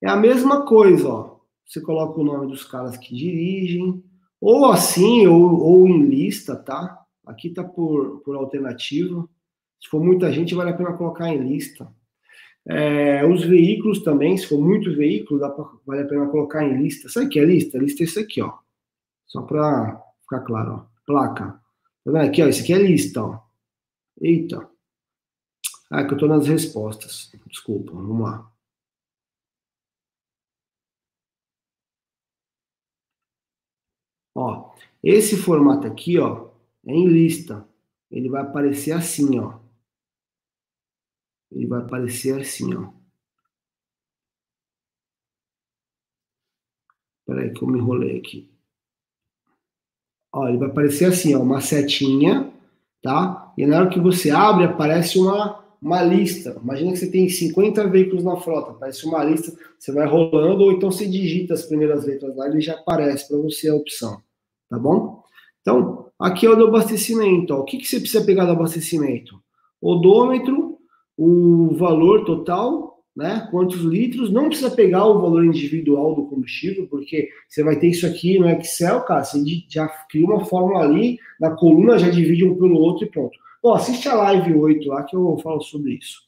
É 0.03 0.09
a 0.09 0.17
mesma 0.17 0.67
coisa, 0.67 1.09
ó. 1.09 1.37
Você 1.67 1.81
coloca 1.81 2.21
o 2.21 2.25
nome 2.25 2.47
dos 2.47 2.65
caras 2.65 2.97
que 2.97 3.15
dirigem, 3.15 4.05
ou 4.41 4.67
assim, 4.67 5.27
ou, 5.27 5.61
ou 5.61 5.89
em 5.89 6.03
lista, 6.03 6.55
tá? 6.55 7.04
Aqui 7.27 7.51
tá 7.51 7.65
por, 7.65 8.21
por 8.21 8.37
alternativa. 8.37 9.29
Se 9.81 9.89
for 9.89 10.03
muita 10.03 10.33
gente, 10.33 10.55
vale 10.55 10.71
a 10.71 10.77
pena 10.77 10.97
colocar 10.97 11.29
em 11.29 11.39
lista. 11.39 11.93
É, 12.67 13.25
os 13.27 13.45
veículos 13.45 14.03
também, 14.03 14.37
se 14.37 14.47
for 14.47 14.61
muito 14.61 14.95
veículo, 14.97 15.41
pra, 15.41 15.71
vale 15.87 16.03
a 16.03 16.07
pena 16.07 16.27
colocar 16.29 16.65
em 16.65 16.83
lista. 16.83 17.09
Sabe 17.09 17.27
o 17.27 17.29
que 17.29 17.39
é 17.39 17.45
lista? 17.45 17.79
Lista 17.79 18.03
é 18.03 18.05
isso 18.05 18.21
aqui, 18.21 18.41
ó. 18.41 18.59
Só 19.27 19.43
para 19.43 20.03
ficar 20.23 20.41
claro, 20.41 20.73
ó. 20.73 20.95
Placa. 21.07 21.61
Tá 22.05 22.11
vendo 22.11 22.27
aqui, 22.29 22.43
ó? 22.43 22.49
Isso 22.49 22.63
aqui 22.63 22.73
é 22.73 22.79
lista, 22.79 23.23
ó. 23.23 23.41
Eita. 24.21 24.69
Ah, 25.91 26.01
é 26.01 26.05
que 26.07 26.15
eu 26.15 26.19
tô 26.19 26.27
nas 26.27 26.47
respostas. 26.47 27.31
Desculpa, 27.47 27.93
vamos 27.93 28.23
lá. 28.23 28.51
Ó, 34.35 34.75
esse 35.03 35.37
formato 35.37 35.87
aqui, 35.87 36.19
ó, 36.19 36.49
em 36.87 37.07
lista. 37.09 37.67
Ele 38.11 38.29
vai 38.29 38.43
aparecer 38.43 38.93
assim, 38.93 39.39
ó. 39.39 39.59
Ele 41.51 41.67
vai 41.67 41.81
aparecer 41.81 42.41
assim, 42.41 42.75
ó. 42.75 42.91
Espera 47.21 47.43
aí 47.43 47.55
que 47.55 47.63
eu 47.63 47.69
me 47.69 47.79
enrolei 47.79 48.19
aqui. 48.19 48.51
Ó, 50.33 50.49
ele 50.49 50.59
vai 50.59 50.69
aparecer 50.69 51.07
assim, 51.07 51.35
ó, 51.35 51.41
uma 51.41 51.61
setinha, 51.61 52.53
tá? 53.01 53.53
E 53.57 53.67
na 53.67 53.79
hora 53.79 53.89
que 53.89 54.01
você 54.01 54.31
abre, 54.31 54.65
aparece 54.65 55.19
uma, 55.19 55.65
uma 55.81 56.03
lista. 56.03 56.59
Imagina 56.63 56.93
que 56.93 56.99
você 56.99 57.11
tem 57.11 57.29
50 57.29 57.87
veículos 57.89 58.25
na 58.25 58.37
frota, 58.37 58.73
aparece 58.73 59.07
uma 59.07 59.23
lista, 59.23 59.57
você 59.79 59.93
vai 59.93 60.07
rolando, 60.07 60.65
ou 60.65 60.73
então 60.73 60.91
você 60.91 61.07
digita 61.07 61.55
as 61.55 61.65
primeiras 61.65 62.05
letras 62.05 62.37
lá, 62.37 62.49
ele 62.49 62.61
já 62.61 62.75
aparece 62.75 63.29
para 63.29 63.39
você 63.39 63.69
a 63.69 63.75
opção, 63.75 64.21
tá 64.69 64.79
bom? 64.79 65.23
Então, 65.61 66.11
aqui 66.19 66.47
é 66.47 66.51
o 66.51 66.57
do 66.57 66.67
abastecimento. 66.67 67.55
Ó. 67.55 67.61
O 67.61 67.65
que, 67.65 67.79
que 67.79 67.87
você 67.87 68.01
precisa 68.01 68.25
pegar 68.25 68.47
do 68.47 68.53
abastecimento? 68.53 69.41
Odômetro, 69.81 70.79
o 71.17 71.75
valor 71.75 72.25
total 72.25 72.95
né? 73.17 73.47
Quantos 73.51 73.81
litros? 73.81 74.31
Não 74.31 74.49
precisa 74.49 74.71
pegar 74.71 75.07
o 75.07 75.21
valor 75.21 75.45
individual 75.45 76.15
do 76.15 76.27
combustível, 76.27 76.87
porque 76.89 77.29
você 77.49 77.63
vai 77.63 77.79
ter 77.79 77.89
isso 77.89 78.07
aqui 78.07 78.39
no 78.39 78.49
Excel, 78.49 79.03
cara. 79.03 79.23
Você 79.23 79.43
já 79.69 79.87
cria 80.11 80.27
uma 80.27 80.45
fórmula 80.45 80.81
ali, 80.81 81.19
na 81.41 81.51
coluna 81.51 81.99
já 81.99 82.11
divide 82.11 82.45
um 82.45 82.57
pelo 82.57 82.77
outro 82.77 83.07
e 83.07 83.11
pronto. 83.11 83.39
Bom, 83.63 83.73
assiste 83.73 84.09
a 84.09 84.15
live 84.15 84.55
8 84.55 84.89
lá 84.89 85.05
que 85.05 85.15
eu 85.15 85.39
falo 85.43 85.61
sobre 85.61 85.95
isso. 85.95 86.23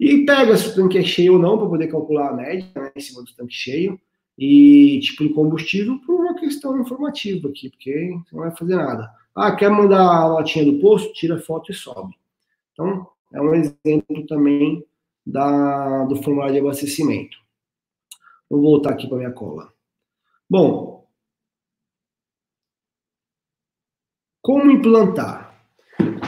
E 0.00 0.24
pega 0.24 0.56
se 0.56 0.68
o 0.68 0.74
tanque 0.74 0.98
é 0.98 1.02
cheio 1.02 1.34
ou 1.34 1.38
não, 1.38 1.58
para 1.58 1.68
poder 1.68 1.86
calcular 1.88 2.30
a 2.30 2.34
média 2.34 2.66
né, 2.74 2.90
em 2.96 3.00
cima 3.00 3.22
do 3.22 3.34
tanque 3.36 3.54
cheio. 3.54 4.00
E 4.36 4.98
tipo 5.00 5.22
de 5.22 5.32
combustível 5.32 5.98
por 6.04 6.14
uma 6.16 6.34
questão 6.34 6.80
informativa 6.80 7.48
aqui, 7.48 7.70
porque 7.70 8.18
não 8.32 8.40
vai 8.40 8.50
fazer 8.56 8.76
nada. 8.76 9.10
Ah, 9.34 9.54
quer 9.54 9.70
mandar 9.70 10.00
a 10.00 10.26
latinha 10.26 10.64
do 10.64 10.80
posto? 10.80 11.12
Tira 11.12 11.38
foto 11.38 11.70
e 11.70 11.74
sobe. 11.74 12.14
Então, 12.72 13.08
é 13.32 13.40
um 13.40 13.54
exemplo 13.54 14.26
também 14.26 14.84
da, 15.26 16.04
do 16.04 16.22
formulário 16.22 16.54
de 16.54 16.60
abastecimento. 16.60 17.36
Vou 18.48 18.60
voltar 18.60 18.90
aqui 18.90 19.08
para 19.08 19.18
minha 19.18 19.32
cola. 19.32 19.72
Bom, 20.48 21.06
como 24.42 24.70
implantar? 24.70 25.54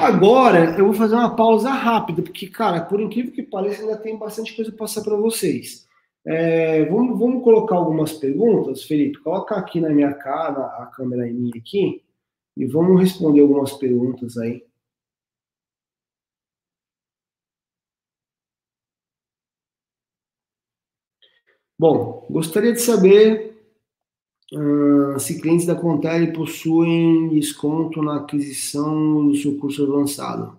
Agora 0.01 0.77
eu 0.79 0.87
vou 0.87 0.95
fazer 0.95 1.15
uma 1.15 1.35
pausa 1.35 1.71
rápida, 1.71 2.23
porque, 2.23 2.49
cara, 2.49 2.83
por 2.83 3.01
incrível 3.01 3.33
que 3.33 3.43
pareça, 3.43 3.83
ainda 3.83 3.97
tem 3.97 4.17
bastante 4.17 4.55
coisa 4.55 4.71
para 4.71 4.79
passar 4.79 5.03
para 5.03 5.17
vocês. 5.17 5.86
É, 6.27 6.85
vamos, 6.87 7.19
vamos 7.19 7.45
colocar 7.45 7.77
algumas 7.77 8.13
perguntas, 8.13 8.83
Felipe. 8.83 9.21
Coloca 9.21 9.55
aqui 9.55 9.81
na 9.81 9.91
minha 9.91 10.13
cara, 10.15 10.67
a 10.83 10.87
câmera 10.87 11.29
em 11.29 11.35
mim 11.35 11.51
aqui, 11.57 12.03
e 12.57 12.67
vamos 12.67 13.01
responder 13.01 13.41
algumas 13.43 13.73
perguntas 13.75 14.37
aí. 14.37 14.67
Bom, 21.79 22.27
gostaria 22.31 22.73
de 22.73 22.81
saber 22.81 23.55
uh, 24.53 25.21
se 25.21 25.41
clientes 25.41 25.67
da 25.67 25.75
Contele 25.75 26.33
possuem 26.33 27.29
desconto 27.29 28.03
na 28.03 28.17
aquisição 28.17 29.29
do 29.29 29.37
seu 29.37 29.59
curso 29.59 29.85
avançado. 29.85 30.59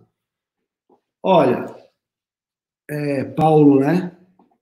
Olha, 1.24 1.76
é, 2.90 3.26
Paulo, 3.26 3.80
né? 3.80 4.17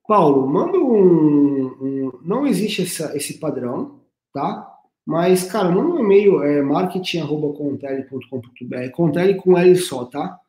Paulo, 0.08 0.48
manda 0.48 0.78
um, 0.78 1.66
um 1.66 2.20
não 2.24 2.46
existe 2.46 2.84
essa, 2.84 3.16
esse 3.16 3.40
padrão, 3.40 4.02
tá? 4.34 4.72
Mas, 5.06 5.44
cara, 5.44 5.70
manda 5.70 5.96
um 5.96 6.00
e-mail, 6.00 6.42
é 6.44 6.62
marketing.contele.com.br, 6.62 8.92
Contele 8.94 9.36
com 9.36 9.58
L 9.58 9.76
só, 9.76 10.06
tá? 10.06 10.40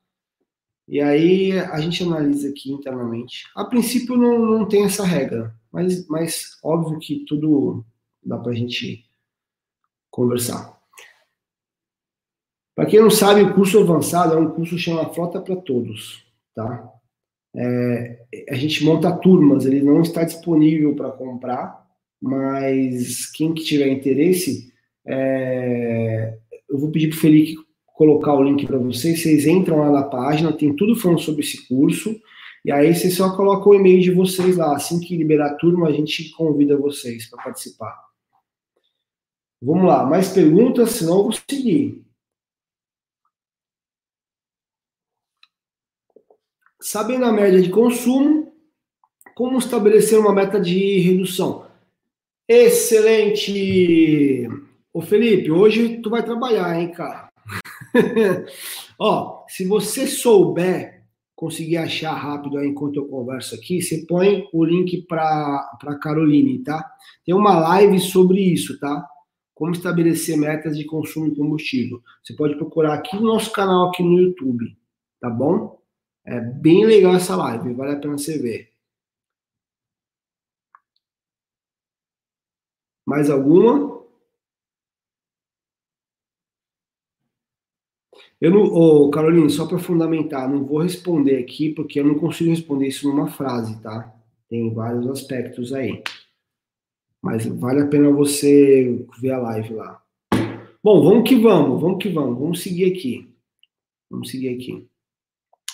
E 0.89 1.01
aí 1.01 1.53
a 1.53 1.81
gente 1.81 2.03
analisa 2.03 2.49
aqui 2.49 2.73
internamente. 2.73 3.45
A 3.55 3.65
princípio 3.65 4.17
não, 4.17 4.39
não 4.39 4.67
tem 4.67 4.85
essa 4.85 5.05
regra, 5.05 5.55
mas, 5.71 6.09
mas 6.09 6.59
óbvio 6.63 6.99
que 6.99 7.25
tudo 7.27 7.85
dá 8.23 8.39
para 8.39 8.53
a 8.53 8.55
gente 8.55 9.05
conversar. 10.11 10.75
Para 12.75 12.87
quem 12.87 13.01
não 13.01 13.11
sabe, 13.11 13.43
o 13.43 13.55
curso 13.55 13.81
avançado 13.81 14.35
é 14.35 14.39
um 14.39 14.51
curso 14.51 14.77
que 14.77 14.83
chama 14.83 15.13
Frota 15.13 15.41
para 15.41 15.57
Todos, 15.57 16.25
tá? 16.55 16.96
É, 17.57 18.19
a 18.51 18.55
gente 18.55 18.85
monta 18.85 19.11
turmas, 19.17 19.65
ele 19.65 19.83
não 19.83 20.03
está 20.03 20.25
disponível 20.25 20.95
para 20.95 21.11
comprar, 21.11 21.87
mas 22.21 23.31
quem 23.31 23.55
que 23.55 23.65
tiver 23.65 23.89
interesse, 23.89 24.73
é, 25.07 26.37
eu 26.69 26.79
vou 26.79 26.91
pedir 26.91 27.09
para 27.09 27.17
o 27.17 27.21
Felipe 27.21 27.67
colocar 27.87 28.35
o 28.35 28.43
link 28.43 28.67
para 28.67 28.79
vocês. 28.79 29.23
Vocês 29.23 29.47
entram 29.47 29.79
lá 29.79 29.91
na 29.91 30.03
página, 30.03 30.53
tem 30.53 30.77
tudo 30.77 30.95
falando 30.95 31.21
sobre 31.21 31.41
esse 31.41 31.67
curso. 31.67 32.15
E 32.65 32.71
aí 32.71 32.95
vocês 32.95 33.15
só 33.15 33.35
colocam 33.35 33.73
o 33.73 33.75
e-mail 33.75 34.01
de 34.01 34.11
vocês 34.11 34.57
lá. 34.57 34.77
Assim 34.77 35.01
que 35.01 35.17
liberar 35.17 35.53
a 35.53 35.55
turma, 35.55 35.89
a 35.89 35.93
gente 35.93 36.31
convida 36.31 36.77
vocês 36.77 37.29
para 37.31 37.43
participar. 37.43 37.97
Vamos 39.63 39.87
lá, 39.87 40.05
mais 40.05 40.29
perguntas? 40.29 40.91
Senão 40.91 41.19
eu 41.19 41.23
vou 41.23 41.33
seguir. 41.33 42.06
Sabendo 46.89 47.25
a 47.25 47.33
média 47.33 47.61
de 47.61 47.69
consumo, 47.69 48.53
como 49.35 49.59
estabelecer 49.59 50.21
uma 50.21 50.33
meta 50.33 50.61
de 50.61 51.01
redução? 51.01 51.67
Excelente! 52.49 54.49
Ô 54.95 55.01
Felipe, 55.01 55.51
hoje 55.51 56.01
tu 56.01 56.09
vai 56.09 56.25
trabalhar, 56.25 56.81
hein, 56.81 56.93
cara? 56.93 57.29
Ó, 59.01 59.45
se 59.49 59.67
você 59.67 60.07
souber 60.07 61.03
conseguir 61.35 61.79
achar 61.79 62.15
rápido 62.15 62.57
aí 62.57 62.69
enquanto 62.69 62.99
eu 62.99 63.09
converso 63.09 63.57
aqui, 63.57 63.83
você 63.83 64.07
põe 64.07 64.49
o 64.53 64.65
link 64.65 65.03
para 65.09 65.99
Caroline, 66.01 66.61
tá? 66.61 66.89
Tem 67.25 67.35
uma 67.35 67.59
live 67.59 67.99
sobre 67.99 68.41
isso, 68.41 68.79
tá? 68.79 69.05
Como 69.57 69.73
estabelecer 69.73 70.39
metas 70.39 70.79
de 70.79 70.85
consumo 70.85 71.31
de 71.31 71.35
combustível. 71.35 72.01
Você 72.23 72.33
pode 72.37 72.55
procurar 72.55 72.95
aqui 72.95 73.17
no 73.17 73.23
nosso 73.23 73.51
canal 73.51 73.89
aqui 73.89 74.05
no 74.05 74.21
YouTube, 74.21 74.65
tá 75.21 75.29
bom? 75.29 75.85
É 76.27 76.41
bem 76.41 76.85
legal 76.85 77.15
essa 77.15 77.37
live, 77.37 77.73
vale 77.73 77.93
a 77.93 78.01
pena 78.01 78.19
você 78.19 78.37
ver. 78.39 78.73
Mais 83.07 83.31
alguma? 83.31 84.05
Eu 88.41 88.51
não, 88.51 88.65
oh, 88.65 89.11
Carolina, 89.11 89.49
só 89.49 89.67
para 89.67 89.79
fundamentar, 89.79 90.49
não 90.51 90.67
vou 90.67 90.79
responder 90.79 91.39
aqui 91.39 91.71
porque 91.73 92.01
eu 92.01 92.05
não 92.05 92.19
consigo 92.19 92.51
responder 92.51 92.89
isso 92.89 93.09
numa 93.09 93.29
frase, 93.29 93.81
tá? 93.81 94.13
Tem 94.49 94.75
vários 94.75 95.07
aspectos 95.09 95.73
aí. 95.73 96.03
Mas 97.23 97.47
vale 97.47 97.83
a 97.83 97.87
pena 97.87 98.11
você 98.11 99.07
ver 99.21 99.31
a 99.31 99.39
live 99.39 99.75
lá. 99.75 100.03
Bom, 100.83 101.03
vamos 101.03 101.29
que 101.29 101.37
vamos, 101.37 101.81
vamos 101.81 102.03
que 102.03 102.09
vamos, 102.09 102.39
vamos 102.39 102.63
seguir 102.63 102.93
aqui. 102.93 103.33
Vamos 104.11 104.31
seguir 104.31 104.51
aqui. 104.51 104.87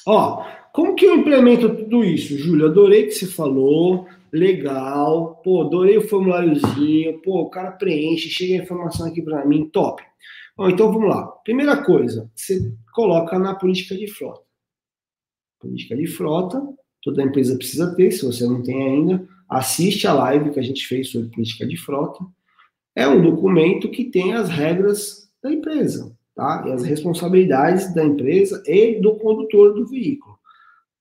Ó, 0.07 0.45
como 0.73 0.95
que 0.95 1.05
eu 1.05 1.17
implemento 1.17 1.75
tudo 1.75 2.05
isso, 2.05 2.37
Júlio? 2.37 2.67
Adorei 2.67 3.07
que 3.07 3.13
você 3.13 3.27
falou, 3.27 4.07
legal, 4.33 5.41
pô, 5.45 5.63
adorei 5.63 5.99
o 5.99 6.09
formuláriozinho, 6.09 7.21
pô, 7.21 7.43
o 7.43 7.51
cara 7.51 7.73
preenche, 7.73 8.31
chega 8.31 8.55
a 8.55 8.65
informação 8.65 9.07
aqui 9.07 9.21
para 9.21 9.45
mim, 9.45 9.69
top. 9.69 10.03
Bom, 10.57 10.69
então 10.69 10.93
vamos 10.93 11.09
lá. 11.09 11.27
Primeira 11.45 11.83
coisa, 11.85 12.31
você 12.35 12.73
coloca 12.95 13.39
na 13.39 13.55
política 13.55 13.95
de 13.95 14.07
frota. 14.07 14.43
Política 15.61 15.97
de 15.97 16.07
frota, 16.07 16.63
toda 17.03 17.23
empresa 17.23 17.57
precisa 17.57 17.95
ter, 17.95 18.11
se 18.11 18.25
você 18.25 18.47
não 18.47 18.63
tem 18.63 18.83
ainda, 18.83 19.27
assiste 19.49 20.07
a 20.07 20.15
live 20.15 20.51
que 20.51 20.61
a 20.61 20.63
gente 20.63 20.87
fez 20.87 21.11
sobre 21.11 21.29
política 21.29 21.67
de 21.67 21.77
frota. 21.77 22.25
É 22.97 23.07
um 23.07 23.23
documento 23.23 23.91
que 23.91 24.05
tem 24.05 24.33
as 24.33 24.49
regras 24.49 25.31
da 25.43 25.53
empresa, 25.53 26.17
tá? 26.43 26.65
E 26.67 26.73
as 26.73 26.83
responsabilidades 26.83 27.95
da 27.95 28.05
empresa 28.05 28.61
e 28.67 29.01
do 29.01 29.15
condutor 29.15 29.75
do 29.75 29.87
veículo. 29.87 30.37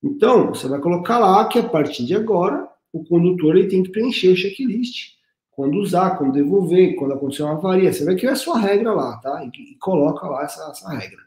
Então, 0.04 0.50
você 0.50 0.68
vai 0.68 0.80
colocar 0.80 1.18
lá 1.18 1.46
que 1.46 1.58
a 1.58 1.68
partir 1.68 2.06
de 2.06 2.16
agora, 2.16 2.68
o 2.94 3.04
condutor 3.04 3.58
ele 3.58 3.68
tem 3.68 3.82
que 3.82 3.92
preencher 3.92 4.30
o 4.30 4.36
checklist. 4.36 5.14
Quando 5.50 5.80
usar, 5.80 6.18
quando 6.18 6.34
devolver, 6.34 6.96
quando 6.96 7.14
acontecer 7.14 7.44
uma 7.44 7.54
avaria. 7.54 7.92
Você 7.92 8.06
vai 8.06 8.16
criar 8.16 8.34
a 8.34 8.36
sua 8.36 8.60
regra 8.60 8.94
lá, 8.94 9.18
tá? 9.18 9.44
E, 9.44 9.76
coloca 9.80 10.28
lá 10.28 10.44
essa, 10.44 10.70
essa 10.70 10.90
regra. 10.90 11.20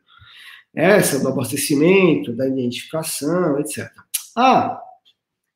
Essa 0.75 1.21
do 1.21 1.29
abastecimento, 1.29 2.33
da 2.33 2.49
identificação, 2.49 3.59
etc. 3.61 3.89
Ah, 4.37 4.81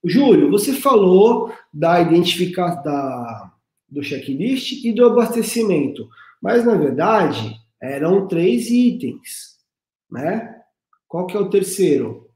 Júlio, 0.05 0.51
você 0.51 0.73
falou 0.73 1.53
da 1.73 2.01
identificação 2.01 2.83
da, 2.85 3.53
do 3.89 4.03
checklist 4.03 4.85
e 4.85 4.93
do 4.93 5.07
abastecimento, 5.07 6.09
mas 6.41 6.65
na 6.65 6.77
verdade 6.77 7.59
eram 7.81 8.27
três 8.27 8.71
itens, 8.71 9.59
né? 10.11 10.63
Qual 11.07 11.27
que 11.27 11.37
é 11.37 11.41
o 11.41 11.51
terceiro? 11.51 12.31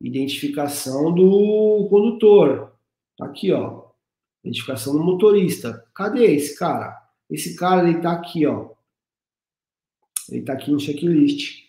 Identificação 0.00 1.12
do 1.12 1.86
condutor. 1.90 2.72
Tá 3.16 3.26
aqui, 3.26 3.52
ó. 3.52 3.84
Identificação 4.42 4.92
do 4.92 5.02
motorista. 5.02 5.86
Cadê 5.94 6.34
esse 6.34 6.58
cara? 6.58 7.02
Esse 7.30 7.56
cara 7.56 7.88
ele 7.88 8.00
tá 8.00 8.12
aqui, 8.12 8.46
ó. 8.46 8.70
Ele 10.30 10.42
tá 10.42 10.54
aqui 10.54 10.70
no 10.70 10.80
checklist. 10.80 11.64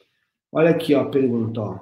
Olha 0.51 0.69
aqui, 0.69 0.93
ó, 0.93 1.01
a 1.01 1.09
pergunta, 1.09 1.61
ó. 1.61 1.80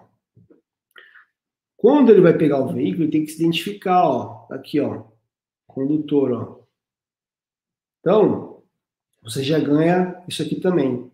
Quando 1.78 2.12
ele 2.12 2.22
vai 2.22 2.38
pegar 2.38 2.60
o 2.60 2.74
veículo, 2.74 3.04
ele 3.04 3.12
tem 3.12 3.26
que 3.26 3.32
se 3.32 3.42
identificar, 3.42 4.04
ó. 4.04 4.46
Tá 4.48 4.56
aqui, 4.56 4.80
ó. 4.80 5.04
Condutor, 5.68 6.32
ó. 6.32 6.64
Então, 8.00 8.64
você 9.22 9.44
já 9.44 9.60
ganha 9.60 10.24
isso 10.28 10.42
aqui 10.42 10.60
também. 10.60 11.12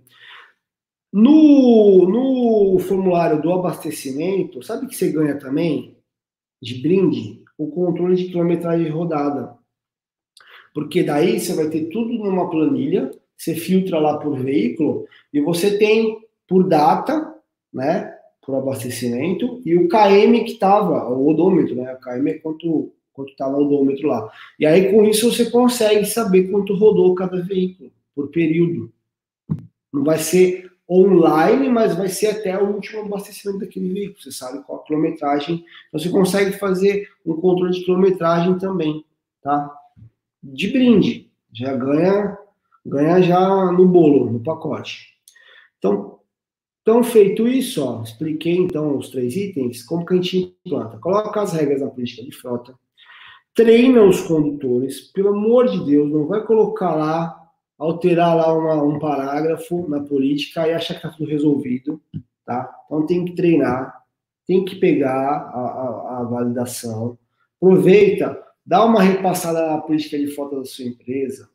No, 1.11 2.07
no 2.07 2.79
formulário 2.79 3.41
do 3.41 3.51
abastecimento, 3.51 4.61
sabe 4.61 4.87
que 4.87 4.95
você 4.95 5.11
ganha 5.11 5.37
também 5.39 5.97
de 6.61 6.81
brinde? 6.81 7.43
O 7.57 7.67
controle 7.67 8.15
de 8.15 8.25
quilometragem 8.25 8.89
rodada. 8.89 9.57
Porque 10.73 11.03
daí 11.03 11.39
você 11.39 11.53
vai 11.53 11.69
ter 11.69 11.85
tudo 11.85 12.13
numa 12.13 12.49
planilha, 12.49 13.11
você 13.35 13.55
filtra 13.55 13.99
lá 13.99 14.17
por 14.17 14.37
veículo 14.37 15.05
e 15.33 15.41
você 15.41 15.77
tem 15.77 16.19
por 16.47 16.67
data, 16.67 17.35
né, 17.73 18.15
por 18.45 18.55
abastecimento 18.55 19.61
e 19.65 19.75
o 19.75 19.87
KM 19.87 20.43
que 20.43 20.51
estava, 20.51 21.09
o 21.09 21.27
odômetro, 21.27 21.75
né, 21.75 21.93
o 21.93 21.99
KM 21.99 22.29
é 22.29 22.33
quanto 22.35 22.93
quanto 23.19 23.31
estava 23.31 23.57
o 23.57 23.65
odômetro 23.65 24.07
lá. 24.07 24.31
E 24.57 24.65
aí, 24.65 24.91
com 24.91 25.03
isso, 25.03 25.29
você 25.29 25.49
consegue 25.49 26.05
saber 26.05 26.49
quanto 26.49 26.73
rodou 26.73 27.13
cada 27.15 27.41
veículo, 27.41 27.91
por 28.15 28.29
período. 28.29 28.91
Não 29.91 30.03
vai 30.03 30.19
ser 30.19 30.68
online, 30.89 31.69
mas 31.69 31.95
vai 31.95 32.09
ser 32.09 32.27
até 32.27 32.61
o 32.61 32.73
último 32.73 33.01
abastecimento 33.01 33.59
daquele 33.59 33.93
veículo. 33.93 34.21
Você 34.21 34.31
sabe 34.31 34.63
qual 34.63 34.79
a 34.79 34.83
quilometragem. 34.83 35.63
Então, 35.87 35.99
você 35.99 36.09
consegue 36.09 36.57
fazer 36.57 37.07
um 37.25 37.35
controle 37.35 37.71
de 37.71 37.85
quilometragem 37.85 38.57
também, 38.57 39.05
tá? 39.41 39.71
De 40.41 40.69
brinde. 40.69 41.29
Já 41.53 41.75
ganha, 41.75 42.37
ganha 42.85 43.21
já 43.21 43.71
no 43.71 43.87
bolo, 43.87 44.31
no 44.31 44.39
pacote. 44.39 45.09
Então, 45.77 46.19
então, 46.81 47.03
feito 47.03 47.47
isso, 47.47 47.85
ó, 47.85 48.01
expliquei 48.01 48.57
então 48.57 48.97
os 48.97 49.09
três 49.09 49.35
itens, 49.35 49.83
como 49.83 50.03
que 50.03 50.13
a 50.13 50.15
gente 50.15 50.57
implanta. 50.65 50.97
Coloca 50.97 51.39
as 51.39 51.53
regras 51.53 51.81
na 51.81 51.87
política 51.87 52.23
de 52.23 52.31
frota, 52.31 52.73
treina 53.53 54.03
os 54.03 54.21
condutores, 54.21 55.01
pelo 55.11 55.29
amor 55.29 55.67
de 55.67 55.85
Deus, 55.85 56.09
não 56.09 56.25
vai 56.25 56.43
colocar 56.43 56.95
lá, 56.95 57.38
alterar 57.79 58.35
lá 58.35 58.53
uma, 58.53 58.83
um 58.83 58.99
parágrafo 58.99 59.87
na 59.87 60.01
política 60.01 60.67
e 60.67 60.73
achar 60.73 60.95
que 60.95 61.07
está 61.07 61.09
tudo 61.09 61.29
resolvido, 61.29 62.01
tá? 62.45 62.69
Então 62.85 63.05
tem 63.05 63.23
que 63.23 63.33
treinar, 63.33 64.03
tem 64.45 64.65
que 64.65 64.75
pegar 64.75 65.15
a, 65.15 65.59
a, 65.59 66.19
a 66.19 66.23
validação, 66.23 67.17
aproveita, 67.55 68.37
dá 68.65 68.83
uma 68.83 69.01
repassada 69.01 69.65
na 69.65 69.77
política 69.77 70.19
de 70.19 70.27
foto 70.27 70.57
da 70.57 70.65
sua 70.65 70.85
empresa, 70.85 71.49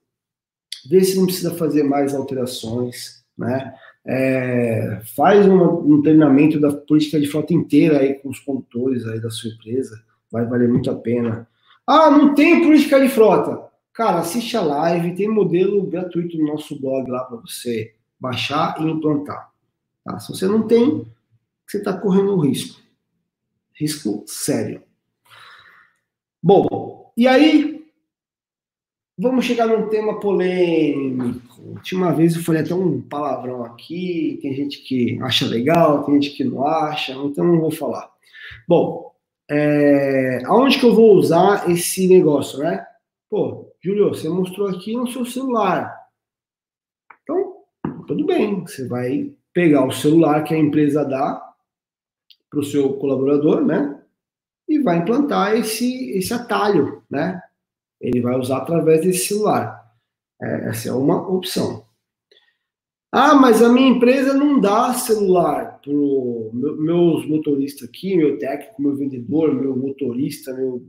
vê 0.89 1.05
se 1.05 1.17
não 1.19 1.27
precisa 1.27 1.55
fazer 1.55 1.83
mais 1.83 2.15
alterações, 2.15 3.23
né? 3.37 3.75
É, 4.07 5.01
faz 5.17 5.47
um, 5.47 5.63
um 5.95 6.03
treinamento 6.03 6.61
da 6.61 6.71
política 6.71 7.19
de 7.19 7.27
frota 7.27 7.55
inteira 7.55 8.01
aí 8.01 8.15
com 8.15 8.29
os 8.29 8.39
condutores 8.39 9.07
aí 9.07 9.19
da 9.19 9.31
sua 9.31 9.51
empresa, 9.51 9.99
vai 10.31 10.45
valer 10.45 10.69
muito 10.69 10.91
a 10.91 10.95
pena. 10.95 11.49
Ah, 11.87 12.11
não 12.11 12.35
tem 12.35 12.63
política 12.63 13.01
de 13.01 13.09
frota. 13.09 13.74
Cara, 13.95 14.19
assiste 14.19 14.57
a 14.57 14.61
live, 14.61 15.15
tem 15.15 15.29
modelo 15.29 15.87
gratuito 15.87 16.37
no 16.37 16.49
nosso 16.49 16.79
blog 16.81 17.09
lá 17.09 17.25
para 17.25 17.37
você 17.37 17.95
baixar 18.19 18.75
e 18.81 18.91
implantar. 18.91 19.53
Tá? 20.05 20.19
Se 20.19 20.33
você 20.33 20.49
não 20.49 20.67
tem, 20.67 21.07
você 21.65 21.79
está 21.79 21.97
correndo 21.97 22.35
um 22.35 22.41
risco. 22.41 22.83
Risco 23.73 24.25
sério. 24.27 24.83
Bom, 26.43 27.13
e 27.17 27.29
aí, 27.29 27.87
vamos 29.17 29.45
chegar 29.45 29.69
num 29.69 29.89
tema 29.89 30.19
polêmico. 30.19 31.63
Última 31.63 32.13
vez 32.13 32.35
eu 32.35 32.43
falei 32.43 32.63
até 32.63 32.75
um 32.75 33.01
palavrão 33.01 33.65
aqui, 33.65 34.41
tem 34.43 34.55
gente 34.55 34.83
que 34.83 35.21
acha 35.23 35.47
legal, 35.47 36.03
tem 36.03 36.21
gente 36.21 36.37
que 36.37 36.43
não 36.43 36.67
acha, 36.67 37.13
então 37.13 37.45
não 37.45 37.61
vou 37.61 37.71
falar. 37.71 38.11
Bom, 38.67 39.15
é, 39.49 40.43
aonde 40.47 40.81
que 40.81 40.85
eu 40.85 40.95
vou 40.95 41.15
usar 41.15 41.71
esse 41.71 42.09
negócio, 42.09 42.59
né? 42.59 42.85
Pô, 43.31 43.73
Júlio, 43.85 44.09
você 44.09 44.31
mostrou 44.31 44.67
aqui 44.67 44.97
no 44.97 45.07
seu 45.07 45.27
celular. 45.27 45.95
Então, 47.23 47.57
tudo 48.07 48.25
bem, 48.25 48.63
você 48.63 48.89
vai 48.89 49.31
pegar 49.53 49.85
o 49.85 49.93
celular 49.93 50.43
que 50.43 50.55
a 50.55 50.59
empresa 50.59 51.05
dá 51.05 51.55
para 52.49 52.61
o 52.61 52.65
seu 52.65 52.95
colaborador, 52.95 53.63
né? 53.63 54.03
E 54.67 54.79
vai 54.79 54.97
implantar 54.97 55.55
esse, 55.55 56.13
esse 56.13 56.33
atalho, 56.33 57.03
né? 57.11 57.43
Ele 58.01 58.23
vai 58.23 58.39
usar 58.39 58.59
através 58.59 59.03
desse 59.03 59.27
celular. 59.27 59.85
É, 60.41 60.69
essa 60.71 60.89
é 60.89 60.93
uma 60.93 61.29
opção. 61.29 61.85
Ah, 63.13 63.35
mas 63.35 63.63
a 63.63 63.69
minha 63.69 63.91
empresa 63.91 64.33
não 64.33 64.59
dá 64.61 64.95
celular 64.95 65.79
para 65.83 65.93
meu, 65.93 66.77
meus 66.81 67.27
motoristas 67.27 67.87
aqui, 67.87 68.17
meu 68.17 68.39
técnico, 68.39 68.81
meu 68.81 68.97
vendedor, 68.97 69.55
meu 69.55 69.77
motorista, 69.77 70.55
meu 70.55 70.83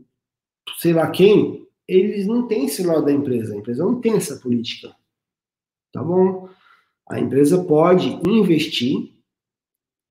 sei 0.80 0.93
lá 0.93 1.12
quem, 1.12 1.66
eles 1.88 2.26
não 2.26 2.48
têm 2.48 2.68
celular 2.68 3.02
da 3.02 3.12
empresa. 3.12 3.54
A 3.54 3.58
empresa 3.58 3.84
não 3.84 4.00
tem 4.00 4.16
essa 4.16 4.38
política. 4.38 4.96
Tá 5.92 6.04
bom? 6.04 6.50
A 7.08 7.20
empresa 7.20 7.64
pode 7.64 8.20
investir 8.28 9.12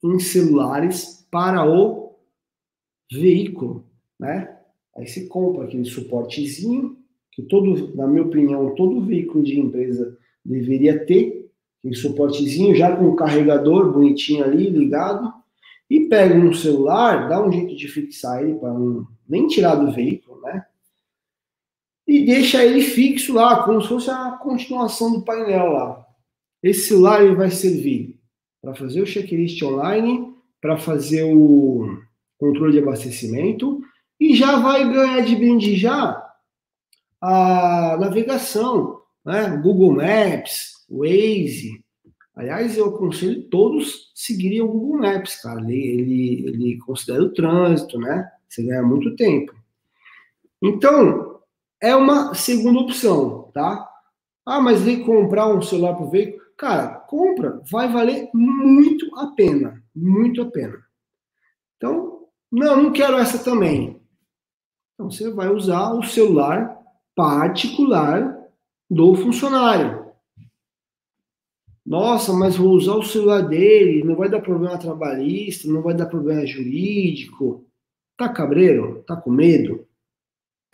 em 0.03 0.19
celulares 0.19 1.27
para 1.31 1.69
o 1.69 2.17
veículo, 3.13 3.85
né? 4.19 4.57
Aí 4.97 5.07
você 5.07 5.27
compra 5.27 5.65
aquele 5.65 5.85
suportezinho 5.85 6.97
que 7.33 7.43
todo, 7.43 7.95
na 7.97 8.07
minha 8.07 8.23
opinião, 8.23 8.75
todo 8.77 9.05
veículo 9.05 9.43
de 9.43 9.59
empresa 9.59 10.17
deveria 10.45 11.05
ter 11.05 11.51
um 11.85 11.93
suportezinho 11.93 12.75
já 12.75 12.97
com 12.97 13.09
o 13.09 13.17
carregador 13.17 13.93
bonitinho 13.93 14.45
ali 14.45 14.71
ligado 14.71 15.33
e 15.91 16.09
pega 16.09 16.35
um 16.35 16.55
celular, 16.55 17.29
dá 17.29 17.45
um 17.45 17.53
jeito 17.53 17.77
de 17.77 17.89
fixar 17.89 18.43
ele 18.43 18.55
para 18.55 18.73
não 18.73 19.07
nem 19.29 19.47
tirar 19.47 19.75
do 19.75 19.93
veículo? 19.93 20.34
E 22.15 22.25
deixa 22.25 22.65
ele 22.65 22.81
fixo 22.81 23.35
lá, 23.35 23.65
como 23.65 23.83
se 23.83 23.89
fosse 23.89 24.09
a 24.09 24.39
continuação 24.41 25.11
do 25.11 25.25
painel 25.25 25.73
lá. 25.73 26.07
Esse 26.63 26.87
celular 26.87 27.25
ele 27.25 27.35
vai 27.35 27.51
servir 27.51 28.21
para 28.63 28.73
fazer 28.73 29.03
o 29.03 29.07
checklist 29.07 29.61
online, 29.65 30.33
para 30.61 30.79
fazer 30.79 31.25
o 31.25 31.99
controle 32.39 32.71
de 32.71 32.79
abastecimento 32.79 33.81
e 34.21 34.37
já 34.37 34.61
vai 34.61 34.89
ganhar 34.89 35.23
de 35.23 35.35
brinde 35.35 35.75
já 35.75 36.25
a 37.21 37.97
navegação, 37.99 39.01
né? 39.27 39.61
Google 39.61 39.95
Maps, 39.95 40.87
Waze, 40.89 41.83
Aliás, 42.37 42.77
eu 42.77 42.87
aconselho 42.87 43.43
todos 43.49 44.13
seguirem 44.15 44.61
o 44.61 44.69
Google 44.69 44.99
Maps, 44.99 45.43
cara. 45.43 45.61
Ele, 45.61 45.85
ele, 45.85 46.49
ele 46.49 46.79
considera 46.79 47.25
o 47.25 47.33
trânsito, 47.33 47.99
né? 47.99 48.31
Você 48.49 48.63
ganha 48.63 48.83
muito 48.85 49.17
tempo. 49.17 49.53
Então, 50.63 51.34
é 51.81 51.95
uma 51.95 52.35
segunda 52.35 52.81
opção, 52.81 53.51
tá? 53.53 53.91
Ah, 54.47 54.61
mas 54.61 54.83
vem 54.83 55.05
comprar 55.05 55.49
um 55.49 55.63
celular 55.63 55.95
para 55.95 56.05
o 56.05 56.11
veículo. 56.11 56.43
Cara, 56.57 56.89
compra, 57.01 57.61
vai 57.71 57.89
valer 57.89 58.29
muito 58.33 59.15
a 59.19 59.29
pena. 59.29 59.83
Muito 59.95 60.43
a 60.43 60.51
pena. 60.51 60.79
Então, 61.77 62.27
não, 62.51 62.85
não 62.85 62.93
quero 62.93 63.17
essa 63.17 63.43
também. 63.43 64.01
Então, 64.95 65.11
você 65.11 65.31
vai 65.31 65.49
usar 65.49 65.93
o 65.93 66.03
celular 66.03 66.79
particular 67.15 68.39
do 68.91 69.15
funcionário. 69.17 70.05
Nossa, 71.85 72.33
mas 72.33 72.57
vou 72.57 72.71
usar 72.71 72.95
o 72.95 73.03
celular 73.03 73.43
dele, 73.43 74.05
não 74.05 74.17
vai 74.17 74.29
dar 74.29 74.41
problema 74.41 74.79
trabalhista, 74.79 75.69
não 75.69 75.83
vai 75.83 75.95
dar 75.95 76.07
problema 76.07 76.47
jurídico. 76.47 77.67
Tá 78.17 78.29
cabreiro? 78.29 79.03
Tá 79.07 79.17
com 79.17 79.31
medo? 79.31 79.87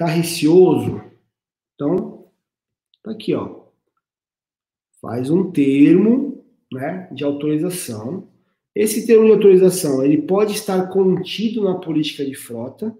Tá 0.01 0.07
receoso? 0.07 1.03
Então, 1.75 2.25
tá 3.03 3.11
aqui, 3.11 3.35
ó. 3.35 3.65
Faz 4.99 5.29
um 5.29 5.51
termo, 5.51 6.43
né, 6.73 7.07
de 7.13 7.23
autorização. 7.23 8.27
Esse 8.75 9.07
termo 9.07 9.27
de 9.27 9.33
autorização, 9.33 10.03
ele 10.03 10.23
pode 10.23 10.55
estar 10.55 10.89
contido 10.89 11.65
na 11.65 11.75
política 11.75 12.25
de 12.25 12.35
frota, 12.35 12.97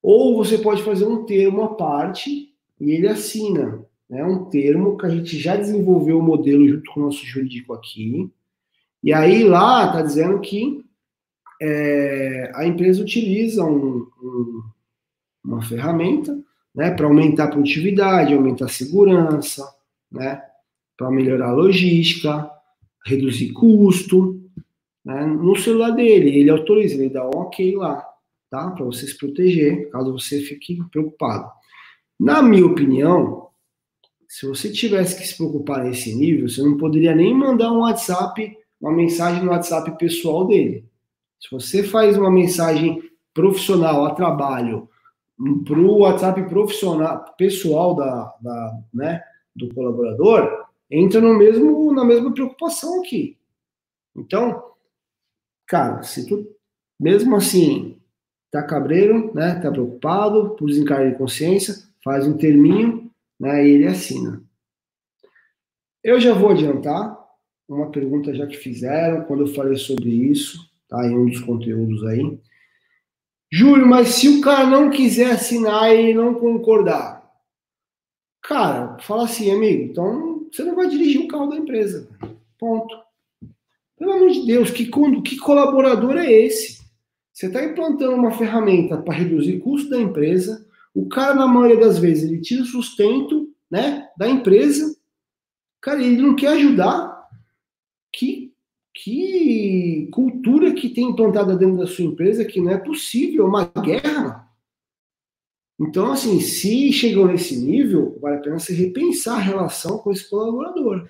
ou 0.00 0.36
você 0.36 0.58
pode 0.58 0.80
fazer 0.84 1.06
um 1.06 1.24
termo 1.24 1.62
à 1.62 1.74
parte 1.74 2.54
e 2.80 2.90
ele 2.92 3.08
assina. 3.08 3.84
É 4.08 4.24
um 4.24 4.44
termo 4.44 4.96
que 4.96 5.06
a 5.06 5.08
gente 5.08 5.36
já 5.36 5.56
desenvolveu 5.56 6.20
o 6.20 6.22
modelo 6.22 6.68
junto 6.68 6.88
com 6.92 7.00
o 7.00 7.02
nosso 7.06 7.26
jurídico 7.26 7.72
aqui. 7.72 8.30
E 9.02 9.12
aí 9.12 9.42
lá 9.42 9.86
está 9.86 10.02
dizendo 10.02 10.38
que 10.38 10.84
é, 11.60 12.52
a 12.54 12.64
empresa 12.64 13.02
utiliza 13.02 13.64
um, 13.64 14.06
um, 14.22 14.55
uma 15.46 15.62
ferramenta 15.62 16.36
né, 16.74 16.90
para 16.90 17.06
aumentar 17.06 17.44
a 17.44 17.50
produtividade, 17.50 18.34
aumentar 18.34 18.66
a 18.66 18.68
segurança, 18.68 19.66
né, 20.10 20.42
para 20.96 21.10
melhorar 21.10 21.50
a 21.50 21.54
logística, 21.54 22.50
reduzir 23.04 23.52
custo. 23.52 24.42
Né, 25.04 25.24
no 25.24 25.56
celular 25.56 25.90
dele, 25.92 26.36
ele 26.36 26.50
autoriza, 26.50 26.94
ele 26.94 27.08
dá 27.08 27.24
um 27.24 27.38
ok 27.38 27.76
lá, 27.76 28.04
tá? 28.50 28.70
Para 28.72 28.84
você 28.84 29.06
se 29.06 29.16
proteger, 29.16 29.88
caso 29.90 30.12
você 30.12 30.40
fique 30.40 30.78
preocupado. 30.90 31.48
Na 32.18 32.42
minha 32.42 32.66
opinião, 32.66 33.48
se 34.28 34.46
você 34.46 34.70
tivesse 34.72 35.16
que 35.16 35.26
se 35.26 35.36
preocupar 35.36 35.84
nesse 35.84 36.14
nível, 36.14 36.48
você 36.48 36.60
não 36.60 36.76
poderia 36.76 37.14
nem 37.14 37.32
mandar 37.32 37.70
um 37.70 37.80
WhatsApp, 37.80 38.56
uma 38.80 38.92
mensagem 38.92 39.44
no 39.44 39.50
WhatsApp 39.52 39.96
pessoal 39.96 40.46
dele. 40.46 40.84
Se 41.38 41.48
você 41.50 41.84
faz 41.84 42.18
uma 42.18 42.30
mensagem 42.30 43.00
profissional 43.32 44.04
a 44.04 44.14
trabalho 44.14 44.88
para 45.64 45.78
o 45.78 45.98
WhatsApp 45.98 46.48
profissional 46.48 47.34
pessoal 47.36 47.94
da, 47.94 48.34
da, 48.40 48.80
né, 48.92 49.22
do 49.54 49.72
colaborador, 49.74 50.66
entra 50.90 51.20
no 51.20 51.36
mesmo, 51.36 51.92
na 51.92 52.04
mesma 52.04 52.32
preocupação 52.32 53.00
aqui. 53.00 53.36
Então, 54.14 54.72
cara, 55.66 56.02
se 56.02 56.26
tu 56.26 56.46
mesmo 56.98 57.36
assim 57.36 57.98
tá 58.50 58.62
cabreiro, 58.62 59.34
né, 59.34 59.60
tá 59.60 59.70
preocupado 59.70 60.50
por 60.56 60.66
desencargo 60.66 61.10
de 61.10 61.18
consciência, 61.18 61.74
faz 62.02 62.26
um 62.26 62.36
terminho 62.36 63.10
né, 63.38 63.66
e 63.66 63.72
ele 63.72 63.86
assina. 63.86 64.42
Eu 66.02 66.20
já 66.20 66.32
vou 66.32 66.50
adiantar 66.50 67.18
uma 67.68 67.90
pergunta 67.90 68.34
já 68.34 68.46
que 68.46 68.56
fizeram 68.56 69.24
quando 69.24 69.40
eu 69.40 69.54
falei 69.54 69.76
sobre 69.76 70.08
isso, 70.08 70.70
tá? 70.88 71.04
Em 71.04 71.16
um 71.16 71.26
dos 71.26 71.40
conteúdos 71.40 72.04
aí. 72.06 72.38
Júlio, 73.50 73.86
mas 73.86 74.08
se 74.08 74.28
o 74.28 74.40
cara 74.40 74.66
não 74.66 74.90
quiser 74.90 75.32
assinar 75.32 75.94
e 75.94 76.12
não 76.12 76.34
concordar, 76.34 77.24
cara, 78.42 78.98
fala 78.98 79.24
assim, 79.24 79.50
amigo, 79.50 79.84
então 79.84 80.46
você 80.50 80.64
não 80.64 80.74
vai 80.74 80.88
dirigir 80.88 81.20
o 81.20 81.28
carro 81.28 81.46
da 81.46 81.56
empresa. 81.56 82.08
Ponto. 82.58 82.94
Pelo 83.98 84.12
amor 84.12 84.30
de 84.30 84.46
Deus, 84.46 84.70
que, 84.70 84.90
que 85.22 85.36
colaborador 85.38 86.16
é 86.16 86.30
esse? 86.30 86.84
Você 87.32 87.46
está 87.46 87.64
implantando 87.64 88.14
uma 88.14 88.32
ferramenta 88.32 88.96
para 88.96 89.14
reduzir 89.14 89.56
o 89.56 89.60
custo 89.60 89.90
da 89.90 90.00
empresa, 90.00 90.66
o 90.94 91.06
cara, 91.08 91.34
na 91.34 91.46
maioria 91.46 91.78
das 91.78 91.98
vezes, 91.98 92.24
ele 92.24 92.40
tira 92.40 92.62
o 92.62 92.66
sustento 92.66 93.50
né, 93.70 94.08
da 94.16 94.26
empresa. 94.26 94.96
Cara, 95.78 96.02
ele 96.02 96.22
não 96.22 96.34
quer 96.34 96.48
ajudar. 96.48 97.15
Que, 99.06 100.08
cultura 100.10 100.74
que 100.74 100.88
tem 100.88 101.04
implantada 101.04 101.56
dentro 101.56 101.76
da 101.76 101.86
sua 101.86 102.04
empresa 102.04 102.44
que 102.44 102.60
não 102.60 102.72
é 102.72 102.76
possível, 102.76 103.44
é 103.44 103.48
uma 103.48 103.64
guerra. 103.64 104.50
Então, 105.78 106.10
assim, 106.10 106.40
se 106.40 106.92
chegou 106.92 107.28
nesse 107.28 107.56
nível, 107.56 108.18
vale 108.20 108.38
a 108.38 108.40
pena 108.40 108.58
você 108.58 108.74
repensar 108.74 109.36
a 109.36 109.40
relação 109.40 109.98
com 109.98 110.10
esse 110.10 110.28
colaborador. 110.28 111.08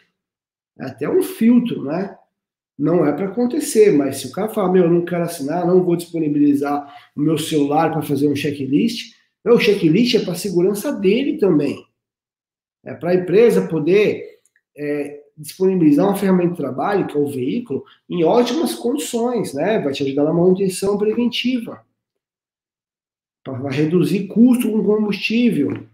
É 0.79 0.85
até 0.85 1.09
um 1.09 1.23
filtro, 1.23 1.85
né? 1.85 2.15
Não 2.79 3.03
é 3.07 3.15
para 3.15 3.29
acontecer, 3.29 3.93
mas 3.93 4.19
se 4.19 4.27
o 4.27 4.33
cara 4.33 4.51
falar, 4.51 4.71
meu, 4.71 4.85
eu 4.85 4.91
não 4.91 5.03
quero 5.03 5.25
assinar, 5.25 5.67
não 5.67 5.83
vou 5.83 5.97
disponibilizar 5.97 6.95
o 7.17 7.21
meu 7.23 7.39
celular 7.39 7.93
para 7.93 8.03
fazer 8.03 8.29
um 8.29 8.37
checklist, 8.37 9.15
o 9.43 9.59
checklist 9.59 10.17
é 10.17 10.21
para 10.21 10.33
a 10.33 10.37
segurança 10.37 10.93
dele 10.93 11.39
também. 11.39 11.83
É 12.85 12.93
para 12.93 13.13
a 13.13 13.15
empresa 13.15 13.67
poder 13.67 14.39
é, 14.77 15.26
disponibilizar 15.37 16.07
uma 16.07 16.17
ferramenta 16.17 16.51
de 16.51 16.57
trabalho, 16.57 17.07
que 17.07 17.17
é 17.17 17.21
o 17.21 17.29
veículo, 17.29 17.85
em 18.09 18.25
ótimas 18.25 18.75
condições, 18.75 19.53
né? 19.53 19.79
Vai 19.81 19.93
te 19.93 20.03
ajudar 20.03 20.25
na 20.25 20.33
manutenção 20.33 20.97
preventiva. 20.97 21.85
Para 23.45 23.71
reduzir 23.71 24.27
custo 24.27 24.71
com 24.71 24.83
combustível. 24.83 25.87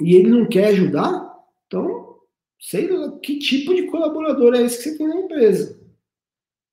E 0.00 0.14
ele 0.14 0.28
não 0.28 0.46
quer 0.46 0.68
ajudar? 0.68 1.32
Então, 1.66 2.18
sei 2.60 2.88
lá 2.88 3.18
que 3.20 3.38
tipo 3.38 3.74
de 3.74 3.84
colaborador 3.84 4.54
é 4.54 4.62
esse 4.62 4.78
que 4.78 4.90
você 4.90 4.98
tem 4.98 5.08
na 5.08 5.20
empresa. 5.20 5.80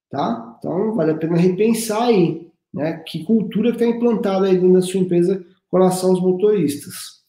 Tá? 0.10 0.56
Então, 0.58 0.94
vale 0.94 1.12
a 1.12 1.18
pena 1.18 1.38
repensar 1.38 2.08
aí, 2.08 2.52
né? 2.74 2.98
Que 3.08 3.24
cultura 3.24 3.70
está 3.70 3.86
implantada 3.86 4.48
aí 4.48 4.56
dentro 4.56 4.74
da 4.74 4.82
sua 4.82 5.00
empresa 5.00 5.46
com 5.70 5.78
relação 5.78 6.10
aos 6.10 6.22
motoristas. 6.22 7.22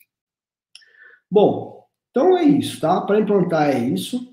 Bom, 1.31 1.82
então 2.13 2.39
é 2.39 2.45
isso, 2.45 2.81
tá? 2.81 3.01
Para 3.01 3.19
implantar 3.19 3.71
é 3.71 3.81
isso. 3.81 4.33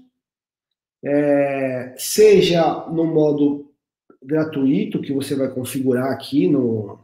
É, 1.03 1.95
seja 1.97 2.85
no 2.91 3.05
modo 3.05 3.71
gratuito, 4.21 5.01
que 5.01 5.11
você 5.11 5.35
vai 5.35 5.49
configurar 5.49 6.11
aqui 6.11 6.47
no, 6.47 6.99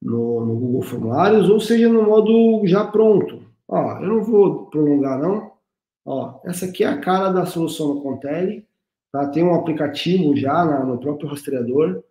no, 0.00 0.46
no, 0.46 0.54
Google 0.54 0.82
Formulários, 0.82 1.48
ou 1.48 1.58
seja 1.58 1.88
no 1.88 2.04
modo 2.04 2.64
já 2.66 2.86
pronto. 2.86 3.42
Ó, 3.66 3.98
eu 3.98 4.06
não 4.06 4.22
vou 4.22 4.66
prolongar, 4.66 5.18
não. 5.18 5.50
Ó, 6.04 6.40
essa 6.44 6.66
aqui 6.66 6.84
é 6.84 6.86
a 6.86 7.00
cara 7.00 7.32
da 7.32 7.46
solução 7.46 7.94
no 7.94 8.02
Contele. 8.02 8.64
Tá? 9.10 9.26
Tem 9.28 9.42
um 9.42 9.54
aplicativo 9.54 10.36
já 10.36 10.64
na, 10.64 10.84
no 10.84 10.98
próprio 11.00 11.28
rastreador 11.28 12.04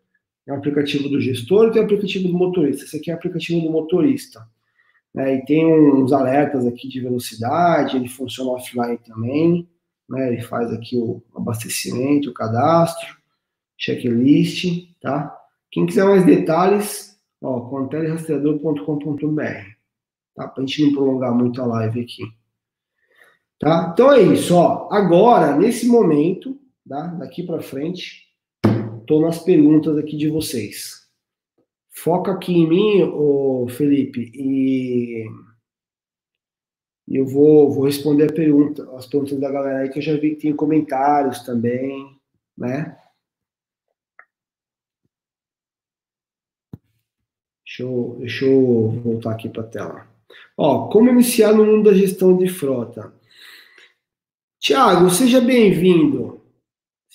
é 0.47 0.53
o 0.53 0.55
aplicativo 0.55 1.09
do 1.09 1.19
gestor 1.19 1.67
e 1.67 1.71
tem 1.71 1.81
o 1.81 1.85
aplicativo 1.85 2.29
do 2.29 2.33
motorista. 2.33 2.85
Esse 2.85 2.97
aqui 2.97 3.11
é 3.11 3.13
o 3.13 3.17
aplicativo 3.17 3.61
do 3.61 3.69
motorista. 3.69 4.47
Né? 5.17 5.37
E 5.37 5.45
tem 5.45 5.65
uns 5.65 6.13
alertas 6.13 6.67
aqui 6.67 6.87
de 6.87 7.01
velocidade, 7.01 7.97
ele 7.97 8.07
funciona 8.07 8.51
offline 8.51 8.99
também. 8.99 9.67
Né? 10.07 10.31
Ele 10.31 10.43
faz 10.43 10.71
aqui 10.71 10.95
o 10.95 11.23
abastecimento, 11.35 12.29
o 12.29 12.33
cadastro, 12.33 13.17
checklist, 13.75 14.87
tá? 15.01 15.35
Quem 15.71 15.87
quiser 15.87 16.05
mais 16.05 16.23
detalhes, 16.23 17.19
ó, 17.41 17.61
contelerastreador.com.br, 17.61 19.41
tá? 20.35 20.47
Pra 20.49 20.63
gente 20.63 20.85
não 20.85 20.93
prolongar 20.93 21.33
muito 21.33 21.59
a 21.63 21.65
live 21.65 21.99
aqui. 21.99 22.21
Tá? 23.59 23.89
Então 23.91 24.13
é 24.13 24.21
isso, 24.21 24.53
ó. 24.55 24.87
Agora, 24.91 25.57
nesse 25.57 25.87
momento, 25.87 26.55
tá? 26.87 27.07
daqui 27.07 27.41
para 27.41 27.59
frente, 27.59 28.27
estou 28.99 29.19
nas 29.23 29.39
perguntas 29.39 29.97
aqui 29.97 30.15
de 30.15 30.29
vocês. 30.29 30.96
Foca 32.03 32.31
aqui 32.31 32.53
em 32.53 32.67
mim, 32.69 33.01
ô 33.01 33.67
Felipe, 33.69 34.31
e 34.35 35.25
eu 37.07 37.25
vou, 37.25 37.71
vou 37.73 37.85
responder 37.85 38.31
pergunta, 38.33 38.87
as 38.95 39.07
perguntas 39.07 39.39
da 39.39 39.51
galera 39.51 39.79
aí, 39.79 39.89
que 39.89 39.97
eu 39.97 40.03
já 40.03 40.15
vi 40.15 40.35
que 40.35 40.43
tem 40.43 40.55
comentários 40.55 41.39
também, 41.39 42.15
né? 42.55 42.95
Deixa 47.65 47.81
eu, 47.81 48.17
deixa 48.19 48.45
eu 48.45 48.89
voltar 49.03 49.31
aqui 49.31 49.49
para 49.49 49.63
a 49.63 49.67
tela. 49.67 50.07
Ó, 50.55 50.89
como 50.89 51.09
iniciar 51.09 51.51
no 51.51 51.65
mundo 51.65 51.89
da 51.89 51.97
gestão 51.97 52.37
de 52.37 52.47
frota? 52.47 53.11
Tiago, 54.59 55.09
seja 55.09 55.41
bem-vindo. 55.41 56.46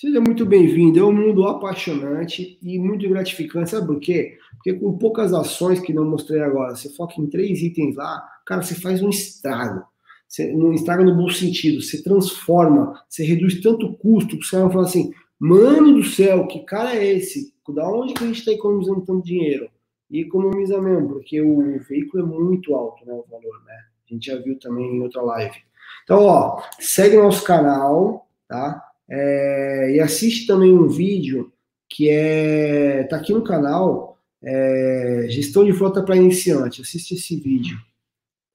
Seja 0.03 0.19
muito 0.19 0.45
bem-vindo. 0.45 0.99
É 0.99 1.01
um 1.01 1.13
mundo 1.13 1.47
apaixonante 1.47 2.59
e 2.61 2.77
muito 2.77 3.07
gratificante. 3.07 3.69
Sabe 3.69 3.87
por 3.87 4.01
quê? 4.01 4.37
Porque 4.57 4.73
com 4.73 4.97
poucas 4.97 5.33
ações 5.33 5.79
que 5.79 5.93
não 5.93 6.03
mostrei 6.03 6.41
agora, 6.41 6.75
você 6.75 6.93
foca 6.93 7.21
em 7.21 7.29
três 7.29 7.61
itens 7.61 7.95
lá, 7.95 8.21
cara, 8.45 8.61
você 8.61 8.75
faz 8.75 9.01
um 9.01 9.07
estrago. 9.07 9.81
você 10.27 10.51
não 10.51 10.73
estraga 10.73 11.05
no 11.05 11.15
bom 11.15 11.29
sentido, 11.29 11.81
você 11.81 12.03
transforma, 12.03 13.01
você 13.07 13.23
reduz 13.23 13.61
tanto 13.61 13.93
custo 13.93 14.35
que 14.35 14.43
os 14.43 14.49
caras 14.49 14.65
vão 14.65 14.73
falar 14.73 14.87
assim, 14.87 15.13
mano 15.39 15.93
do 15.93 16.03
céu, 16.03 16.47
que 16.47 16.65
cara 16.65 16.93
é 16.97 17.13
esse? 17.13 17.53
Da 17.69 17.89
onde 17.89 18.13
que 18.13 18.25
a 18.25 18.27
gente 18.27 18.39
está 18.39 18.51
economizando 18.51 19.05
tanto 19.05 19.23
dinheiro? 19.23 19.69
E 20.11 20.19
economiza 20.19 20.81
mesmo, 20.81 21.13
porque 21.13 21.41
o 21.41 21.79
veículo 21.79 22.23
é 22.23 22.27
muito 22.27 22.75
alto, 22.75 23.05
né, 23.05 23.13
o 23.13 23.23
valor, 23.31 23.63
né? 23.65 23.75
A 24.05 24.13
gente 24.13 24.25
já 24.25 24.35
viu 24.35 24.59
também 24.59 24.97
em 24.97 25.01
outra 25.01 25.21
live. 25.21 25.55
Então, 26.03 26.25
ó, 26.25 26.61
segue 26.77 27.15
nosso 27.15 27.45
canal, 27.45 28.27
tá? 28.49 28.83
É, 29.09 29.95
e 29.95 29.99
assiste 29.99 30.47
também 30.47 30.71
um 30.71 30.87
vídeo 30.87 31.51
que 31.89 32.09
é 32.09 33.03
tá 33.03 33.17
aqui 33.17 33.33
no 33.33 33.43
canal, 33.43 34.17
é, 34.43 35.27
gestão 35.29 35.63
de 35.63 35.73
frota 35.73 36.03
para 36.03 36.15
iniciante. 36.15 36.81
Assiste 36.81 37.13
esse 37.13 37.35
vídeo. 37.37 37.77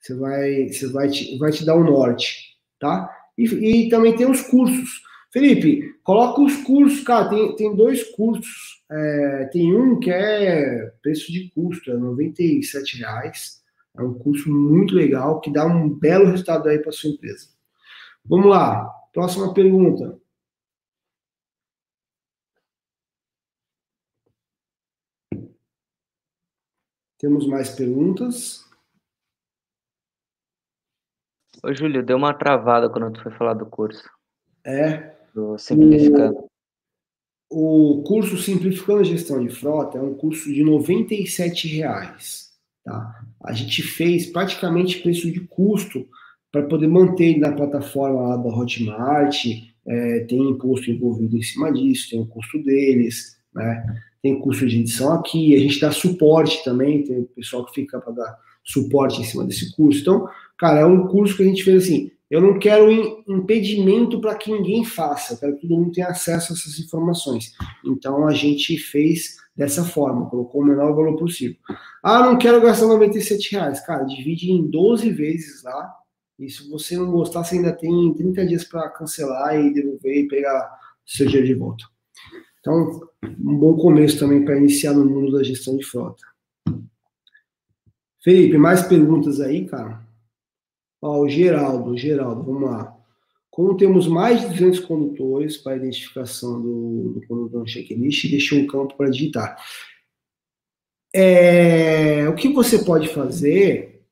Você 0.00 0.14
vai, 0.14 0.68
você 0.68 0.86
vai 0.88 1.08
te, 1.08 1.38
vai 1.38 1.50
te 1.52 1.64
dar 1.64 1.76
um 1.76 1.84
norte, 1.84 2.56
tá? 2.80 3.10
E, 3.36 3.44
e 3.44 3.88
também 3.88 4.16
tem 4.16 4.28
os 4.28 4.42
cursos. 4.42 5.02
Felipe, 5.30 5.94
coloca 6.02 6.40
os 6.40 6.56
cursos, 6.58 7.02
cara. 7.02 7.28
Tem, 7.28 7.56
tem 7.56 7.76
dois 7.76 8.02
cursos. 8.10 8.82
É, 8.90 9.50
tem 9.52 9.74
um 9.74 10.00
que 10.00 10.10
é 10.10 10.92
preço 11.02 11.30
de 11.30 11.50
custo, 11.50 11.90
é 11.90 11.94
R$ 11.94 12.32
reais. 12.98 13.58
É 13.96 14.02
um 14.02 14.14
curso 14.14 14.50
muito 14.50 14.94
legal 14.94 15.40
que 15.40 15.52
dá 15.52 15.66
um 15.66 15.88
belo 15.88 16.30
resultado 16.30 16.68
aí 16.68 16.78
para 16.78 16.92
sua 16.92 17.10
empresa. 17.10 17.48
Vamos 18.24 18.46
lá, 18.46 18.88
próxima 19.12 19.52
pergunta. 19.52 20.18
Temos 27.18 27.48
mais 27.48 27.70
perguntas? 27.70 28.64
Ô, 31.64 31.72
Júlio, 31.74 32.04
deu 32.04 32.16
uma 32.16 32.32
travada 32.32 32.88
quando 32.88 33.12
tu 33.12 33.22
foi 33.22 33.32
falar 33.32 33.54
do 33.54 33.66
curso. 33.66 34.08
É. 34.64 35.16
Do 35.34 35.58
Simplificando. 35.58 36.46
O, 37.50 37.98
o 37.98 38.02
curso 38.04 38.36
Simplificando 38.36 39.00
a 39.00 39.04
Gestão 39.04 39.44
de 39.44 39.52
Frota 39.52 39.98
é 39.98 40.02
um 40.02 40.14
curso 40.14 40.52
de 40.52 40.62
R$ 40.62 41.68
reais. 41.76 42.52
Tá? 42.84 43.24
A 43.42 43.52
gente 43.52 43.82
fez 43.82 44.26
praticamente 44.26 45.00
preço 45.02 45.30
de 45.30 45.40
custo 45.40 46.06
para 46.52 46.66
poder 46.66 46.86
manter 46.86 47.36
na 47.38 47.52
plataforma 47.52 48.28
lá 48.28 48.36
da 48.36 48.48
Hotmart, 48.48 49.44
é, 49.86 50.20
tem 50.20 50.50
imposto 50.50 50.90
envolvido 50.90 51.36
em 51.36 51.42
cima 51.42 51.72
disso, 51.72 52.10
tem 52.10 52.20
o 52.20 52.26
custo 52.26 52.62
deles, 52.62 53.37
né? 53.58 54.02
tem 54.22 54.40
custo 54.40 54.66
de 54.66 54.80
edição 54.80 55.12
aqui, 55.12 55.54
a 55.54 55.60
gente 55.60 55.80
dá 55.80 55.90
suporte 55.92 56.62
também, 56.64 57.04
tem 57.04 57.22
pessoal 57.24 57.64
que 57.64 57.74
fica 57.74 58.00
para 58.00 58.12
dar 58.12 58.38
suporte 58.64 59.20
em 59.20 59.24
cima 59.24 59.44
desse 59.44 59.74
curso. 59.74 60.00
Então, 60.00 60.28
cara, 60.58 60.80
é 60.80 60.84
um 60.84 61.06
curso 61.06 61.36
que 61.36 61.42
a 61.42 61.46
gente 61.46 61.62
fez 61.62 61.84
assim, 61.84 62.10
eu 62.30 62.40
não 62.40 62.58
quero 62.58 62.90
impedimento 63.26 64.20
para 64.20 64.34
que 64.34 64.50
ninguém 64.50 64.84
faça, 64.84 65.32
eu 65.32 65.38
quero 65.38 65.54
que 65.54 65.62
todo 65.62 65.78
mundo 65.78 65.92
tenha 65.92 66.08
acesso 66.08 66.52
a 66.52 66.56
essas 66.56 66.78
informações. 66.78 67.52
Então, 67.84 68.26
a 68.26 68.34
gente 68.34 68.76
fez 68.76 69.36
dessa 69.56 69.84
forma, 69.84 70.28
colocou 70.28 70.62
o 70.62 70.64
menor 70.64 70.94
valor 70.94 71.16
possível. 71.16 71.56
Ah, 72.02 72.20
não 72.20 72.36
quero 72.36 72.60
gastar 72.60 72.86
97 72.86 73.52
reais. 73.52 73.80
Cara, 73.80 74.04
divide 74.04 74.52
em 74.52 74.68
12 74.68 75.10
vezes 75.10 75.62
lá, 75.62 75.94
e 76.38 76.48
se 76.50 76.68
você 76.68 76.96
não 76.96 77.10
gostar, 77.10 77.42
você 77.42 77.56
ainda 77.56 77.72
tem 77.72 78.14
30 78.14 78.46
dias 78.46 78.64
para 78.64 78.88
cancelar 78.90 79.58
e 79.58 79.72
devolver 79.72 80.16
e 80.16 80.28
pegar 80.28 80.78
seu 81.04 81.26
dinheiro 81.26 81.46
de 81.46 81.54
volta. 81.54 81.84
Então, 82.60 83.08
um 83.22 83.56
bom 83.56 83.76
começo 83.76 84.18
também 84.18 84.44
para 84.44 84.56
iniciar 84.56 84.92
no 84.92 85.04
mundo 85.04 85.32
da 85.32 85.42
gestão 85.42 85.76
de 85.76 85.84
frota. 85.84 86.22
Felipe, 88.22 88.58
mais 88.58 88.82
perguntas 88.82 89.40
aí, 89.40 89.66
cara? 89.66 90.06
Ó, 91.00 91.20
o 91.20 91.28
Geraldo, 91.28 91.96
Geraldo, 91.96 92.42
vamos 92.42 92.62
lá. 92.62 92.96
Como 93.50 93.76
temos 93.76 94.06
mais 94.06 94.40
de 94.40 94.48
200 94.48 94.80
condutores 94.80 95.56
para 95.56 95.76
identificação 95.76 96.60
do, 96.60 97.12
do 97.14 97.26
condutor 97.26 97.60
no 97.60 97.66
checklist, 97.66 98.30
deixou 98.30 98.58
um 98.58 98.66
campo 98.66 98.96
para 98.96 99.10
digitar. 99.10 99.56
É, 101.14 102.28
o 102.28 102.34
que 102.34 102.52
você 102.52 102.84
pode 102.84 103.08
fazer, 103.08 104.04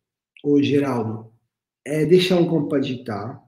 ô 0.43 0.61
Geraldo, 0.63 1.33
é 1.85 2.05
deixar 2.05 2.37
um 2.37 2.49
campo 2.49 2.69
para 2.69 2.81
digitar, 2.81 3.41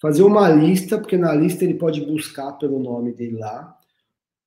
fazer 0.00 0.22
uma 0.22 0.48
lista, 0.48 0.98
porque 0.98 1.16
na 1.16 1.34
lista 1.34 1.64
ele 1.64 1.74
pode 1.74 2.00
buscar 2.04 2.52
pelo 2.52 2.78
nome 2.78 3.12
dele 3.12 3.38
lá, 3.38 3.79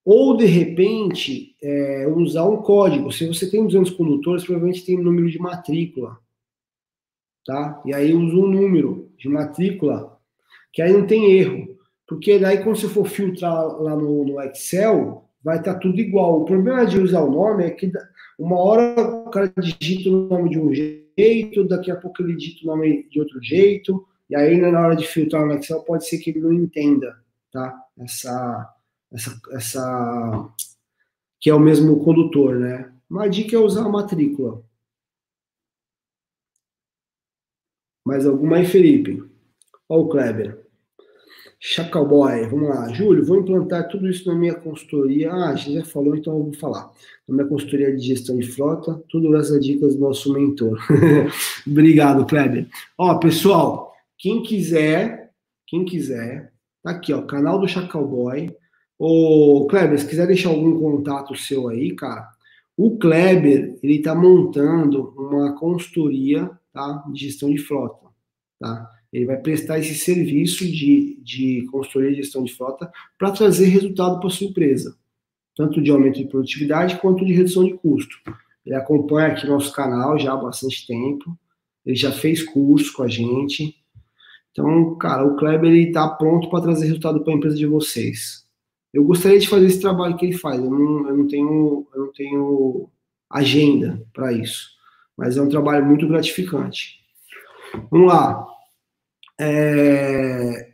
ou, 0.05 0.35
de 0.35 0.45
repente, 0.45 1.55
é, 1.61 2.07
usar 2.07 2.45
um 2.45 2.57
código. 2.57 3.11
Se 3.11 3.25
você 3.25 3.49
tem 3.49 3.63
200 3.63 3.91
condutores, 3.91 4.43
provavelmente 4.43 4.85
tem 4.85 4.97
número 4.97 5.29
de 5.29 5.39
matrícula. 5.39 6.17
Tá? 7.45 7.81
E 7.85 7.93
aí 7.93 8.13
usa 8.13 8.35
um 8.35 8.47
número 8.47 9.11
de 9.17 9.29
matrícula, 9.29 10.17
que 10.71 10.81
aí 10.81 10.91
não 10.91 11.05
tem 11.05 11.31
erro. 11.31 11.77
Porque 12.07 12.37
daí, 12.37 12.61
quando 12.61 12.77
você 12.77 12.87
for 12.87 13.07
filtrar 13.07 13.65
lá 13.81 13.95
no, 13.95 14.25
no 14.25 14.41
Excel, 14.41 15.29
vai 15.43 15.57
estar 15.57 15.75
tá 15.75 15.79
tudo 15.79 15.99
igual. 15.99 16.41
O 16.41 16.45
problema 16.45 16.85
de 16.85 16.99
usar 16.99 17.21
o 17.21 17.31
nome 17.31 17.65
é 17.65 17.69
que 17.69 17.91
uma 18.37 18.57
hora 18.57 19.25
o 19.25 19.29
cara 19.29 19.51
digita 19.57 20.09
o 20.09 20.27
nome 20.27 20.49
de 20.49 20.59
um 20.59 20.73
jeito, 20.73 21.63
daqui 21.65 21.91
a 21.91 21.95
pouco 21.95 22.21
ele 22.21 22.35
digita 22.35 22.65
o 22.65 22.67
nome 22.67 23.07
de 23.09 23.19
outro 23.19 23.41
jeito, 23.41 24.05
e 24.29 24.35
aí 24.35 24.57
na 24.57 24.79
hora 24.79 24.95
de 24.95 25.05
filtrar 25.05 25.45
no 25.45 25.53
Excel 25.53 25.81
pode 25.81 26.07
ser 26.07 26.17
que 26.17 26.29
ele 26.29 26.41
não 26.41 26.53
entenda 26.53 27.15
tá? 27.51 27.73
essa, 27.99 28.72
essa, 29.13 29.39
essa 29.51 30.53
que 31.39 31.49
é 31.49 31.53
o 31.53 31.59
mesmo 31.59 32.03
condutor, 32.03 32.55
né? 32.55 32.91
Uma 33.09 33.27
dica 33.27 33.55
é 33.55 33.59
usar 33.59 33.85
a 33.85 33.89
matrícula. 33.89 34.63
Mais 38.05 38.25
alguma 38.25 38.57
aí, 38.57 38.65
Felipe? 38.65 39.23
Ó 39.87 39.99
o 39.99 40.09
Kleber. 40.09 40.63
Chacalboy, 41.59 42.45
vamos 42.47 42.67
lá. 42.67 42.91
Júlio, 42.91 43.23
vou 43.23 43.39
implantar 43.39 43.87
tudo 43.87 44.09
isso 44.09 44.27
na 44.27 44.35
minha 44.35 44.53
consultoria. 44.53 45.31
Ah, 45.31 45.51
a 45.51 45.55
gente 45.55 45.75
já 45.75 45.85
falou, 45.85 46.15
então 46.15 46.37
eu 46.37 46.43
vou 46.43 46.53
falar. 46.53 46.91
Na 47.25 47.35
minha 47.35 47.47
consultoria 47.47 47.95
de 47.95 48.05
gestão 48.05 48.37
de 48.37 48.45
frota, 48.45 49.01
tudo 49.07 49.29
graças 49.29 49.63
dicas 49.63 49.95
do 49.95 50.01
nosso 50.01 50.33
mentor. 50.33 50.77
Obrigado, 51.65 52.25
Kleber. 52.25 52.67
Ó, 52.97 53.17
pessoal, 53.17 53.93
quem 54.17 54.43
quiser, 54.43 55.31
quem 55.65 55.85
quiser, 55.85 56.51
tá 56.83 56.91
aqui, 56.91 57.13
ó, 57.13 57.21
canal 57.21 57.57
do 57.59 57.67
Chacalboy. 57.67 58.53
Ô, 59.05 59.67
Kleber, 59.67 59.99
se 59.99 60.07
quiser 60.07 60.25
deixar 60.25 60.47
algum 60.47 60.79
contato 60.79 61.35
seu 61.35 61.67
aí, 61.67 61.93
cara, 61.93 62.25
o 62.77 62.97
Kleber, 62.97 63.77
ele 63.83 64.01
tá 64.01 64.15
montando 64.15 65.13
uma 65.17 65.51
consultoria, 65.59 66.49
tá, 66.71 67.03
de 67.11 67.25
gestão 67.25 67.51
de 67.51 67.57
frota, 67.57 68.07
tá? 68.57 68.89
Ele 69.11 69.25
vai 69.25 69.35
prestar 69.35 69.77
esse 69.77 69.93
serviço 69.95 70.65
de, 70.65 71.19
de 71.21 71.67
consultoria 71.69 72.11
de 72.11 72.21
gestão 72.21 72.45
de 72.45 72.53
frota 72.53 72.89
para 73.19 73.31
trazer 73.31 73.65
resultado 73.65 74.21
para 74.21 74.29
sua 74.29 74.47
empresa, 74.47 74.95
tanto 75.53 75.81
de 75.81 75.91
aumento 75.91 76.19
de 76.19 76.29
produtividade 76.29 76.97
quanto 76.99 77.25
de 77.25 77.33
redução 77.33 77.65
de 77.65 77.73
custo. 77.73 78.15
Ele 78.65 78.75
acompanha 78.75 79.33
aqui 79.33 79.45
nosso 79.45 79.73
canal 79.73 80.17
já 80.17 80.31
há 80.31 80.37
bastante 80.37 80.87
tempo, 80.87 81.37
ele 81.85 81.97
já 81.97 82.13
fez 82.13 82.41
curso 82.41 82.93
com 82.93 83.03
a 83.03 83.09
gente. 83.09 83.75
Então, 84.53 84.95
cara, 84.95 85.25
o 85.25 85.35
Kleber 85.35 85.69
ele 85.69 85.89
está 85.89 86.07
pronto 86.07 86.49
para 86.49 86.63
trazer 86.63 86.85
resultado 86.85 87.21
para 87.21 87.33
a 87.33 87.35
empresa 87.35 87.57
de 87.57 87.65
vocês. 87.65 88.42
Eu 88.93 89.03
gostaria 89.03 89.39
de 89.39 89.49
fazer 89.49 89.65
esse 89.65 89.81
trabalho 89.81 90.15
que 90.15 90.25
ele 90.25 90.37
faz. 90.37 90.59
Eu 90.59 90.69
não, 90.69 91.07
eu 91.09 91.17
não 91.17 91.27
tenho, 91.27 91.87
eu 91.93 92.05
não 92.05 92.11
tenho 92.13 92.89
agenda 93.29 94.05
para 94.13 94.31
isso, 94.31 94.69
mas 95.17 95.35
é 95.35 95.41
um 95.41 95.49
trabalho 95.49 95.85
muito 95.85 96.07
gratificante. 96.07 96.99
Vamos 97.89 98.07
lá. 98.07 98.45
É... 99.39 100.73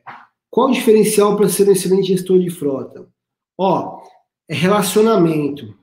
Qual 0.49 0.69
o 0.69 0.73
diferencial 0.73 1.37
para 1.37 1.47
ser 1.47 1.67
um 1.69 1.71
excelente 1.71 2.07
gestor 2.07 2.39
de 2.39 2.49
frota? 2.49 3.07
Ó, 3.57 4.01
é 4.49 4.53
relacionamento. 4.53 5.77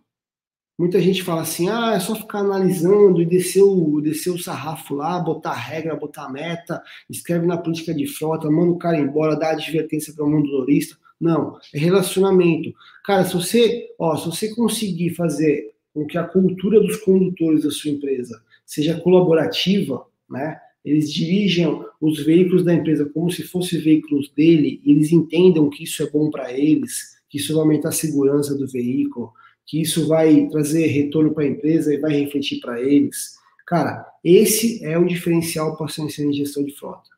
Muita 0.78 1.00
gente 1.00 1.22
fala 1.22 1.40
assim, 1.40 1.70
ah, 1.70 1.94
é 1.94 2.00
só 2.00 2.14
ficar 2.14 2.40
analisando 2.40 3.22
e 3.22 3.24
descer 3.24 3.62
o, 3.62 3.98
descer 4.02 4.30
o 4.30 4.38
sarrafo 4.38 4.94
lá, 4.94 5.18
botar 5.18 5.54
regra, 5.54 5.96
botar 5.96 6.28
meta, 6.28 6.82
escreve 7.08 7.46
na 7.46 7.56
política 7.56 7.94
de 7.94 8.06
frota, 8.06 8.50
manda 8.50 8.72
o 8.72 8.78
cara 8.78 8.98
embora, 8.98 9.38
dá 9.38 9.52
advertência 9.52 10.12
para 10.12 10.26
o 10.26 10.30
motorista. 10.30 10.98
Não, 11.20 11.58
é 11.72 11.78
relacionamento. 11.78 12.74
Cara, 13.04 13.24
se 13.24 13.34
você, 13.34 13.94
ó, 13.98 14.16
se 14.16 14.26
você 14.26 14.54
conseguir 14.54 15.10
fazer 15.10 15.72
com 15.94 16.06
que 16.06 16.18
a 16.18 16.24
cultura 16.24 16.78
dos 16.80 16.96
condutores 16.98 17.62
da 17.62 17.70
sua 17.70 17.90
empresa 17.90 18.42
seja 18.66 19.00
colaborativa, 19.00 20.06
né? 20.28 20.60
Eles 20.84 21.12
dirigem 21.12 21.66
os 22.00 22.24
veículos 22.24 22.64
da 22.64 22.72
empresa 22.72 23.10
como 23.12 23.30
se 23.30 23.42
fossem 23.42 23.80
veículos 23.80 24.30
dele, 24.36 24.80
eles 24.84 25.10
entendam 25.10 25.68
que 25.68 25.82
isso 25.82 26.02
é 26.02 26.08
bom 26.08 26.30
para 26.30 26.52
eles, 26.52 27.16
que 27.28 27.38
isso 27.38 27.54
vai 27.54 27.62
aumentar 27.62 27.88
a 27.88 27.92
segurança 27.92 28.56
do 28.56 28.68
veículo, 28.68 29.32
que 29.64 29.80
isso 29.80 30.06
vai 30.06 30.48
trazer 30.48 30.86
retorno 30.86 31.34
para 31.34 31.42
a 31.42 31.48
empresa 31.48 31.92
e 31.92 31.98
vai 31.98 32.12
refletir 32.12 32.60
para 32.60 32.80
eles. 32.80 33.34
Cara, 33.66 34.06
esse 34.22 34.84
é 34.84 34.96
o 34.96 35.06
diferencial 35.06 35.76
para 35.76 35.88
ser 35.88 36.02
um 36.02 36.32
gestão 36.32 36.64
de 36.64 36.72
frota. 36.72 37.10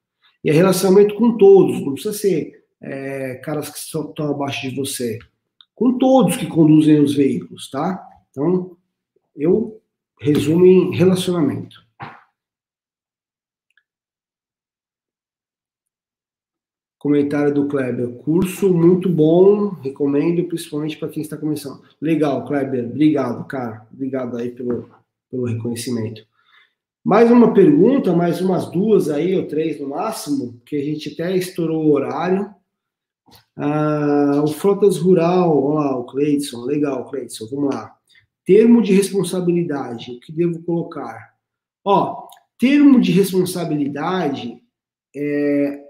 E 0.42 0.48
é 0.48 0.52
relacionamento 0.52 1.14
com 1.14 1.36
todos, 1.36 1.78
não 1.80 1.92
precisa 1.92 2.14
ser 2.14 2.57
é, 2.80 3.34
caras 3.36 3.70
que 3.70 3.78
estão 3.78 4.30
abaixo 4.30 4.68
de 4.68 4.76
você, 4.76 5.18
com 5.74 5.98
todos 5.98 6.36
que 6.36 6.46
conduzem 6.46 7.00
os 7.00 7.14
veículos, 7.14 7.70
tá? 7.70 8.04
Então, 8.30 8.76
eu 9.36 9.80
resumo 10.20 10.66
em 10.66 10.94
relacionamento. 10.96 11.86
Comentário 16.98 17.54
do 17.54 17.68
Kleber. 17.68 18.08
Curso 18.24 18.74
muito 18.74 19.08
bom, 19.08 19.68
recomendo, 19.68 20.48
principalmente 20.48 20.98
para 20.98 21.08
quem 21.08 21.22
está 21.22 21.36
começando. 21.36 21.80
Legal, 22.00 22.44
Kleber. 22.44 22.86
Obrigado, 22.86 23.46
cara. 23.46 23.86
Obrigado 23.92 24.36
aí 24.36 24.50
pelo, 24.50 24.90
pelo 25.30 25.44
reconhecimento. 25.44 26.26
Mais 27.04 27.30
uma 27.30 27.54
pergunta, 27.54 28.12
mais 28.12 28.40
umas 28.40 28.68
duas 28.70 29.08
aí, 29.08 29.36
ou 29.36 29.46
três 29.46 29.80
no 29.80 29.88
máximo, 29.88 30.60
que 30.66 30.74
a 30.74 30.84
gente 30.84 31.12
até 31.12 31.36
estourou 31.36 31.86
o 31.86 31.92
horário. 31.92 32.52
Ah, 33.56 34.42
o 34.44 34.48
Frotas 34.48 34.98
Rural, 34.98 35.64
olha 35.64 35.74
lá, 35.80 35.98
o 35.98 36.04
Cleidson, 36.04 36.64
legal, 36.64 37.08
Cleidson, 37.10 37.46
vamos 37.50 37.74
lá. 37.74 37.94
Termo 38.44 38.82
de 38.82 38.94
responsabilidade, 38.94 40.12
o 40.12 40.20
que 40.20 40.32
devo 40.32 40.62
colocar? 40.62 41.34
Ó, 41.84 42.28
termo 42.58 43.00
de 43.00 43.12
responsabilidade 43.12 44.62
é, 45.14 45.80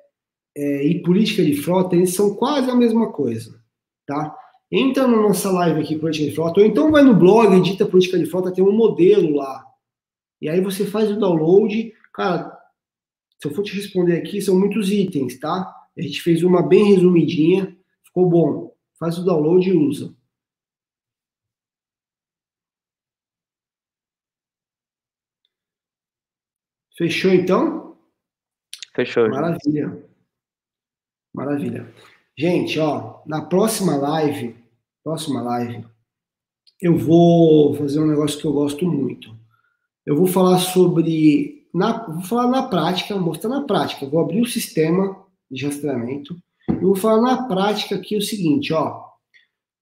é, 0.56 0.86
e 0.86 1.02
política 1.02 1.44
de 1.44 1.54
frota, 1.54 1.94
eles 1.94 2.14
são 2.14 2.34
quase 2.34 2.70
a 2.70 2.74
mesma 2.74 3.12
coisa, 3.12 3.60
tá? 4.06 4.34
Entra 4.70 5.06
na 5.06 5.16
nossa 5.16 5.50
live 5.50 5.80
aqui, 5.80 5.96
política 5.96 6.28
de 6.28 6.34
frota, 6.34 6.60
ou 6.60 6.66
então 6.66 6.90
vai 6.90 7.02
no 7.02 7.14
blog, 7.14 7.54
edita 7.54 7.86
política 7.86 8.18
de 8.18 8.26
frota, 8.26 8.52
tem 8.52 8.64
um 8.64 8.72
modelo 8.72 9.36
lá. 9.36 9.64
E 10.40 10.48
aí 10.48 10.60
você 10.60 10.84
faz 10.84 11.10
o 11.10 11.18
download, 11.18 11.92
cara, 12.12 12.56
se 13.40 13.48
eu 13.48 13.54
for 13.54 13.62
te 13.62 13.74
responder 13.74 14.16
aqui, 14.16 14.40
são 14.40 14.58
muitos 14.58 14.90
itens, 14.90 15.38
tá? 15.38 15.72
A 15.98 16.02
gente 16.02 16.22
fez 16.22 16.44
uma 16.44 16.62
bem 16.62 16.94
resumidinha, 16.94 17.76
ficou 18.04 18.28
bom. 18.28 18.72
Faz 18.98 19.18
o 19.18 19.24
download 19.24 19.68
e 19.68 19.72
usa. 19.72 20.14
Fechou 26.96 27.32
então? 27.32 27.96
Fechou. 28.94 29.28
Maravilha. 29.28 30.04
Maravilha. 31.34 31.94
Gente, 32.36 32.78
ó, 32.78 33.20
na 33.26 33.44
próxima 33.44 33.96
live, 33.96 34.56
próxima 35.02 35.42
live, 35.42 35.84
eu 36.80 36.96
vou 36.96 37.74
fazer 37.74 38.00
um 38.00 38.06
negócio 38.06 38.40
que 38.40 38.46
eu 38.46 38.52
gosto 38.52 38.84
muito. 38.86 39.36
Eu 40.06 40.16
vou 40.16 40.26
falar 40.26 40.58
sobre, 40.58 41.68
na, 41.74 42.06
vou 42.06 42.22
falar 42.22 42.48
na 42.48 42.68
prática, 42.68 43.16
mostrar 43.16 43.50
na 43.50 43.64
prática. 43.64 44.04
Eu 44.04 44.10
vou 44.10 44.20
abrir 44.20 44.40
o 44.40 44.46
sistema 44.46 45.27
de 45.50 45.64
rastreamento. 45.64 46.36
Eu 46.68 46.80
vou 46.80 46.96
falar 46.96 47.20
na 47.22 47.48
prática 47.48 47.94
aqui 47.94 48.16
o 48.16 48.22
seguinte, 48.22 48.72
ó, 48.72 49.04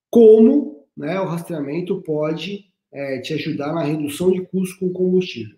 como 0.09 0.85
né, 0.95 1.19
o 1.19 1.25
rastreamento 1.25 2.01
pode 2.01 2.65
é, 2.91 3.19
te 3.19 3.33
ajudar 3.33 3.73
na 3.73 3.83
redução 3.83 4.31
de 4.31 4.41
custo 4.41 4.79
com 4.79 4.91
combustível. 4.91 5.57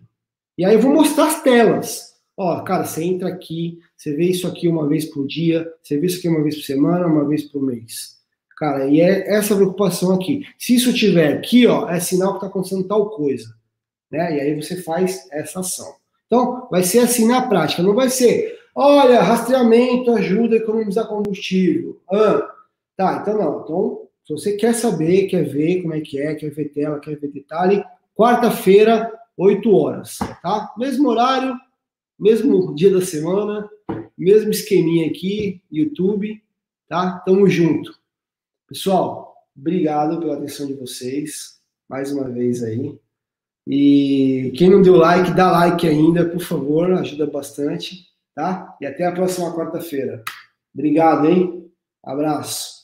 E 0.58 0.64
aí 0.64 0.74
eu 0.74 0.80
vou 0.80 0.92
mostrar 0.92 1.28
as 1.28 1.42
telas. 1.42 2.10
Ó, 2.36 2.60
cara, 2.62 2.84
você 2.84 3.02
entra 3.04 3.28
aqui, 3.28 3.78
você 3.96 4.14
vê 4.14 4.24
isso 4.24 4.46
aqui 4.46 4.68
uma 4.68 4.86
vez 4.88 5.04
por 5.04 5.26
dia, 5.26 5.70
você 5.82 5.98
vê 5.98 6.06
isso 6.06 6.18
aqui 6.18 6.28
uma 6.28 6.42
vez 6.42 6.56
por 6.56 6.64
semana, 6.64 7.06
uma 7.06 7.26
vez 7.26 7.44
por 7.44 7.62
mês. 7.62 8.18
Cara, 8.56 8.86
e 8.86 9.00
é 9.00 9.34
essa 9.34 9.54
preocupação 9.54 10.12
aqui. 10.12 10.46
Se 10.58 10.74
isso 10.74 10.92
tiver 10.92 11.32
aqui, 11.32 11.66
ó, 11.66 11.88
é 11.88 11.98
sinal 11.98 12.32
que 12.32 12.36
está 12.36 12.46
acontecendo 12.48 12.86
tal 12.86 13.08
coisa. 13.08 13.54
Né? 14.10 14.36
E 14.36 14.40
aí 14.40 14.54
você 14.54 14.82
faz 14.82 15.26
essa 15.32 15.60
ação. 15.60 15.94
Então, 16.26 16.68
vai 16.70 16.82
ser 16.82 16.98
assim 16.98 17.26
na 17.26 17.48
prática. 17.48 17.82
Não 17.82 17.94
vai 17.94 18.10
ser, 18.10 18.58
Olha, 18.82 19.20
rastreamento 19.20 20.10
ajuda 20.12 20.54
a 20.54 20.58
economizar 20.58 21.06
combustível. 21.06 22.00
Ah, 22.10 22.50
tá, 22.96 23.18
então 23.20 23.36
não. 23.36 23.60
Então, 23.62 24.08
se 24.24 24.32
você 24.32 24.56
quer 24.56 24.74
saber, 24.74 25.26
quer 25.26 25.42
ver 25.42 25.82
como 25.82 25.92
é 25.92 26.00
que 26.00 26.18
é, 26.18 26.34
quer 26.34 26.48
ver 26.48 26.70
tela, 26.70 26.98
quer 26.98 27.14
ver 27.18 27.28
detalhe, 27.28 27.84
quarta-feira, 28.16 29.12
8 29.36 29.70
horas, 29.70 30.16
tá? 30.42 30.72
Mesmo 30.78 31.10
horário, 31.10 31.54
mesmo 32.18 32.74
dia 32.74 32.90
da 32.90 33.02
semana, 33.02 33.68
mesmo 34.16 34.50
esqueminha 34.50 35.08
aqui, 35.08 35.60
YouTube, 35.70 36.42
tá? 36.88 37.18
Tamo 37.18 37.46
junto. 37.50 37.92
Pessoal, 38.66 39.36
obrigado 39.54 40.18
pela 40.20 40.36
atenção 40.38 40.66
de 40.66 40.72
vocês, 40.72 41.60
mais 41.86 42.10
uma 42.10 42.30
vez 42.30 42.62
aí. 42.62 42.98
E 43.68 44.54
quem 44.56 44.70
não 44.70 44.80
deu 44.80 44.96
like, 44.96 45.34
dá 45.34 45.52
like 45.52 45.86
ainda, 45.86 46.24
por 46.24 46.40
favor, 46.40 46.90
ajuda 46.94 47.26
bastante 47.26 48.08
tá? 48.40 48.74
E 48.80 48.86
até 48.86 49.04
a 49.04 49.12
próxima 49.12 49.54
quarta-feira. 49.54 50.24
Obrigado, 50.74 51.26
hein? 51.26 51.70
Abraço. 52.02 52.79